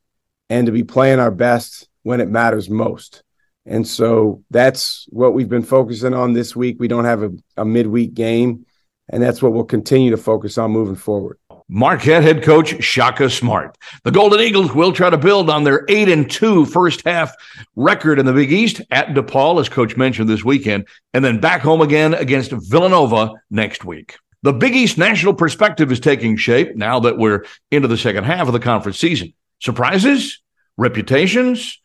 and 0.49 0.65
to 0.65 0.71
be 0.71 0.83
playing 0.83 1.19
our 1.19 1.31
best 1.31 1.87
when 2.03 2.21
it 2.21 2.29
matters 2.29 2.69
most. 2.69 3.23
And 3.65 3.85
so 3.85 4.43
that's 4.49 5.05
what 5.09 5.33
we've 5.33 5.49
been 5.49 5.63
focusing 5.63 6.13
on 6.13 6.33
this 6.33 6.55
week. 6.55 6.77
We 6.79 6.87
don't 6.87 7.05
have 7.05 7.23
a, 7.23 7.31
a 7.57 7.65
midweek 7.65 8.13
game, 8.13 8.65
and 9.09 9.21
that's 9.21 9.41
what 9.41 9.51
we'll 9.51 9.65
continue 9.65 10.11
to 10.11 10.17
focus 10.17 10.57
on 10.57 10.71
moving 10.71 10.95
forward. 10.95 11.37
Marquette 11.69 12.23
head 12.23 12.43
coach 12.43 12.81
Shaka 12.81 13.29
Smart. 13.29 13.77
The 14.05 14.11
Golden 14.11 14.39
Eagles 14.39 14.73
will 14.73 14.93
try 14.93 15.09
to 15.09 15.17
build 15.17 15.49
on 15.49 15.65
their 15.65 15.83
8 15.89 16.07
and 16.07 16.31
2 16.31 16.65
first 16.65 17.05
half 17.05 17.35
record 17.75 18.19
in 18.19 18.25
the 18.25 18.31
Big 18.31 18.53
East 18.53 18.81
at 18.89 19.09
DePaul, 19.09 19.59
as 19.59 19.67
coach 19.67 19.97
mentioned 19.97 20.29
this 20.29 20.45
weekend, 20.45 20.87
and 21.13 21.25
then 21.25 21.41
back 21.41 21.59
home 21.59 21.81
again 21.81 22.13
against 22.13 22.51
Villanova 22.51 23.33
next 23.49 23.83
week. 23.83 24.17
The 24.43 24.53
Big 24.53 24.77
East 24.77 24.97
national 24.97 25.33
perspective 25.33 25.91
is 25.91 25.99
taking 25.99 26.37
shape 26.37 26.77
now 26.77 27.01
that 27.01 27.17
we're 27.17 27.45
into 27.69 27.89
the 27.89 27.97
second 27.97 28.23
half 28.23 28.47
of 28.47 28.53
the 28.53 28.61
conference 28.61 28.97
season. 28.97 29.33
Surprises, 29.59 30.41
reputations, 30.77 31.79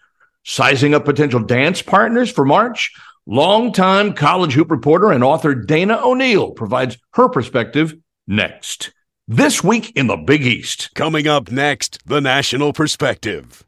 sizing 0.45 0.95
up 0.95 1.05
potential 1.05 1.41
dance 1.41 1.83
partners 1.83 2.31
for 2.31 2.45
March. 2.45 2.93
Longtime 3.27 4.15
college 4.15 4.53
hoop 4.53 4.71
reporter 4.71 5.13
and 5.13 5.23
author 5.23 5.55
Dana 5.55 6.01
O'Neill 6.03 6.51
provides 6.51 6.99
her 7.15 7.29
perspective 7.29 7.95
next. 8.27 8.93
This 9.29 9.63
week 9.63 9.93
in 9.97 10.09
the 10.09 10.17
Big 10.17 10.45
East. 10.45 10.91
Coming 10.95 11.29
up 11.29 11.51
next, 11.51 11.99
the 12.05 12.21
national 12.21 12.73
perspective. 12.73 13.65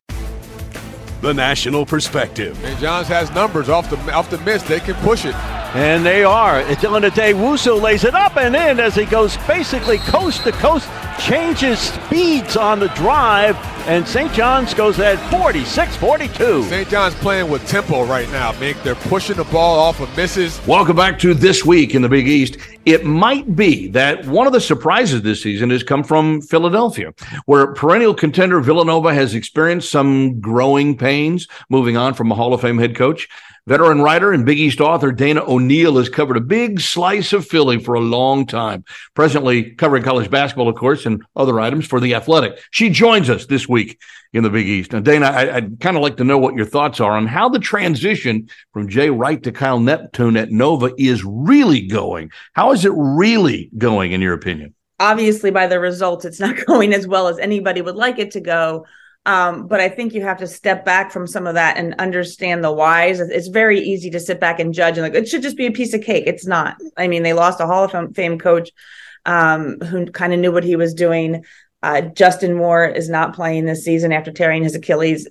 The 1.21 1.33
national 1.33 1.87
perspective. 1.87 2.57
St. 2.59 2.81
John's 2.81 3.09
has 3.09 3.31
numbers 3.31 3.69
off 3.69 3.89
the 3.89 3.97
off 4.13 4.29
the 4.29 4.39
miss. 4.39 4.63
They 4.65 4.81
can 4.81 4.95
push 4.97 5.25
it. 5.25 5.64
And 5.75 6.07
they 6.07 6.23
are. 6.23 6.63
Dylan 6.63 7.03
Addae-Wusu 7.11 7.83
lays 7.83 8.05
it 8.05 8.15
up 8.15 8.37
and 8.37 8.55
in 8.55 8.79
as 8.79 8.95
he 8.95 9.05
goes 9.05 9.37
basically 9.39 9.99
coast 9.99 10.45
to 10.45 10.53
coast, 10.53 10.89
changes 11.19 11.81
speeds 11.81 12.57
on 12.57 12.79
the 12.79 12.87
drive, 12.91 13.57
and 13.89 14.07
St. 14.07 14.33
John's 14.33 14.73
goes 14.73 15.01
at 15.01 15.19
46 15.33 15.97
42. 15.97 16.63
St. 16.63 16.89
John's 16.89 17.17
playing 17.17 17.51
with 17.51 17.67
tempo 17.67 18.05
right 18.05 18.31
now, 18.31 18.53
Mick. 18.53 18.81
They're 18.85 18.95
pushing 18.95 19.37
the 19.37 19.45
ball 19.45 19.81
off 19.81 19.99
of 19.99 20.17
misses. 20.17 20.65
Welcome 20.65 20.95
back 20.95 21.19
to 21.19 21.35
This 21.35 21.65
Week 21.65 21.97
in 21.97 22.03
the 22.03 22.09
Big 22.09 22.29
East. 22.29 22.57
It 22.85 23.05
might 23.05 23.57
be 23.57 23.89
that 23.89 24.25
one 24.27 24.47
of 24.47 24.53
the 24.53 24.61
surprises 24.61 25.23
this 25.23 25.43
season 25.43 25.71
has 25.71 25.83
come 25.83 26.05
from 26.05 26.41
Philadelphia, 26.41 27.13
where 27.47 27.75
perennial 27.75 28.15
contender 28.15 28.61
Villanova 28.61 29.13
has 29.13 29.35
experienced 29.35 29.91
some 29.91 30.39
growing 30.41 30.97
pains 30.97 31.49
moving 31.69 31.97
on 31.97 32.15
from 32.15 32.31
a 32.31 32.37
Hall 32.37 32.55
of 32.55 32.61
Fame 32.61 32.79
head 32.79 32.95
coach. 32.95 33.29
Veteran 33.67 34.03
writer 34.03 34.31
and 34.31 34.45
Big 34.45 34.59
East 34.59 34.83
author 34.83 35.11
Dana 35.11 35.43
O'Neill 35.43 35.97
has 35.97 36.11
covered 36.11 36.37
a 36.37 36.43
big 36.43 36.81
slice 36.81 37.33
of 37.33 37.47
Philly 37.47 37.79
for 37.79 37.95
a 37.95 38.01
long 38.01 38.45
time, 38.45 38.85
presently 39.15 39.71
covering 39.71 40.03
college 40.03 40.31
basketball, 40.31 40.69
of 40.69 40.77
course, 40.77 41.07
and 41.07 41.23
other 41.35 41.59
items 41.59 41.87
for 41.87 41.99
The 41.99 42.15
Athletic. 42.15 42.59
She 42.73 42.91
joins 42.91 43.31
us 43.31 43.47
this 43.47 43.67
week 43.67 43.99
in 44.35 44.43
the 44.43 44.51
Big 44.51 44.69
East. 44.69 44.93
Now, 44.93 45.01
Dana, 45.01 45.27
I, 45.27 45.61
would 45.61 45.81
kind 45.81 45.97
of 45.97 46.03
like 46.03 46.19
to 46.19 46.25
know 46.25 46.37
what 46.37 46.57
your 46.57 46.67
thoughts 46.67 47.01
are 47.01 47.13
on 47.13 47.27
how 47.27 47.49
the 47.49 47.59
transition 47.59 48.51
from 48.75 48.91
Jay 48.91 49.09
Wright 49.09 49.43
to 49.43 49.51
Kyle 49.51 49.81
Neptune 49.81 50.37
at 50.37 50.51
Nova 50.51 50.93
is 50.99 51.25
really 51.25 51.87
going. 51.87 52.33
How 52.53 52.73
is 52.73 52.85
it 52.85 52.93
really 52.95 53.71
going, 53.79 54.13
in 54.13 54.21
your 54.21 54.35
opinion? 54.35 54.75
Obviously, 55.01 55.51
by 55.51 55.69
the 55.69 55.81
results, 55.81 56.27
it's 56.27 56.39
not 56.39 56.57
going 56.67 56.93
as 56.93 57.07
well 57.07 57.29
as 57.29 57.39
anybody 57.39 57.81
would 57.81 57.97
like 57.97 58.19
it 58.19 58.33
to 58.33 58.41
go. 58.41 58.85
Um, 59.27 59.67
but 59.69 59.81
I 59.81 59.89
think 59.89 60.13
you 60.13 60.23
have 60.23 60.39
to 60.39 60.47
step 60.47 60.85
back 60.85 61.11
from 61.11 61.27
some 61.27 61.47
of 61.47 61.55
that 61.55 61.79
and 61.79 61.95
understand 61.95 62.63
the 62.63 62.73
whys. 62.73 63.21
It's 63.21 63.49
very 63.49 63.81
easy 63.81 64.11
to 64.11 64.21
sit 64.21 64.39
back 64.39 64.61
and 64.61 64.75
judge 64.75 64.99
and 64.99 65.03
like 65.03 65.15
it 65.15 65.29
should 65.29 65.43
just 65.43 65.57
be 65.57 65.67
a 65.67 65.73
piece 65.73 65.95
of 65.95 66.03
cake. 66.03 66.25
It's 66.27 66.47
not. 66.47 66.77
I 66.97 67.09
mean, 67.09 67.23
they 67.23 67.33
lost 67.33 67.61
a 67.61 67.67
Hall 67.67 67.85
of 67.85 68.15
Fame 68.15 68.39
coach 68.39 68.71
um, 69.25 69.81
who 69.81 70.07
kind 70.07 70.35
of 70.35 70.41
knew 70.41 70.53
what 70.53 70.65
he 70.65 70.77
was 70.77 70.93
doing. 70.93 71.45
Uh, 71.83 72.03
Justin 72.03 72.55
Moore 72.55 72.87
is 72.87 73.09
not 73.09 73.35
playing 73.35 73.65
this 73.65 73.85
season 73.85 74.13
after 74.13 74.31
tearing 74.31 74.63
his 74.63 74.75
Achilles. 74.75 75.29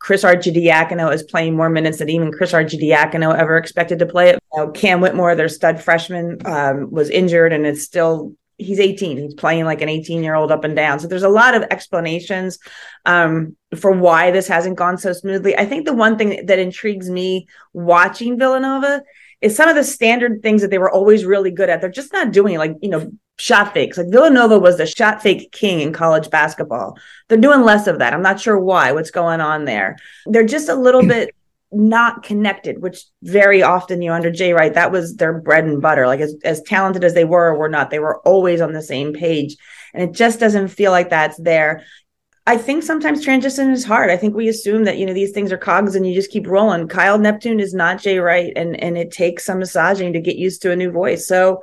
Chris 0.00 0.22
Arcidiacono 0.22 1.12
is 1.12 1.24
playing 1.24 1.56
more 1.56 1.68
minutes 1.68 1.98
than 1.98 2.08
even 2.08 2.32
Chris 2.32 2.52
Arcidiacono 2.52 3.36
ever 3.36 3.56
expected 3.56 3.98
to 3.98 4.06
play 4.06 4.30
it. 4.30 4.38
You 4.54 4.66
know, 4.66 4.70
Cam 4.70 5.00
Whitmore, 5.00 5.34
their 5.34 5.48
stud 5.48 5.82
freshman, 5.82 6.38
um, 6.44 6.90
was 6.90 7.10
injured 7.10 7.52
and 7.52 7.66
is 7.66 7.84
still 7.84 8.32
he's 8.58 8.80
18 8.80 9.16
he's 9.16 9.34
playing 9.34 9.64
like 9.64 9.80
an 9.80 9.88
18 9.88 10.22
year 10.22 10.34
old 10.34 10.52
up 10.52 10.64
and 10.64 10.76
down. 10.76 10.98
So 10.98 11.06
there's 11.06 11.22
a 11.22 11.28
lot 11.28 11.54
of 11.54 11.62
explanations 11.70 12.58
um, 13.06 13.56
for 13.76 13.92
why 13.92 14.30
this 14.30 14.48
hasn't 14.48 14.76
gone 14.76 14.98
so 14.98 15.12
smoothly. 15.12 15.56
I 15.56 15.64
think 15.64 15.86
the 15.86 15.94
one 15.94 16.18
thing 16.18 16.46
that 16.46 16.58
intrigues 16.58 17.08
me 17.08 17.46
watching 17.72 18.38
villanova 18.38 19.02
is 19.40 19.56
some 19.56 19.68
of 19.68 19.76
the 19.76 19.84
standard 19.84 20.42
things 20.42 20.62
that 20.62 20.70
they 20.70 20.78
were 20.78 20.90
always 20.90 21.24
really 21.24 21.52
good 21.52 21.70
at. 21.70 21.80
They're 21.80 21.90
just 21.90 22.12
not 22.12 22.32
doing 22.32 22.58
like 22.58 22.74
you 22.82 22.90
know 22.90 23.10
shot 23.38 23.72
fakes. 23.72 23.96
Like 23.96 24.10
villanova 24.10 24.58
was 24.58 24.76
the 24.76 24.86
shot 24.86 25.22
fake 25.22 25.52
king 25.52 25.80
in 25.80 25.92
college 25.92 26.28
basketball. 26.28 26.98
They're 27.28 27.38
doing 27.38 27.62
less 27.62 27.86
of 27.86 28.00
that. 28.00 28.12
I'm 28.12 28.22
not 28.22 28.40
sure 28.40 28.58
why 28.58 28.92
what's 28.92 29.12
going 29.12 29.40
on 29.40 29.64
there. 29.64 29.96
They're 30.26 30.44
just 30.44 30.68
a 30.68 30.74
little 30.74 31.02
bit 31.06 31.34
not 31.70 32.22
connected, 32.22 32.80
which 32.80 33.04
very 33.22 33.62
often, 33.62 34.00
you 34.00 34.08
know, 34.08 34.14
under 34.14 34.30
Jay 34.30 34.52
Wright, 34.52 34.74
that 34.74 34.92
was 34.92 35.16
their 35.16 35.38
bread 35.38 35.64
and 35.64 35.82
butter. 35.82 36.06
Like 36.06 36.20
as, 36.20 36.34
as 36.44 36.62
talented 36.62 37.04
as 37.04 37.14
they 37.14 37.24
were 37.24 37.48
or 37.48 37.58
were 37.58 37.68
not, 37.68 37.90
they 37.90 37.98
were 37.98 38.20
always 38.20 38.60
on 38.60 38.72
the 38.72 38.82
same 38.82 39.12
page. 39.12 39.56
And 39.92 40.02
it 40.02 40.14
just 40.14 40.40
doesn't 40.40 40.68
feel 40.68 40.90
like 40.90 41.10
that's 41.10 41.36
there. 41.38 41.84
I 42.46 42.56
think 42.56 42.82
sometimes 42.82 43.22
transition 43.22 43.70
is 43.70 43.84
hard. 43.84 44.10
I 44.10 44.16
think 44.16 44.34
we 44.34 44.48
assume 44.48 44.84
that, 44.84 44.96
you 44.96 45.04
know, 45.04 45.12
these 45.12 45.32
things 45.32 45.52
are 45.52 45.58
cogs 45.58 45.94
and 45.94 46.06
you 46.06 46.14
just 46.14 46.30
keep 46.30 46.46
rolling. 46.46 46.88
Kyle 46.88 47.18
Neptune 47.18 47.60
is 47.60 47.74
not 47.74 48.00
Jay 48.00 48.18
Wright 48.18 48.52
and, 48.56 48.74
and 48.80 48.96
it 48.96 49.10
takes 49.10 49.44
some 49.44 49.58
massaging 49.58 50.14
to 50.14 50.20
get 50.20 50.36
used 50.36 50.62
to 50.62 50.72
a 50.72 50.76
new 50.76 50.90
voice. 50.90 51.28
So 51.28 51.62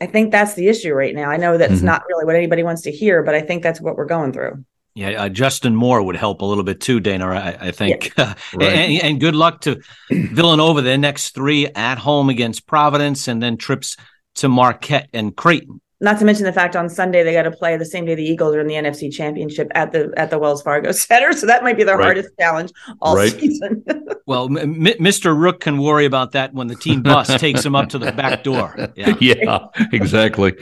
I 0.00 0.06
think 0.06 0.32
that's 0.32 0.54
the 0.54 0.66
issue 0.66 0.92
right 0.92 1.14
now. 1.14 1.30
I 1.30 1.36
know 1.36 1.56
that's 1.56 1.74
mm-hmm. 1.74 1.86
not 1.86 2.02
really 2.08 2.24
what 2.24 2.34
anybody 2.34 2.64
wants 2.64 2.82
to 2.82 2.92
hear, 2.92 3.22
but 3.22 3.36
I 3.36 3.42
think 3.42 3.62
that's 3.62 3.80
what 3.80 3.96
we're 3.96 4.06
going 4.06 4.32
through. 4.32 4.64
Yeah, 4.98 5.10
uh, 5.10 5.28
Justin 5.28 5.76
Moore 5.76 6.02
would 6.02 6.16
help 6.16 6.40
a 6.40 6.44
little 6.44 6.64
bit 6.64 6.80
too, 6.80 6.98
Dana. 6.98 7.28
I, 7.28 7.68
I 7.68 7.70
think, 7.70 8.12
yeah. 8.18 8.34
right. 8.54 8.68
and, 8.68 9.02
and, 9.04 9.20
good 9.20 9.36
luck 9.36 9.60
to 9.60 9.80
Villanova. 10.10 10.82
Their 10.82 10.98
next 10.98 11.36
three 11.36 11.68
at 11.68 11.98
home 11.98 12.28
against 12.28 12.66
Providence, 12.66 13.28
and 13.28 13.40
then 13.40 13.58
trips 13.58 13.96
to 14.34 14.48
Marquette 14.48 15.08
and 15.12 15.36
Creighton. 15.36 15.80
Not 16.00 16.20
to 16.20 16.24
mention 16.24 16.44
the 16.44 16.52
fact 16.52 16.76
on 16.76 16.88
Sunday 16.88 17.24
they 17.24 17.32
got 17.32 17.42
to 17.42 17.50
play 17.50 17.76
the 17.76 17.84
same 17.84 18.04
day 18.04 18.14
the 18.14 18.22
Eagles 18.22 18.54
are 18.54 18.60
in 18.60 18.68
the 18.68 18.74
NFC 18.74 19.12
Championship 19.12 19.68
at 19.74 19.90
the 19.90 20.12
at 20.16 20.30
the 20.30 20.38
Wells 20.38 20.62
Fargo 20.62 20.92
Center, 20.92 21.32
so 21.32 21.46
that 21.46 21.64
might 21.64 21.76
be 21.76 21.82
their 21.82 21.96
right. 21.96 22.04
hardest 22.04 22.30
challenge 22.38 22.72
all 23.00 23.16
right. 23.16 23.32
season. 23.32 23.84
well, 24.26 24.44
M- 24.44 24.84
Mr. 24.84 25.36
Rook 25.36 25.60
can 25.60 25.78
worry 25.78 26.04
about 26.04 26.32
that 26.32 26.54
when 26.54 26.68
the 26.68 26.76
team 26.76 27.02
bus 27.02 27.26
takes 27.40 27.64
him 27.64 27.74
up 27.74 27.88
to 27.88 27.98
the 27.98 28.12
back 28.12 28.44
door. 28.44 28.74
Yeah, 28.94 29.14
yeah 29.20 29.66
exactly. 29.92 30.54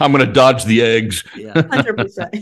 I'm 0.00 0.12
going 0.12 0.26
to 0.26 0.32
dodge 0.32 0.64
the 0.64 0.82
eggs. 0.82 1.24
Hundred 1.70 1.96
percent. 1.96 2.34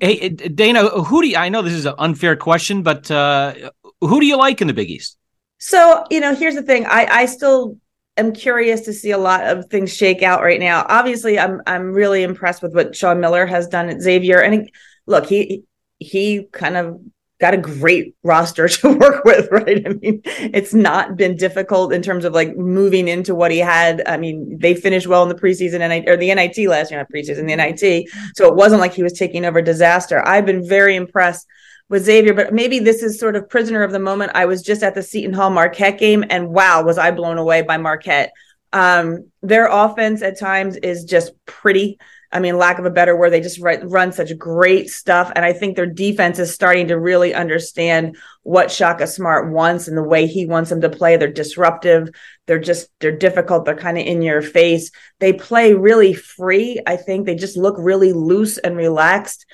Hey, 0.00 0.30
Dana, 0.30 0.88
who 0.88 1.22
do 1.22 1.28
you, 1.28 1.36
I 1.36 1.48
know 1.48 1.62
this 1.62 1.74
is 1.74 1.86
an 1.86 1.94
unfair 1.98 2.34
question, 2.34 2.82
but 2.82 3.08
uh, 3.10 3.54
who 4.00 4.20
do 4.20 4.26
you 4.26 4.36
like 4.36 4.60
in 4.60 4.66
the 4.66 4.74
Big 4.74 4.90
East? 4.90 5.16
So 5.58 6.04
you 6.10 6.18
know, 6.18 6.34
here's 6.34 6.56
the 6.56 6.62
thing. 6.62 6.86
I 6.86 7.06
I 7.06 7.26
still 7.26 7.78
am 8.18 8.32
curious 8.32 8.82
to 8.82 8.92
see 8.92 9.10
a 9.10 9.18
lot 9.18 9.46
of 9.46 9.66
things 9.66 9.94
shake 9.94 10.22
out 10.22 10.42
right 10.42 10.60
now. 10.60 10.84
Obviously, 10.88 11.38
I'm 11.38 11.62
I'm 11.66 11.92
really 11.92 12.22
impressed 12.22 12.62
with 12.62 12.74
what 12.74 12.94
Sean 12.94 13.20
Miller 13.20 13.46
has 13.46 13.68
done 13.68 13.88
at 13.88 14.00
Xavier. 14.00 14.40
And 14.40 14.70
look, 15.06 15.26
he 15.26 15.64
he 15.98 16.44
kind 16.52 16.76
of 16.76 17.00
got 17.40 17.54
a 17.54 17.58
great 17.58 18.14
roster 18.22 18.68
to 18.68 18.96
work 18.96 19.24
with, 19.24 19.48
right? 19.50 19.86
I 19.86 19.90
mean, 19.90 20.22
it's 20.24 20.74
not 20.74 21.16
been 21.16 21.36
difficult 21.36 21.92
in 21.92 22.02
terms 22.02 22.24
of 22.24 22.32
like 22.32 22.56
moving 22.56 23.08
into 23.08 23.34
what 23.34 23.50
he 23.50 23.58
had. 23.58 24.02
I 24.06 24.16
mean, 24.16 24.58
they 24.58 24.74
finished 24.74 25.06
well 25.06 25.22
in 25.22 25.28
the 25.28 25.34
preseason 25.34 25.80
and 25.80 26.08
or 26.08 26.16
the 26.16 26.34
NIT 26.34 26.68
last 26.68 26.90
year, 26.90 27.00
not 27.00 27.10
preseason, 27.10 27.46
the 27.46 27.56
NIT. 27.56 28.08
So 28.34 28.48
it 28.48 28.54
wasn't 28.54 28.80
like 28.80 28.92
he 28.92 29.02
was 29.02 29.12
taking 29.12 29.44
over 29.44 29.62
disaster. 29.62 30.26
I've 30.26 30.46
been 30.46 30.66
very 30.66 30.96
impressed 30.96 31.46
with 31.88 32.04
Xavier, 32.04 32.34
but 32.34 32.52
maybe 32.52 32.78
this 32.78 33.02
is 33.02 33.18
sort 33.18 33.36
of 33.36 33.48
prisoner 33.48 33.82
of 33.82 33.92
the 33.92 33.98
moment. 33.98 34.32
I 34.34 34.44
was 34.44 34.62
just 34.62 34.82
at 34.82 34.94
the 34.94 35.02
Seton 35.02 35.32
Hall 35.32 35.50
Marquette 35.50 35.98
game, 35.98 36.24
and 36.28 36.50
wow, 36.50 36.82
was 36.82 36.98
I 36.98 37.10
blown 37.10 37.38
away 37.38 37.62
by 37.62 37.76
Marquette. 37.78 38.32
Um, 38.72 39.30
their 39.42 39.66
offense 39.66 40.22
at 40.22 40.38
times 40.38 40.76
is 40.76 41.04
just 41.04 41.32
pretty. 41.46 41.98
I 42.30 42.40
mean, 42.40 42.58
lack 42.58 42.78
of 42.78 42.84
a 42.84 42.90
better 42.90 43.16
word, 43.16 43.30
they 43.30 43.40
just 43.40 43.58
run 43.58 44.12
such 44.12 44.36
great 44.36 44.90
stuff. 44.90 45.32
And 45.34 45.46
I 45.46 45.54
think 45.54 45.76
their 45.76 45.86
defense 45.86 46.38
is 46.38 46.52
starting 46.52 46.88
to 46.88 47.00
really 47.00 47.32
understand 47.32 48.18
what 48.42 48.70
Shaka 48.70 49.06
Smart 49.06 49.50
wants 49.50 49.88
and 49.88 49.96
the 49.96 50.02
way 50.02 50.26
he 50.26 50.44
wants 50.44 50.68
them 50.68 50.82
to 50.82 50.90
play. 50.90 51.16
They're 51.16 51.32
disruptive. 51.32 52.10
They're 52.46 52.58
just, 52.58 52.90
they're 53.00 53.16
difficult. 53.16 53.64
They're 53.64 53.76
kind 53.76 53.96
of 53.96 54.04
in 54.04 54.20
your 54.20 54.42
face. 54.42 54.90
They 55.20 55.32
play 55.32 55.72
really 55.72 56.12
free. 56.12 56.78
I 56.86 56.96
think 56.96 57.24
they 57.24 57.34
just 57.34 57.56
look 57.56 57.76
really 57.78 58.12
loose 58.12 58.58
and 58.58 58.76
relaxed. 58.76 59.46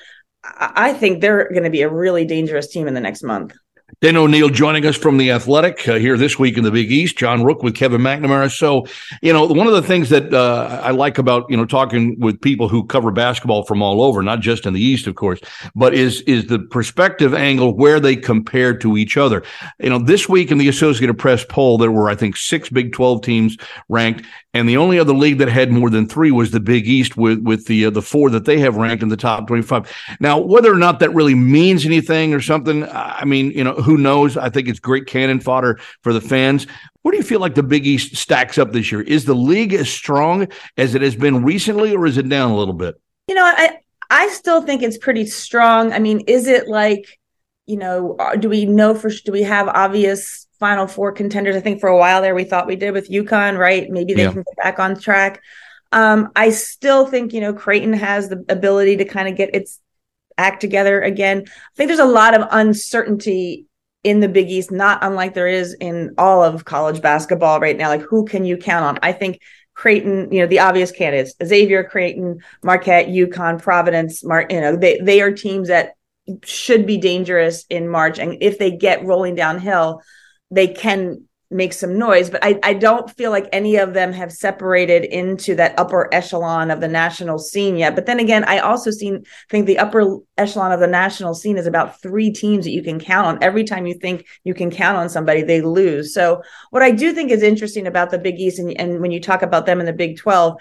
I 0.57 0.93
think 0.93 1.21
they're 1.21 1.49
going 1.49 1.63
to 1.63 1.69
be 1.69 1.81
a 1.81 1.89
really 1.89 2.25
dangerous 2.25 2.67
team 2.67 2.87
in 2.87 2.93
the 2.93 3.01
next 3.01 3.23
month. 3.23 3.53
Dana 4.05 4.21
O'Neill 4.21 4.49
joining 4.49 4.85
us 4.85 4.95
from 4.95 5.17
the 5.17 5.31
Athletic 5.31 5.87
uh, 5.87 5.95
here 5.95 6.15
this 6.15 6.37
week 6.37 6.59
in 6.59 6.63
the 6.63 6.69
Big 6.69 6.91
East. 6.91 7.17
John 7.17 7.43
Rook 7.43 7.63
with 7.63 7.73
Kevin 7.73 8.01
McNamara. 8.01 8.55
So, 8.55 8.85
you 9.23 9.33
know, 9.33 9.47
one 9.47 9.65
of 9.65 9.73
the 9.73 9.81
things 9.81 10.09
that 10.09 10.31
uh, 10.31 10.79
I 10.83 10.91
like 10.91 11.17
about 11.17 11.49
you 11.49 11.57
know 11.57 11.65
talking 11.65 12.15
with 12.19 12.39
people 12.39 12.69
who 12.69 12.85
cover 12.85 13.09
basketball 13.09 13.63
from 13.63 13.81
all 13.81 14.03
over, 14.03 14.21
not 14.21 14.41
just 14.41 14.67
in 14.67 14.73
the 14.73 14.79
East, 14.79 15.07
of 15.07 15.15
course, 15.15 15.39
but 15.73 15.95
is 15.95 16.21
is 16.27 16.45
the 16.45 16.59
perspective 16.59 17.33
angle 17.33 17.75
where 17.75 17.99
they 17.99 18.15
compare 18.15 18.77
to 18.77 18.95
each 18.95 19.17
other. 19.17 19.41
You 19.79 19.89
know, 19.89 19.97
this 19.97 20.29
week 20.29 20.51
in 20.51 20.59
the 20.59 20.67
Associated 20.67 21.15
Press 21.15 21.43
poll, 21.43 21.79
there 21.79 21.91
were 21.91 22.07
I 22.07 22.13
think 22.13 22.37
six 22.37 22.69
Big 22.69 22.93
Twelve 22.93 23.23
teams 23.23 23.57
ranked, 23.89 24.23
and 24.53 24.69
the 24.69 24.77
only 24.77 24.99
other 24.99 25.13
league 25.13 25.39
that 25.39 25.49
had 25.49 25.71
more 25.71 25.89
than 25.89 26.07
three 26.07 26.29
was 26.29 26.51
the 26.51 26.59
Big 26.59 26.87
East 26.87 27.17
with 27.17 27.39
with 27.39 27.65
the 27.65 27.87
uh, 27.87 27.89
the 27.89 28.03
four 28.03 28.29
that 28.29 28.45
they 28.45 28.59
have 28.59 28.77
ranked 28.77 29.01
in 29.01 29.09
the 29.09 29.17
top 29.17 29.47
twenty 29.47 29.63
five. 29.63 29.91
Now, 30.19 30.37
whether 30.37 30.71
or 30.71 30.77
not 30.77 30.99
that 30.99 31.15
really 31.15 31.33
means 31.33 31.87
anything 31.87 32.35
or 32.35 32.39
something, 32.39 32.83
I 32.83 33.25
mean, 33.25 33.49
you 33.49 33.63
know 33.63 33.73
who 33.73 33.94
knows? 33.97 34.37
I 34.37 34.49
think 34.49 34.67
it's 34.67 34.79
great 34.79 35.07
cannon 35.07 35.39
fodder 35.39 35.79
for 36.01 36.13
the 36.13 36.21
fans. 36.21 36.67
Where 37.01 37.11
do 37.11 37.17
you 37.17 37.23
feel 37.23 37.39
like 37.39 37.55
the 37.55 37.63
Big 37.63 37.85
East 37.85 38.15
stacks 38.15 38.57
up 38.57 38.71
this 38.71 38.91
year? 38.91 39.01
Is 39.01 39.25
the 39.25 39.35
league 39.35 39.73
as 39.73 39.89
strong 39.89 40.47
as 40.77 40.95
it 40.95 41.01
has 41.01 41.15
been 41.15 41.43
recently, 41.43 41.95
or 41.95 42.05
is 42.05 42.17
it 42.17 42.27
down 42.27 42.51
a 42.51 42.57
little 42.57 42.73
bit? 42.73 42.99
You 43.27 43.35
know, 43.35 43.45
I 43.45 43.77
I 44.09 44.29
still 44.29 44.61
think 44.61 44.81
it's 44.81 44.97
pretty 44.97 45.25
strong. 45.25 45.93
I 45.93 45.99
mean, 45.99 46.21
is 46.27 46.47
it 46.47 46.67
like, 46.67 47.19
you 47.65 47.77
know, 47.77 48.15
uh, 48.17 48.35
do 48.35 48.49
we 48.49 48.65
know 48.65 48.93
for 48.93 49.09
do 49.09 49.31
we 49.31 49.43
have 49.43 49.67
obvious 49.67 50.47
Final 50.59 50.87
Four 50.87 51.11
contenders? 51.11 51.55
I 51.55 51.59
think 51.59 51.79
for 51.79 51.89
a 51.89 51.97
while 51.97 52.21
there 52.21 52.35
we 52.35 52.43
thought 52.43 52.67
we 52.67 52.75
did 52.75 52.91
with 52.91 53.09
UConn, 53.09 53.57
right? 53.57 53.89
Maybe 53.89 54.13
they 54.13 54.23
yeah. 54.23 54.31
can 54.31 54.43
get 54.43 54.63
back 54.63 54.79
on 54.79 54.99
track. 54.99 55.41
Um, 55.91 56.31
I 56.35 56.49
still 56.49 57.07
think 57.07 57.33
you 57.33 57.41
know 57.41 57.53
Creighton 57.53 57.93
has 57.93 58.29
the 58.29 58.43
ability 58.49 58.97
to 58.97 59.05
kind 59.05 59.27
of 59.27 59.35
get 59.35 59.53
its 59.55 59.79
act 60.37 60.61
together 60.61 61.01
again. 61.01 61.43
I 61.47 61.75
think 61.75 61.87
there's 61.87 61.99
a 61.99 62.05
lot 62.05 62.39
of 62.39 62.47
uncertainty 62.51 63.65
in 64.05 64.19
the 64.19 64.29
Big 64.29 64.51
East, 64.51 64.71
not 64.71 64.99
unlike 65.01 65.33
there 65.33 65.47
is 65.47 65.73
in 65.81 66.13
all 66.19 66.43
of 66.43 66.63
college 66.63 67.01
basketball 67.01 67.59
right 67.59 67.75
now. 67.75 67.89
Like, 67.89 68.03
who 68.03 68.23
can 68.23 68.45
you 68.45 68.55
count 68.55 68.85
on? 68.85 68.99
I 69.01 69.11
think 69.11 69.41
Creighton, 69.73 70.31
you 70.31 70.41
know, 70.41 70.47
the 70.47 70.59
obvious 70.59 70.91
candidates, 70.91 71.33
Xavier, 71.43 71.83
Creighton, 71.83 72.37
Marquette, 72.63 73.07
UConn, 73.07 73.59
Providence, 73.61 74.23
Mar- 74.23 74.45
you 74.47 74.61
know, 74.61 74.75
they, 74.75 74.99
they 74.99 75.21
are 75.21 75.31
teams 75.31 75.69
that 75.69 75.95
should 76.43 76.85
be 76.85 76.97
dangerous 76.97 77.65
in 77.67 77.89
March. 77.89 78.19
And 78.19 78.37
if 78.41 78.59
they 78.59 78.77
get 78.77 79.03
rolling 79.03 79.33
downhill, 79.33 80.03
they 80.51 80.67
can 80.67 81.27
make 81.55 81.73
some 81.73 81.97
noise, 81.97 82.29
but 82.29 82.43
I, 82.43 82.59
I 82.63 82.73
don't 82.73 83.09
feel 83.11 83.31
like 83.31 83.47
any 83.51 83.77
of 83.77 83.93
them 83.93 84.11
have 84.13 84.31
separated 84.31 85.05
into 85.05 85.55
that 85.55 85.77
upper 85.79 86.13
echelon 86.13 86.69
of 86.69 86.81
the 86.81 86.87
national 86.87 87.39
scene 87.39 87.77
yet. 87.77 87.95
But 87.95 88.05
then 88.05 88.19
again, 88.19 88.43
I 88.43 88.59
also 88.59 88.91
seen 88.91 89.25
think 89.49 89.65
the 89.65 89.79
upper 89.79 90.17
echelon 90.37 90.71
of 90.71 90.79
the 90.79 90.87
national 90.87 91.33
scene 91.33 91.57
is 91.57 91.67
about 91.67 92.01
three 92.01 92.31
teams 92.31 92.65
that 92.65 92.71
you 92.71 92.83
can 92.83 92.99
count 92.99 93.27
on. 93.27 93.43
Every 93.43 93.63
time 93.63 93.87
you 93.87 93.93
think 93.93 94.25
you 94.43 94.53
can 94.53 94.69
count 94.69 94.97
on 94.97 95.09
somebody, 95.09 95.41
they 95.41 95.61
lose. 95.61 96.13
So 96.13 96.43
what 96.71 96.83
I 96.83 96.91
do 96.91 97.13
think 97.13 97.31
is 97.31 97.41
interesting 97.41 97.87
about 97.87 98.11
the 98.11 98.19
Big 98.19 98.39
East 98.39 98.59
and, 98.59 98.77
and 98.79 98.99
when 98.99 99.11
you 99.11 99.21
talk 99.21 99.41
about 99.41 99.65
them 99.65 99.79
in 99.79 99.85
the 99.85 99.93
Big 99.93 100.17
12 100.17 100.57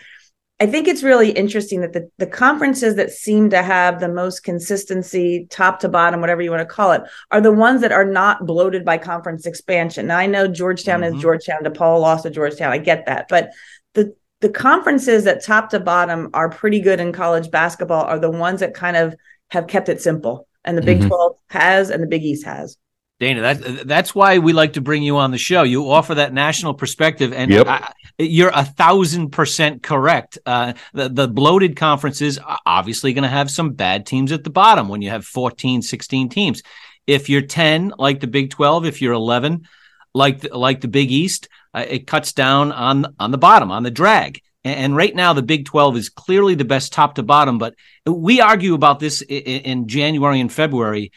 I 0.60 0.66
think 0.66 0.86
it's 0.86 1.02
really 1.02 1.30
interesting 1.30 1.80
that 1.80 1.92
the, 1.92 2.08
the 2.18 2.28
conferences 2.28 2.94
that 2.94 3.10
seem 3.10 3.50
to 3.50 3.60
have 3.60 3.98
the 3.98 4.08
most 4.08 4.44
consistency, 4.44 5.48
top 5.50 5.80
to 5.80 5.88
bottom, 5.88 6.20
whatever 6.20 6.42
you 6.42 6.50
want 6.50 6.60
to 6.60 6.74
call 6.74 6.92
it, 6.92 7.02
are 7.32 7.40
the 7.40 7.52
ones 7.52 7.80
that 7.80 7.90
are 7.90 8.04
not 8.04 8.46
bloated 8.46 8.84
by 8.84 8.96
conference 8.96 9.46
expansion. 9.46 10.06
Now, 10.06 10.18
I 10.18 10.26
know 10.26 10.46
Georgetown 10.46 11.00
mm-hmm. 11.00 11.16
is 11.16 11.22
Georgetown, 11.22 11.64
DePaul 11.64 12.00
lost 12.00 12.22
to 12.22 12.30
Georgetown. 12.30 12.72
I 12.72 12.78
get 12.78 13.06
that. 13.06 13.26
But 13.28 13.50
the, 13.94 14.14
the 14.40 14.48
conferences 14.48 15.24
that 15.24 15.42
top 15.42 15.70
to 15.70 15.80
bottom 15.80 16.30
are 16.34 16.48
pretty 16.48 16.80
good 16.80 17.00
in 17.00 17.12
college 17.12 17.50
basketball 17.50 18.04
are 18.04 18.20
the 18.20 18.30
ones 18.30 18.60
that 18.60 18.74
kind 18.74 18.96
of 18.96 19.16
have 19.50 19.66
kept 19.66 19.88
it 19.88 20.00
simple. 20.00 20.46
And 20.64 20.78
the 20.78 20.82
Big 20.82 20.98
mm-hmm. 21.00 21.08
12 21.08 21.36
has, 21.50 21.90
and 21.90 22.00
the 22.00 22.06
Big 22.06 22.22
East 22.22 22.46
has. 22.46 22.78
Dana, 23.20 23.42
that, 23.42 23.86
that's 23.86 24.14
why 24.14 24.38
we 24.38 24.52
like 24.52 24.72
to 24.72 24.80
bring 24.80 25.02
you 25.02 25.18
on 25.18 25.30
the 25.30 25.38
show. 25.38 25.62
You 25.62 25.88
offer 25.90 26.16
that 26.16 26.32
national 26.32 26.74
perspective, 26.74 27.32
and 27.32 27.50
yep. 27.50 27.66
I, 27.68 27.92
you're 28.18 28.50
a 28.52 28.64
thousand 28.64 29.30
percent 29.30 29.82
correct. 29.82 30.38
Uh, 30.44 30.72
the, 30.92 31.08
the 31.08 31.28
bloated 31.28 31.76
conferences 31.76 32.38
are 32.38 32.58
obviously 32.66 33.12
going 33.12 33.22
to 33.22 33.28
have 33.28 33.50
some 33.50 33.72
bad 33.72 34.04
teams 34.04 34.32
at 34.32 34.42
the 34.42 34.50
bottom 34.50 34.88
when 34.88 35.00
you 35.00 35.10
have 35.10 35.24
14, 35.24 35.82
16 35.82 36.28
teams. 36.28 36.62
If 37.06 37.28
you're 37.28 37.42
10, 37.42 37.94
like 37.98 38.18
the 38.20 38.26
Big 38.26 38.50
12, 38.50 38.86
if 38.86 39.00
you're 39.00 39.12
11, 39.12 39.68
like 40.12 40.40
the, 40.40 40.56
like 40.56 40.80
the 40.80 40.88
Big 40.88 41.12
East, 41.12 41.48
uh, 41.72 41.84
it 41.88 42.06
cuts 42.06 42.32
down 42.32 42.72
on 42.72 43.14
on 43.20 43.30
the 43.30 43.38
bottom, 43.38 43.70
on 43.70 43.84
the 43.84 43.90
drag. 43.92 44.40
And, 44.64 44.76
and 44.76 44.96
right 44.96 45.14
now, 45.14 45.34
the 45.34 45.42
Big 45.42 45.66
12 45.66 45.96
is 45.98 46.08
clearly 46.08 46.56
the 46.56 46.64
best 46.64 46.92
top 46.92 47.14
to 47.14 47.22
bottom. 47.22 47.58
But 47.58 47.74
we 48.06 48.40
argue 48.40 48.74
about 48.74 48.98
this 48.98 49.22
in 49.22 49.86
January 49.86 50.40
and 50.40 50.52
February 50.52 51.12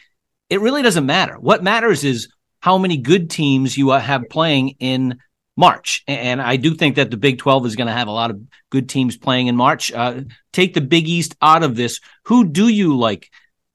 it 0.50 0.60
really 0.60 0.82
doesn't 0.82 1.06
matter. 1.06 1.38
What 1.38 1.62
matters 1.62 2.04
is 2.04 2.28
how 2.60 2.78
many 2.78 2.96
good 2.96 3.30
teams 3.30 3.76
you 3.76 3.90
have 3.90 4.28
playing 4.28 4.70
in 4.80 5.18
March. 5.56 6.04
And 6.06 6.40
I 6.40 6.56
do 6.56 6.74
think 6.74 6.96
that 6.96 7.10
the 7.10 7.16
Big 7.16 7.38
12 7.38 7.66
is 7.66 7.76
going 7.76 7.88
to 7.88 7.92
have 7.92 8.06
a 8.06 8.12
lot 8.12 8.30
of 8.30 8.40
good 8.70 8.88
teams 8.88 9.16
playing 9.16 9.48
in 9.48 9.56
March. 9.56 9.92
Uh, 9.92 10.20
take 10.52 10.72
the 10.72 10.80
Big 10.80 11.08
East 11.08 11.34
out 11.42 11.64
of 11.64 11.74
this. 11.74 12.00
Who 12.26 12.44
do 12.44 12.68
you 12.68 12.96
like 12.96 13.28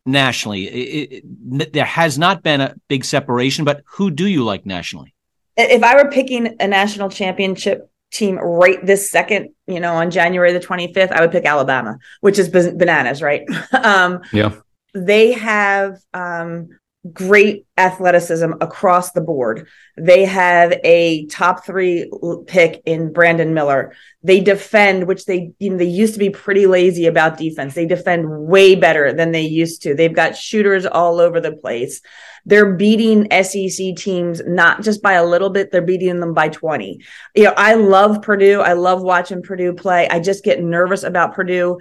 nationally? 0.06 0.64
It, 0.64 1.24
it, 1.26 1.74
there 1.74 1.86
has 1.86 2.18
not 2.18 2.42
been 2.42 2.62
a 2.62 2.76
big 2.88 3.04
separation, 3.04 3.66
but 3.66 3.84
who 3.86 4.12
do 4.12 4.26
you 4.26 4.46
like 4.46 4.66
nationally? 4.66 5.14
If 5.58 5.84
I 5.84 6.02
were 6.02 6.10
picking 6.10 6.56
a 6.62 6.68
national 6.68 7.10
championship 7.10 7.92
team 8.12 8.38
right 8.38 8.84
this 8.86 9.12
second, 9.12 9.50
you 9.68 9.82
know, 9.82 9.96
on 9.96 10.10
January 10.10 10.54
the 10.54 10.62
25th, 10.62 11.12
I 11.12 11.20
would 11.20 11.32
pick 11.32 11.46
Alabama, 11.46 11.98
which 12.22 12.40
is 12.40 12.48
bananas, 12.48 13.22
right? 13.22 13.46
um, 13.74 14.22
yeah 14.32 14.54
they 14.94 15.34
have 15.34 15.98
um, 16.14 16.70
great 17.12 17.66
athleticism 17.78 18.54
across 18.62 19.12
the 19.12 19.22
board. 19.22 19.68
They 19.98 20.24
have 20.26 20.74
a 20.84 21.26
top 21.26 21.66
three 21.66 22.10
pick 22.48 22.82
in 22.86 23.12
Brandon 23.12 23.54
Miller. 23.54 23.94
They 24.24 24.40
defend, 24.40 25.08
which 25.08 25.26
they 25.26 25.52
you 25.60 25.72
know 25.72 25.78
they 25.78 25.86
used 25.86 26.14
to 26.14 26.20
be 26.20 26.30
pretty 26.30 26.66
lazy 26.66 27.08
about 27.08 27.38
defense. 27.38 27.74
They 27.74 27.86
defend 27.86 28.30
way 28.30 28.76
better 28.76 29.12
than 29.12 29.32
they 29.32 29.42
used 29.42 29.82
to. 29.84 29.96
They've 29.96 30.14
got 30.16 30.38
shooters 30.38 30.86
all 30.86 31.20
over 31.20 31.42
the 31.42 31.54
place. 31.54 32.02
They're 32.46 32.74
beating 32.74 33.28
SEC 33.44 33.96
teams 33.96 34.42
not 34.46 34.82
just 34.82 35.02
by 35.02 35.14
a 35.14 35.26
little 35.26 35.50
bit, 35.50 35.72
they're 35.72 35.82
beating 35.82 36.20
them 36.20 36.34
by 36.34 36.50
20. 36.50 37.00
You 37.36 37.44
know, 37.44 37.54
I 37.56 37.76
love 37.76 38.22
Purdue. 38.22 38.62
I 38.62 38.74
love 38.74 39.02
watching 39.02 39.42
Purdue 39.42 39.74
play. 39.74 40.08
I 40.10 40.20
just 40.20 40.44
get 40.44 40.62
nervous 40.62 41.04
about 41.04 41.34
Purdue 41.34 41.80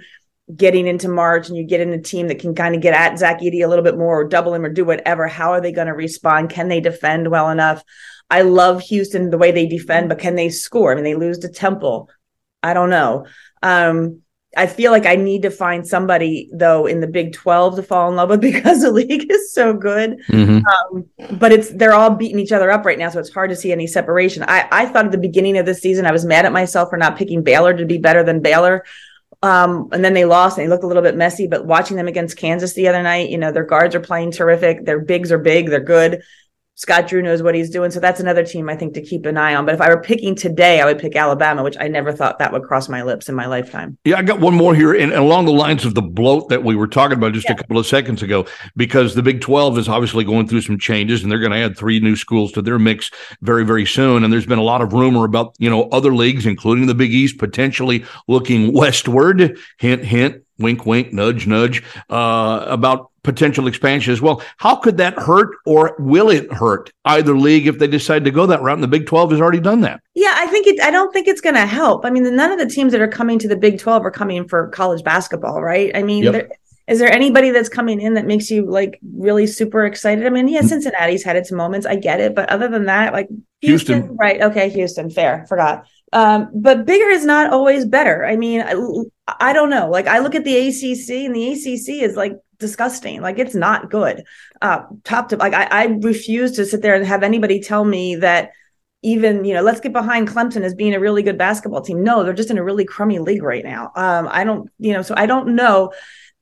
getting 0.55 0.87
into 0.87 1.07
March 1.07 1.47
and 1.47 1.57
you 1.57 1.63
get 1.63 1.81
in 1.81 1.93
a 1.93 2.01
team 2.01 2.27
that 2.27 2.39
can 2.39 2.53
kind 2.53 2.75
of 2.75 2.81
get 2.81 2.93
at 2.93 3.17
Zach 3.17 3.39
Edey 3.39 3.63
a 3.63 3.67
little 3.67 3.83
bit 3.83 3.97
more 3.97 4.21
or 4.21 4.27
double 4.27 4.53
him 4.53 4.65
or 4.65 4.69
do 4.69 4.83
whatever, 4.83 5.27
how 5.27 5.51
are 5.51 5.61
they 5.61 5.71
going 5.71 5.87
to 5.87 5.93
respond? 5.93 6.49
Can 6.49 6.67
they 6.67 6.81
defend 6.81 7.29
well 7.31 7.49
enough? 7.49 7.83
I 8.29 8.41
love 8.41 8.81
Houston 8.81 9.29
the 9.29 9.37
way 9.37 9.51
they 9.51 9.67
defend, 9.67 10.09
but 10.09 10.19
can 10.19 10.35
they 10.35 10.49
score? 10.49 10.91
I 10.91 10.95
mean, 10.95 11.03
they 11.03 11.15
lose 11.15 11.39
to 11.39 11.49
Temple. 11.49 12.09
I 12.61 12.73
don't 12.73 12.89
know. 12.89 13.25
Um, 13.61 14.21
I 14.55 14.67
feel 14.67 14.91
like 14.91 15.05
I 15.05 15.15
need 15.15 15.43
to 15.43 15.49
find 15.49 15.87
somebody 15.87 16.49
though 16.53 16.85
in 16.85 16.99
the 16.99 17.07
Big 17.07 17.33
12 17.33 17.77
to 17.77 17.83
fall 17.83 18.09
in 18.09 18.15
love 18.15 18.29
with 18.29 18.41
because 18.53 18.81
the 18.81 18.91
league 18.91 19.31
is 19.31 19.53
so 19.53 19.73
good. 19.73 20.19
Mm-hmm. 20.27 20.59
Um, 20.65 21.37
but 21.37 21.51
it's 21.51 21.69
they're 21.69 21.93
all 21.93 22.11
beating 22.11 22.39
each 22.39 22.51
other 22.51 22.69
up 22.69 22.85
right 22.85 22.99
now, 22.99 23.09
so 23.09 23.19
it's 23.19 23.33
hard 23.33 23.49
to 23.49 23.55
see 23.55 23.71
any 23.71 23.87
separation. 23.87 24.43
I, 24.43 24.67
I 24.71 24.85
thought 24.85 25.05
at 25.05 25.11
the 25.11 25.17
beginning 25.17 25.57
of 25.57 25.65
the 25.65 25.73
season 25.73 26.05
I 26.05 26.11
was 26.11 26.25
mad 26.25 26.45
at 26.45 26.51
myself 26.51 26.89
for 26.89 26.97
not 26.97 27.17
picking 27.17 27.43
Baylor 27.43 27.75
to 27.75 27.85
be 27.85 27.97
better 27.97 28.23
than 28.23 28.41
Baylor. 28.41 28.83
Um, 29.41 29.89
and 29.91 30.03
then 30.03 30.13
they 30.13 30.25
lost 30.25 30.57
and 30.57 30.65
they 30.65 30.69
looked 30.69 30.83
a 30.83 30.87
little 30.87 31.03
bit 31.03 31.15
messy. 31.15 31.47
But 31.47 31.65
watching 31.65 31.97
them 31.97 32.07
against 32.07 32.37
Kansas 32.37 32.73
the 32.73 32.87
other 32.87 33.03
night, 33.03 33.29
you 33.29 33.37
know, 33.37 33.51
their 33.51 33.65
guards 33.65 33.95
are 33.95 33.99
playing 33.99 34.31
terrific. 34.31 34.85
Their 34.85 34.99
bigs 34.99 35.31
are 35.31 35.37
big. 35.37 35.69
They're 35.69 35.79
good. 35.79 36.23
Scott 36.75 37.07
Drew 37.07 37.21
knows 37.21 37.43
what 37.43 37.53
he's 37.53 37.69
doing. 37.69 37.91
So 37.91 37.99
that's 37.99 38.19
another 38.19 38.43
team 38.43 38.67
I 38.67 38.75
think 38.75 38.95
to 38.95 39.01
keep 39.01 39.25
an 39.25 39.37
eye 39.37 39.53
on. 39.53 39.65
But 39.65 39.75
if 39.75 39.81
I 39.81 39.89
were 39.89 40.01
picking 40.01 40.33
today, 40.35 40.81
I 40.81 40.85
would 40.85 40.97
pick 40.97 41.15
Alabama, 41.15 41.61
which 41.63 41.77
I 41.79 41.87
never 41.87 42.11
thought 42.11 42.39
that 42.39 42.51
would 42.51 42.63
cross 42.63 42.89
my 42.89 43.03
lips 43.03 43.29
in 43.29 43.35
my 43.35 43.45
lifetime. 43.45 43.97
Yeah, 44.05 44.17
I 44.17 44.23
got 44.23 44.39
one 44.39 44.55
more 44.55 44.73
here. 44.73 44.93
And, 44.93 45.13
along 45.13 45.45
the 45.45 45.51
lines 45.51 45.85
of 45.85 45.93
the 45.93 46.01
bloat 46.01 46.49
that 46.49 46.63
we 46.63 46.75
were 46.75 46.87
talking 46.87 47.17
about 47.17 47.33
just 47.33 47.47
yeah. 47.47 47.53
a 47.53 47.57
couple 47.57 47.77
of 47.77 47.85
seconds 47.85 48.23
ago, 48.23 48.45
because 48.75 49.13
the 49.13 49.21
Big 49.21 49.41
12 49.41 49.77
is 49.77 49.87
obviously 49.87 50.23
going 50.23 50.47
through 50.47 50.61
some 50.61 50.79
changes 50.79 51.21
and 51.21 51.31
they're 51.31 51.39
going 51.39 51.51
to 51.51 51.57
add 51.57 51.77
three 51.77 51.99
new 51.99 52.15
schools 52.15 52.51
to 52.53 52.61
their 52.61 52.79
mix 52.79 53.11
very, 53.41 53.63
very 53.63 53.85
soon. 53.85 54.23
And 54.23 54.33
there's 54.33 54.47
been 54.47 54.59
a 54.59 54.63
lot 54.63 54.81
of 54.81 54.93
rumor 54.93 55.25
about, 55.25 55.55
you 55.59 55.69
know, 55.69 55.83
other 55.89 56.13
leagues, 56.13 56.45
including 56.45 56.87
the 56.87 56.95
Big 56.95 57.13
East, 57.13 57.37
potentially 57.37 58.03
looking 58.27 58.73
westward. 58.73 59.59
Hint, 59.77 60.03
hint 60.03 60.43
wink, 60.63 60.85
wink, 60.85 61.13
nudge, 61.13 61.45
nudge, 61.45 61.83
uh, 62.09 62.65
about 62.67 63.11
potential 63.23 63.67
expansion 63.67 64.11
as 64.11 64.21
well. 64.21 64.41
How 64.57 64.75
could 64.75 64.97
that 64.97 65.13
hurt 65.17 65.55
or 65.65 65.95
will 65.97 66.29
it 66.29 66.51
hurt 66.51 66.91
either 67.05 67.37
league 67.37 67.67
if 67.67 67.79
they 67.79 67.87
decide 67.87 68.25
to 68.25 68.31
go 68.31 68.45
that 68.45 68.61
route? 68.61 68.73
And 68.73 68.83
the 68.83 68.87
Big 68.87 69.07
12 69.07 69.31
has 69.31 69.41
already 69.41 69.61
done 69.61 69.81
that. 69.81 70.01
Yeah, 70.13 70.33
I 70.35 70.47
think 70.47 70.67
it, 70.67 70.81
I 70.81 70.91
don't 70.91 71.11
think 71.13 71.27
it's 71.27 71.41
going 71.41 71.55
to 71.55 71.65
help. 71.65 72.05
I 72.05 72.09
mean, 72.09 72.23
none 72.35 72.51
of 72.51 72.59
the 72.59 72.67
teams 72.67 72.91
that 72.91 73.01
are 73.01 73.07
coming 73.07 73.39
to 73.39 73.47
the 73.47 73.55
Big 73.55 73.79
12 73.79 74.05
are 74.05 74.11
coming 74.11 74.47
for 74.47 74.67
college 74.69 75.03
basketball, 75.03 75.61
right? 75.61 75.91
I 75.95 76.03
mean, 76.03 76.23
yep. 76.23 76.51
Is 76.87 76.99
there 76.99 77.11
anybody 77.11 77.51
that's 77.51 77.69
coming 77.69 78.01
in 78.01 78.15
that 78.15 78.25
makes 78.25 78.51
you 78.51 78.69
like 78.69 78.99
really 79.15 79.47
super 79.47 79.85
excited? 79.85 80.25
I 80.25 80.29
mean, 80.29 80.47
yeah, 80.47 80.59
mm-hmm. 80.59 80.67
Cincinnati's 80.67 81.23
had 81.23 81.35
its 81.35 81.51
moments. 81.51 81.85
I 81.85 81.95
get 81.95 82.19
it. 82.19 82.35
But 82.35 82.49
other 82.49 82.67
than 82.67 82.85
that, 82.85 83.13
like 83.13 83.29
Houston, 83.61 83.95
Houston. 83.95 84.17
right. 84.17 84.41
Okay. 84.41 84.69
Houston, 84.69 85.09
fair. 85.09 85.45
Forgot. 85.47 85.85
Um, 86.11 86.49
but 86.53 86.85
bigger 86.85 87.09
is 87.09 87.25
not 87.25 87.51
always 87.51 87.85
better. 87.85 88.25
I 88.25 88.35
mean, 88.35 88.61
I, 88.61 88.75
I, 89.39 89.53
don't 89.53 89.69
know. 89.69 89.89
Like 89.89 90.07
I 90.07 90.19
look 90.19 90.35
at 90.35 90.43
the 90.43 90.55
ACC, 90.55 91.25
and 91.25 91.35
the 91.35 91.51
ACC 91.53 92.03
is 92.03 92.15
like 92.15 92.33
disgusting. 92.59 93.21
Like 93.21 93.39
it's 93.39 93.55
not 93.55 93.89
good. 93.89 94.23
Uh, 94.61 94.83
top 95.03 95.29
to 95.29 95.37
like 95.37 95.53
I, 95.53 95.63
I 95.63 95.85
refuse 95.85 96.51
to 96.53 96.65
sit 96.65 96.81
there 96.81 96.95
and 96.95 97.05
have 97.05 97.23
anybody 97.23 97.61
tell 97.61 97.83
me 97.83 98.17
that 98.17 98.51
even 99.01 99.43
you 99.43 99.53
know 99.53 99.61
let's 99.61 99.81
get 99.81 99.91
behind 99.91 100.29
Clemson 100.29 100.61
as 100.61 100.73
being 100.73 100.93
a 100.93 100.99
really 100.99 101.23
good 101.23 101.37
basketball 101.37 101.81
team. 101.81 102.03
No, 102.03 102.23
they're 102.23 102.33
just 102.33 102.51
in 102.51 102.57
a 102.57 102.63
really 102.63 102.85
crummy 102.85 103.19
league 103.19 103.43
right 103.43 103.63
now. 103.63 103.91
Um, 103.95 104.27
I 104.29 104.43
don't 104.43 104.69
you 104.79 104.93
know 104.93 105.01
so 105.01 105.13
I 105.17 105.25
don't 105.25 105.55
know. 105.55 105.91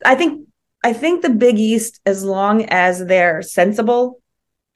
I 0.06 0.16
think 0.16 0.48
I 0.84 0.94
think 0.94 1.22
the 1.22 1.30
Big 1.30 1.60
East, 1.60 2.02
as 2.06 2.24
long 2.24 2.66
as 2.66 3.06
they're 3.06 3.42
sensible 3.42 4.20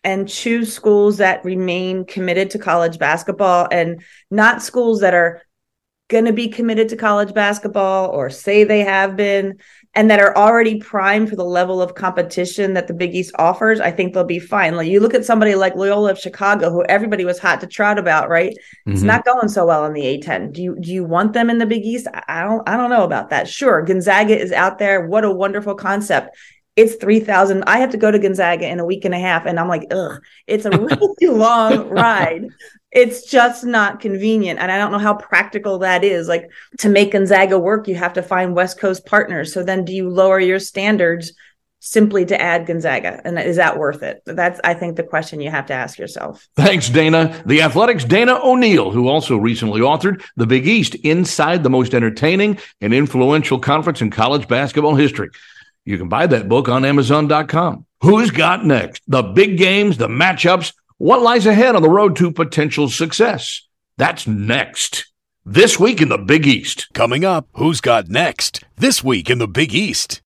and 0.03 0.29
choose 0.29 0.71
schools 0.71 1.17
that 1.17 1.43
remain 1.43 2.05
committed 2.05 2.51
to 2.51 2.59
college 2.59 2.99
basketball 2.99 3.67
and 3.71 4.03
not 4.29 4.61
schools 4.61 5.01
that 5.01 5.15
are 5.15 5.41
going 6.07 6.25
to 6.25 6.33
be 6.33 6.47
committed 6.47 6.89
to 6.89 6.95
college 6.95 7.33
basketball 7.33 8.11
or 8.11 8.29
say 8.29 8.63
they 8.63 8.81
have 8.81 9.15
been 9.15 9.57
and 9.95 10.11
that 10.11 10.19
are 10.19 10.35
already 10.37 10.79
primed 10.79 11.29
for 11.29 11.37
the 11.37 11.45
level 11.45 11.81
of 11.81 11.95
competition 11.95 12.73
that 12.73 12.87
the 12.87 12.93
Big 12.93 13.15
East 13.15 13.33
offers, 13.39 13.79
I 13.79 13.91
think 13.91 14.13
they'll 14.13 14.25
be 14.25 14.39
fine. 14.39 14.75
Like 14.75 14.89
you 14.89 14.99
look 14.99 15.13
at 15.13 15.23
somebody 15.23 15.55
like 15.55 15.75
Loyola 15.75 16.11
of 16.11 16.19
Chicago, 16.19 16.69
who 16.69 16.83
everybody 16.85 17.23
was 17.23 17.39
hot 17.39 17.61
to 17.61 17.67
trot 17.67 17.97
about, 17.97 18.29
right? 18.29 18.51
Mm-hmm. 18.51 18.91
It's 18.91 19.01
not 19.03 19.23
going 19.23 19.47
so 19.47 19.65
well 19.65 19.85
in 19.85 19.93
the 19.93 20.01
A10. 20.01 20.51
Do 20.51 20.61
you 20.61 20.77
do 20.79 20.91
you 20.91 21.05
want 21.05 21.33
them 21.33 21.49
in 21.49 21.59
the 21.59 21.65
Big 21.65 21.85
East? 21.85 22.07
I 22.27 22.43
don't 22.43 22.67
I 22.67 22.75
don't 22.75 22.89
know 22.89 23.05
about 23.05 23.29
that. 23.29 23.47
Sure, 23.47 23.81
Gonzaga 23.81 24.37
is 24.37 24.51
out 24.51 24.79
there. 24.79 25.07
What 25.07 25.23
a 25.23 25.31
wonderful 25.31 25.75
concept 25.75 26.35
it's 26.75 26.95
3000 26.95 27.63
i 27.67 27.77
have 27.77 27.91
to 27.91 27.97
go 27.97 28.11
to 28.11 28.19
gonzaga 28.19 28.67
in 28.67 28.81
a 28.81 28.85
week 28.85 29.05
and 29.05 29.13
a 29.13 29.19
half 29.19 29.45
and 29.45 29.59
i'm 29.59 29.69
like 29.69 29.85
ugh 29.91 30.21
it's 30.45 30.65
a 30.65 30.69
really 30.77 31.27
long 31.27 31.87
ride 31.89 32.47
it's 32.95 33.29
just 33.29 33.65
not 33.65 33.99
convenient. 33.99 34.59
And 34.59 34.71
i 34.71 34.77
don't 34.77 34.91
know 34.91 34.97
how 34.97 35.13
practical 35.13 35.77
that 35.79 36.03
is. 36.03 36.27
Like 36.27 36.49
to 36.79 36.89
make 36.89 37.11
gonzaga 37.11 37.59
work 37.59 37.87
you 37.87 37.95
have 37.95 38.13
to 38.13 38.23
find 38.23 38.55
west 38.55 38.79
coast 38.79 39.05
partners. 39.05 39.53
So 39.53 39.61
then 39.61 39.85
do 39.85 39.93
you 39.93 40.09
lower 40.09 40.39
your 40.39 40.59
standards 40.59 41.33
simply 41.81 42.25
to 42.25 42.41
add 42.41 42.65
gonzaga? 42.65 43.21
And 43.25 43.37
is 43.37 43.57
that 43.57 43.77
worth 43.77 44.01
it? 44.01 44.23
That's 44.25 44.59
i 44.63 44.73
think 44.73 44.95
the 44.95 45.03
question 45.03 45.41
you 45.41 45.51
have 45.51 45.67
to 45.67 45.73
ask 45.73 45.99
yourself. 45.99 46.47
Thanks 46.55 46.89
dana. 46.89 47.43
The 47.45 47.61
Athletic's 47.61 48.05
dana 48.05 48.39
O'Neill, 48.41 48.91
who 48.91 49.09
also 49.09 49.37
recently 49.37 49.81
authored 49.81 50.23
the 50.37 50.47
big 50.47 50.65
east 50.65 50.95
inside 50.95 51.63
the 51.63 51.69
most 51.69 51.93
entertaining 51.93 52.57
and 52.79 52.93
influential 52.93 53.59
conference 53.59 54.01
in 54.01 54.09
college 54.09 54.47
basketball 54.47 54.95
history. 54.95 55.29
You 55.83 55.97
can 55.99 56.07
buy 56.09 56.25
that 56.27 56.49
book 56.49 56.69
on 56.69 56.83
Amazon.com. 56.83 57.85
Who's 58.01 58.31
got 58.31 58.65
next? 58.65 59.03
The 59.07 59.21
big 59.21 59.57
games, 59.57 59.97
the 59.97 60.07
matchups, 60.07 60.73
what 60.97 61.21
lies 61.21 61.45
ahead 61.45 61.75
on 61.75 61.81
the 61.81 61.89
road 61.89 62.15
to 62.17 62.31
potential 62.31 62.89
success? 62.89 63.67
That's 63.97 64.27
next. 64.27 65.11
This 65.45 65.79
week 65.79 66.01
in 66.01 66.09
the 66.09 66.17
Big 66.17 66.47
East. 66.47 66.87
Coming 66.93 67.25
up, 67.25 67.47
who's 67.53 67.81
got 67.81 68.07
next? 68.07 68.63
This 68.77 69.03
week 69.03 69.29
in 69.29 69.37
the 69.37 69.47
Big 69.47 69.73
East. 69.73 70.21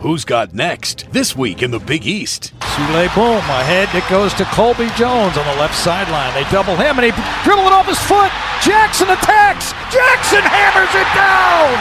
Who's 0.00 0.24
got 0.24 0.54
next? 0.54 1.10
This 1.10 1.34
week 1.34 1.62
in 1.62 1.72
the 1.72 1.80
Big 1.80 2.06
East. 2.06 2.52
Souley 2.60 3.12
Boum 3.14 3.38
ahead. 3.38 3.88
It 3.94 4.08
goes 4.08 4.32
to 4.34 4.44
Colby 4.46 4.88
Jones 4.96 5.36
on 5.36 5.46
the 5.46 5.60
left 5.60 5.74
sideline. 5.74 6.32
They 6.34 6.48
double 6.50 6.76
him 6.76 6.98
and 6.98 7.04
he 7.04 7.12
dribble 7.42 7.66
it 7.66 7.72
off 7.72 7.86
his 7.86 7.98
foot. 7.98 8.30
Jackson 8.62 9.10
attacks. 9.10 9.72
Jackson 9.92 10.42
hammers 10.42 10.94
it 10.94 11.10
down. 11.18 11.74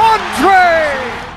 Andre 0.00 1.29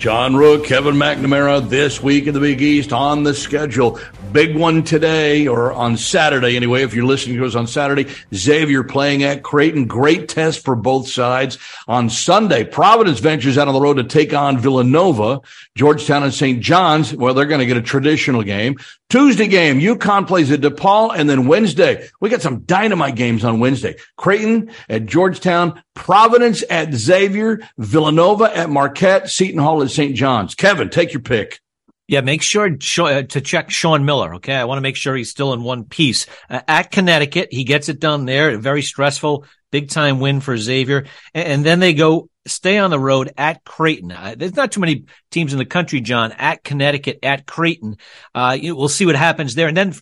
John 0.00 0.34
Rook, 0.34 0.64
Kevin 0.64 0.94
McNamara 0.94 1.68
this 1.68 2.02
week 2.02 2.26
in 2.26 2.32
the 2.32 2.40
Big 2.40 2.62
East 2.62 2.90
on 2.90 3.22
the 3.22 3.34
schedule. 3.34 4.00
Big 4.32 4.56
one 4.56 4.82
today, 4.82 5.46
or 5.46 5.74
on 5.74 5.98
Saturday 5.98 6.56
anyway. 6.56 6.84
If 6.84 6.94
you're 6.94 7.04
listening 7.04 7.36
to 7.36 7.44
us 7.44 7.54
on 7.54 7.66
Saturday, 7.66 8.06
Xavier 8.32 8.82
playing 8.82 9.24
at 9.24 9.42
Creighton. 9.42 9.86
Great 9.86 10.30
test 10.30 10.64
for 10.64 10.74
both 10.74 11.06
sides. 11.06 11.58
On 11.86 12.08
Sunday, 12.08 12.64
Providence 12.64 13.18
ventures 13.18 13.58
out 13.58 13.68
on 13.68 13.74
the 13.74 13.80
road 13.80 13.98
to 13.98 14.04
take 14.04 14.32
on 14.32 14.56
Villanova. 14.56 15.42
Georgetown 15.76 16.22
and 16.22 16.32
St. 16.32 16.62
John's, 16.62 17.14
well, 17.14 17.34
they're 17.34 17.44
going 17.44 17.60
to 17.60 17.66
get 17.66 17.76
a 17.76 17.82
traditional 17.82 18.42
game. 18.42 18.78
Tuesday 19.10 19.48
game, 19.48 19.80
UConn 19.80 20.26
plays 20.26 20.50
at 20.50 20.60
DePaul. 20.60 21.12
And 21.14 21.28
then 21.28 21.46
Wednesday, 21.46 22.08
we 22.20 22.30
got 22.30 22.40
some 22.40 22.60
dynamite 22.60 23.16
games 23.16 23.44
on 23.44 23.60
Wednesday. 23.60 23.96
Creighton 24.16 24.70
at 24.88 25.04
Georgetown, 25.04 25.82
Providence 26.00 26.64
at 26.70 26.94
Xavier, 26.94 27.60
Villanova 27.76 28.44
at 28.56 28.70
Marquette, 28.70 29.28
Seton 29.28 29.60
Hall 29.60 29.82
at 29.82 29.90
St. 29.90 30.16
John's. 30.16 30.54
Kevin, 30.54 30.88
take 30.88 31.12
your 31.12 31.20
pick. 31.20 31.60
Yeah, 32.08 32.22
make 32.22 32.40
sure 32.40 32.66
uh, 32.66 33.22
to 33.22 33.40
check 33.42 33.70
Sean 33.70 34.06
Miller. 34.06 34.36
Okay. 34.36 34.54
I 34.54 34.64
want 34.64 34.78
to 34.78 34.82
make 34.82 34.96
sure 34.96 35.14
he's 35.14 35.28
still 35.28 35.52
in 35.52 35.62
one 35.62 35.84
piece. 35.84 36.26
Uh, 36.48 36.62
at 36.66 36.90
Connecticut, 36.90 37.52
he 37.52 37.64
gets 37.64 37.90
it 37.90 38.00
done 38.00 38.24
there. 38.24 38.56
Very 38.56 38.80
stressful, 38.80 39.44
big 39.70 39.90
time 39.90 40.20
win 40.20 40.40
for 40.40 40.56
Xavier. 40.56 41.04
And, 41.34 41.48
and 41.48 41.66
then 41.66 41.80
they 41.80 41.92
go 41.92 42.30
stay 42.46 42.78
on 42.78 42.88
the 42.88 42.98
road 42.98 43.30
at 43.36 43.62
Creighton. 43.62 44.10
Uh, 44.10 44.34
there's 44.38 44.56
not 44.56 44.72
too 44.72 44.80
many 44.80 45.04
teams 45.30 45.52
in 45.52 45.58
the 45.58 45.66
country, 45.66 46.00
John, 46.00 46.32
at 46.32 46.64
Connecticut, 46.64 47.18
at 47.22 47.46
Creighton. 47.46 47.98
Uh, 48.34 48.56
you, 48.58 48.74
we'll 48.74 48.88
see 48.88 49.04
what 49.04 49.16
happens 49.16 49.54
there. 49.54 49.68
And 49.68 49.76
then 49.76 49.94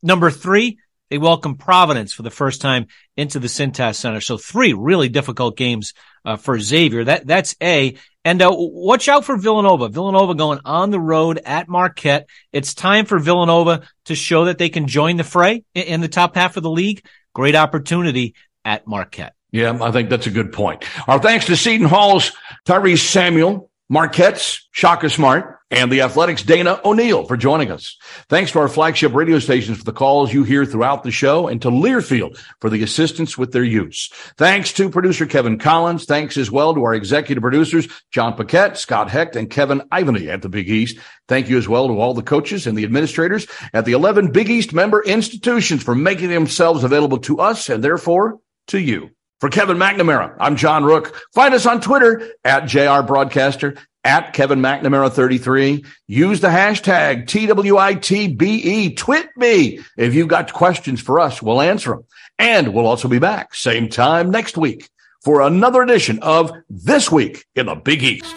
number 0.00 0.30
three, 0.30 0.78
they 1.10 1.18
welcome 1.18 1.56
Providence 1.56 2.12
for 2.12 2.22
the 2.22 2.30
first 2.30 2.60
time 2.60 2.86
into 3.16 3.38
the 3.40 3.48
Cintas 3.48 3.96
Center. 3.96 4.20
So 4.20 4.38
three 4.38 4.72
really 4.72 5.08
difficult 5.08 5.56
games 5.56 5.92
uh, 6.24 6.36
for 6.36 6.58
Xavier. 6.58 7.04
That 7.04 7.26
that's 7.26 7.56
a. 7.62 7.96
And 8.24 8.42
uh, 8.42 8.50
watch 8.52 9.08
out 9.08 9.24
for 9.24 9.36
Villanova. 9.36 9.88
Villanova 9.88 10.34
going 10.34 10.60
on 10.64 10.90
the 10.90 11.00
road 11.00 11.40
at 11.44 11.68
Marquette. 11.68 12.28
It's 12.52 12.74
time 12.74 13.06
for 13.06 13.18
Villanova 13.18 13.82
to 14.06 14.14
show 14.14 14.44
that 14.44 14.58
they 14.58 14.68
can 14.68 14.86
join 14.86 15.16
the 15.16 15.24
fray 15.24 15.64
in 15.74 16.02
the 16.02 16.08
top 16.08 16.36
half 16.36 16.58
of 16.58 16.62
the 16.62 16.70
league. 16.70 17.04
Great 17.34 17.54
opportunity 17.56 18.34
at 18.64 18.86
Marquette. 18.86 19.34
Yeah, 19.52 19.76
I 19.80 19.90
think 19.90 20.10
that's 20.10 20.26
a 20.26 20.30
good 20.30 20.52
point. 20.52 20.84
Our 21.08 21.18
thanks 21.18 21.46
to 21.46 21.56
Seton 21.56 21.86
Hall's 21.86 22.30
Tyrese 22.66 22.98
Samuel, 22.98 23.70
Marquette's 23.88 24.68
Shaka 24.70 25.08
Smart, 25.08 25.59
and 25.70 25.90
the 25.90 26.00
Athletic's 26.00 26.42
Dana 26.42 26.80
O'Neill 26.84 27.24
for 27.24 27.36
joining 27.36 27.70
us. 27.70 27.96
Thanks 28.28 28.52
to 28.52 28.58
our 28.58 28.68
flagship 28.68 29.14
radio 29.14 29.38
stations 29.38 29.78
for 29.78 29.84
the 29.84 29.92
calls 29.92 30.32
you 30.32 30.42
hear 30.42 30.64
throughout 30.64 31.02
the 31.02 31.10
show 31.10 31.48
and 31.48 31.62
to 31.62 31.70
Learfield 31.70 32.38
for 32.60 32.70
the 32.70 32.82
assistance 32.82 33.38
with 33.38 33.52
their 33.52 33.64
use. 33.64 34.10
Thanks 34.36 34.72
to 34.74 34.90
producer 34.90 35.26
Kevin 35.26 35.58
Collins. 35.58 36.04
Thanks 36.04 36.36
as 36.36 36.50
well 36.50 36.74
to 36.74 36.84
our 36.84 36.94
executive 36.94 37.42
producers, 37.42 37.88
John 38.10 38.34
Paquette, 38.34 38.76
Scott 38.76 39.10
Hecht, 39.10 39.36
and 39.36 39.50
Kevin 39.50 39.80
Ivany 39.92 40.28
at 40.28 40.42
the 40.42 40.48
Big 40.48 40.68
East. 40.68 40.98
Thank 41.28 41.48
you 41.48 41.58
as 41.58 41.68
well 41.68 41.86
to 41.88 41.98
all 42.00 42.14
the 42.14 42.22
coaches 42.22 42.66
and 42.66 42.76
the 42.76 42.84
administrators 42.84 43.46
at 43.72 43.84
the 43.84 43.92
11 43.92 44.32
Big 44.32 44.50
East 44.50 44.72
member 44.72 45.02
institutions 45.02 45.82
for 45.82 45.94
making 45.94 46.30
themselves 46.30 46.82
available 46.82 47.18
to 47.18 47.38
us 47.38 47.68
and 47.68 47.84
therefore 47.84 48.40
to 48.68 48.78
you. 48.80 49.10
For 49.40 49.48
Kevin 49.48 49.78
McNamara, 49.78 50.36
I'm 50.38 50.56
John 50.56 50.84
Rook. 50.84 51.16
Find 51.32 51.54
us 51.54 51.64
on 51.64 51.80
Twitter 51.80 52.30
at 52.44 52.66
JR 52.66 53.00
Broadcaster, 53.00 53.74
at 54.04 54.34
Kevin 54.34 54.60
McNamara 54.60 55.10
33. 55.10 55.82
Use 56.06 56.40
the 56.40 56.48
hashtag 56.48 57.24
TWITBE. 57.24 58.96
Twit 58.96 59.28
me. 59.36 59.80
If 59.96 60.14
you've 60.14 60.28
got 60.28 60.52
questions 60.52 61.00
for 61.00 61.18
us, 61.18 61.40
we'll 61.40 61.62
answer 61.62 61.90
them. 61.90 62.04
And 62.38 62.74
we'll 62.74 62.86
also 62.86 63.08
be 63.08 63.18
back 63.18 63.54
same 63.54 63.88
time 63.88 64.30
next 64.30 64.58
week 64.58 64.90
for 65.22 65.40
another 65.40 65.82
edition 65.82 66.18
of 66.20 66.52
This 66.68 67.10
Week 67.10 67.46
in 67.54 67.64
the 67.66 67.74
Big 67.74 68.02
East. 68.02 68.36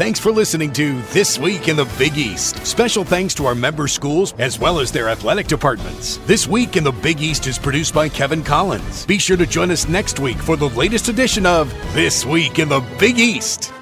Thanks 0.00 0.18
for 0.18 0.32
listening 0.32 0.72
to 0.72 0.98
This 1.12 1.38
Week 1.38 1.68
in 1.68 1.76
the 1.76 1.84
Big 1.98 2.16
East. 2.16 2.66
Special 2.66 3.04
thanks 3.04 3.34
to 3.34 3.44
our 3.44 3.54
member 3.54 3.86
schools 3.86 4.32
as 4.38 4.58
well 4.58 4.80
as 4.80 4.90
their 4.90 5.10
athletic 5.10 5.46
departments. 5.46 6.16
This 6.24 6.46
Week 6.46 6.76
in 6.76 6.84
the 6.84 6.90
Big 6.90 7.20
East 7.20 7.46
is 7.46 7.58
produced 7.58 7.92
by 7.92 8.08
Kevin 8.08 8.42
Collins. 8.42 9.04
Be 9.04 9.18
sure 9.18 9.36
to 9.36 9.44
join 9.44 9.70
us 9.70 9.88
next 9.88 10.18
week 10.18 10.38
for 10.38 10.56
the 10.56 10.70
latest 10.70 11.10
edition 11.10 11.44
of 11.44 11.70
This 11.92 12.24
Week 12.24 12.58
in 12.58 12.70
the 12.70 12.80
Big 12.98 13.18
East. 13.18 13.74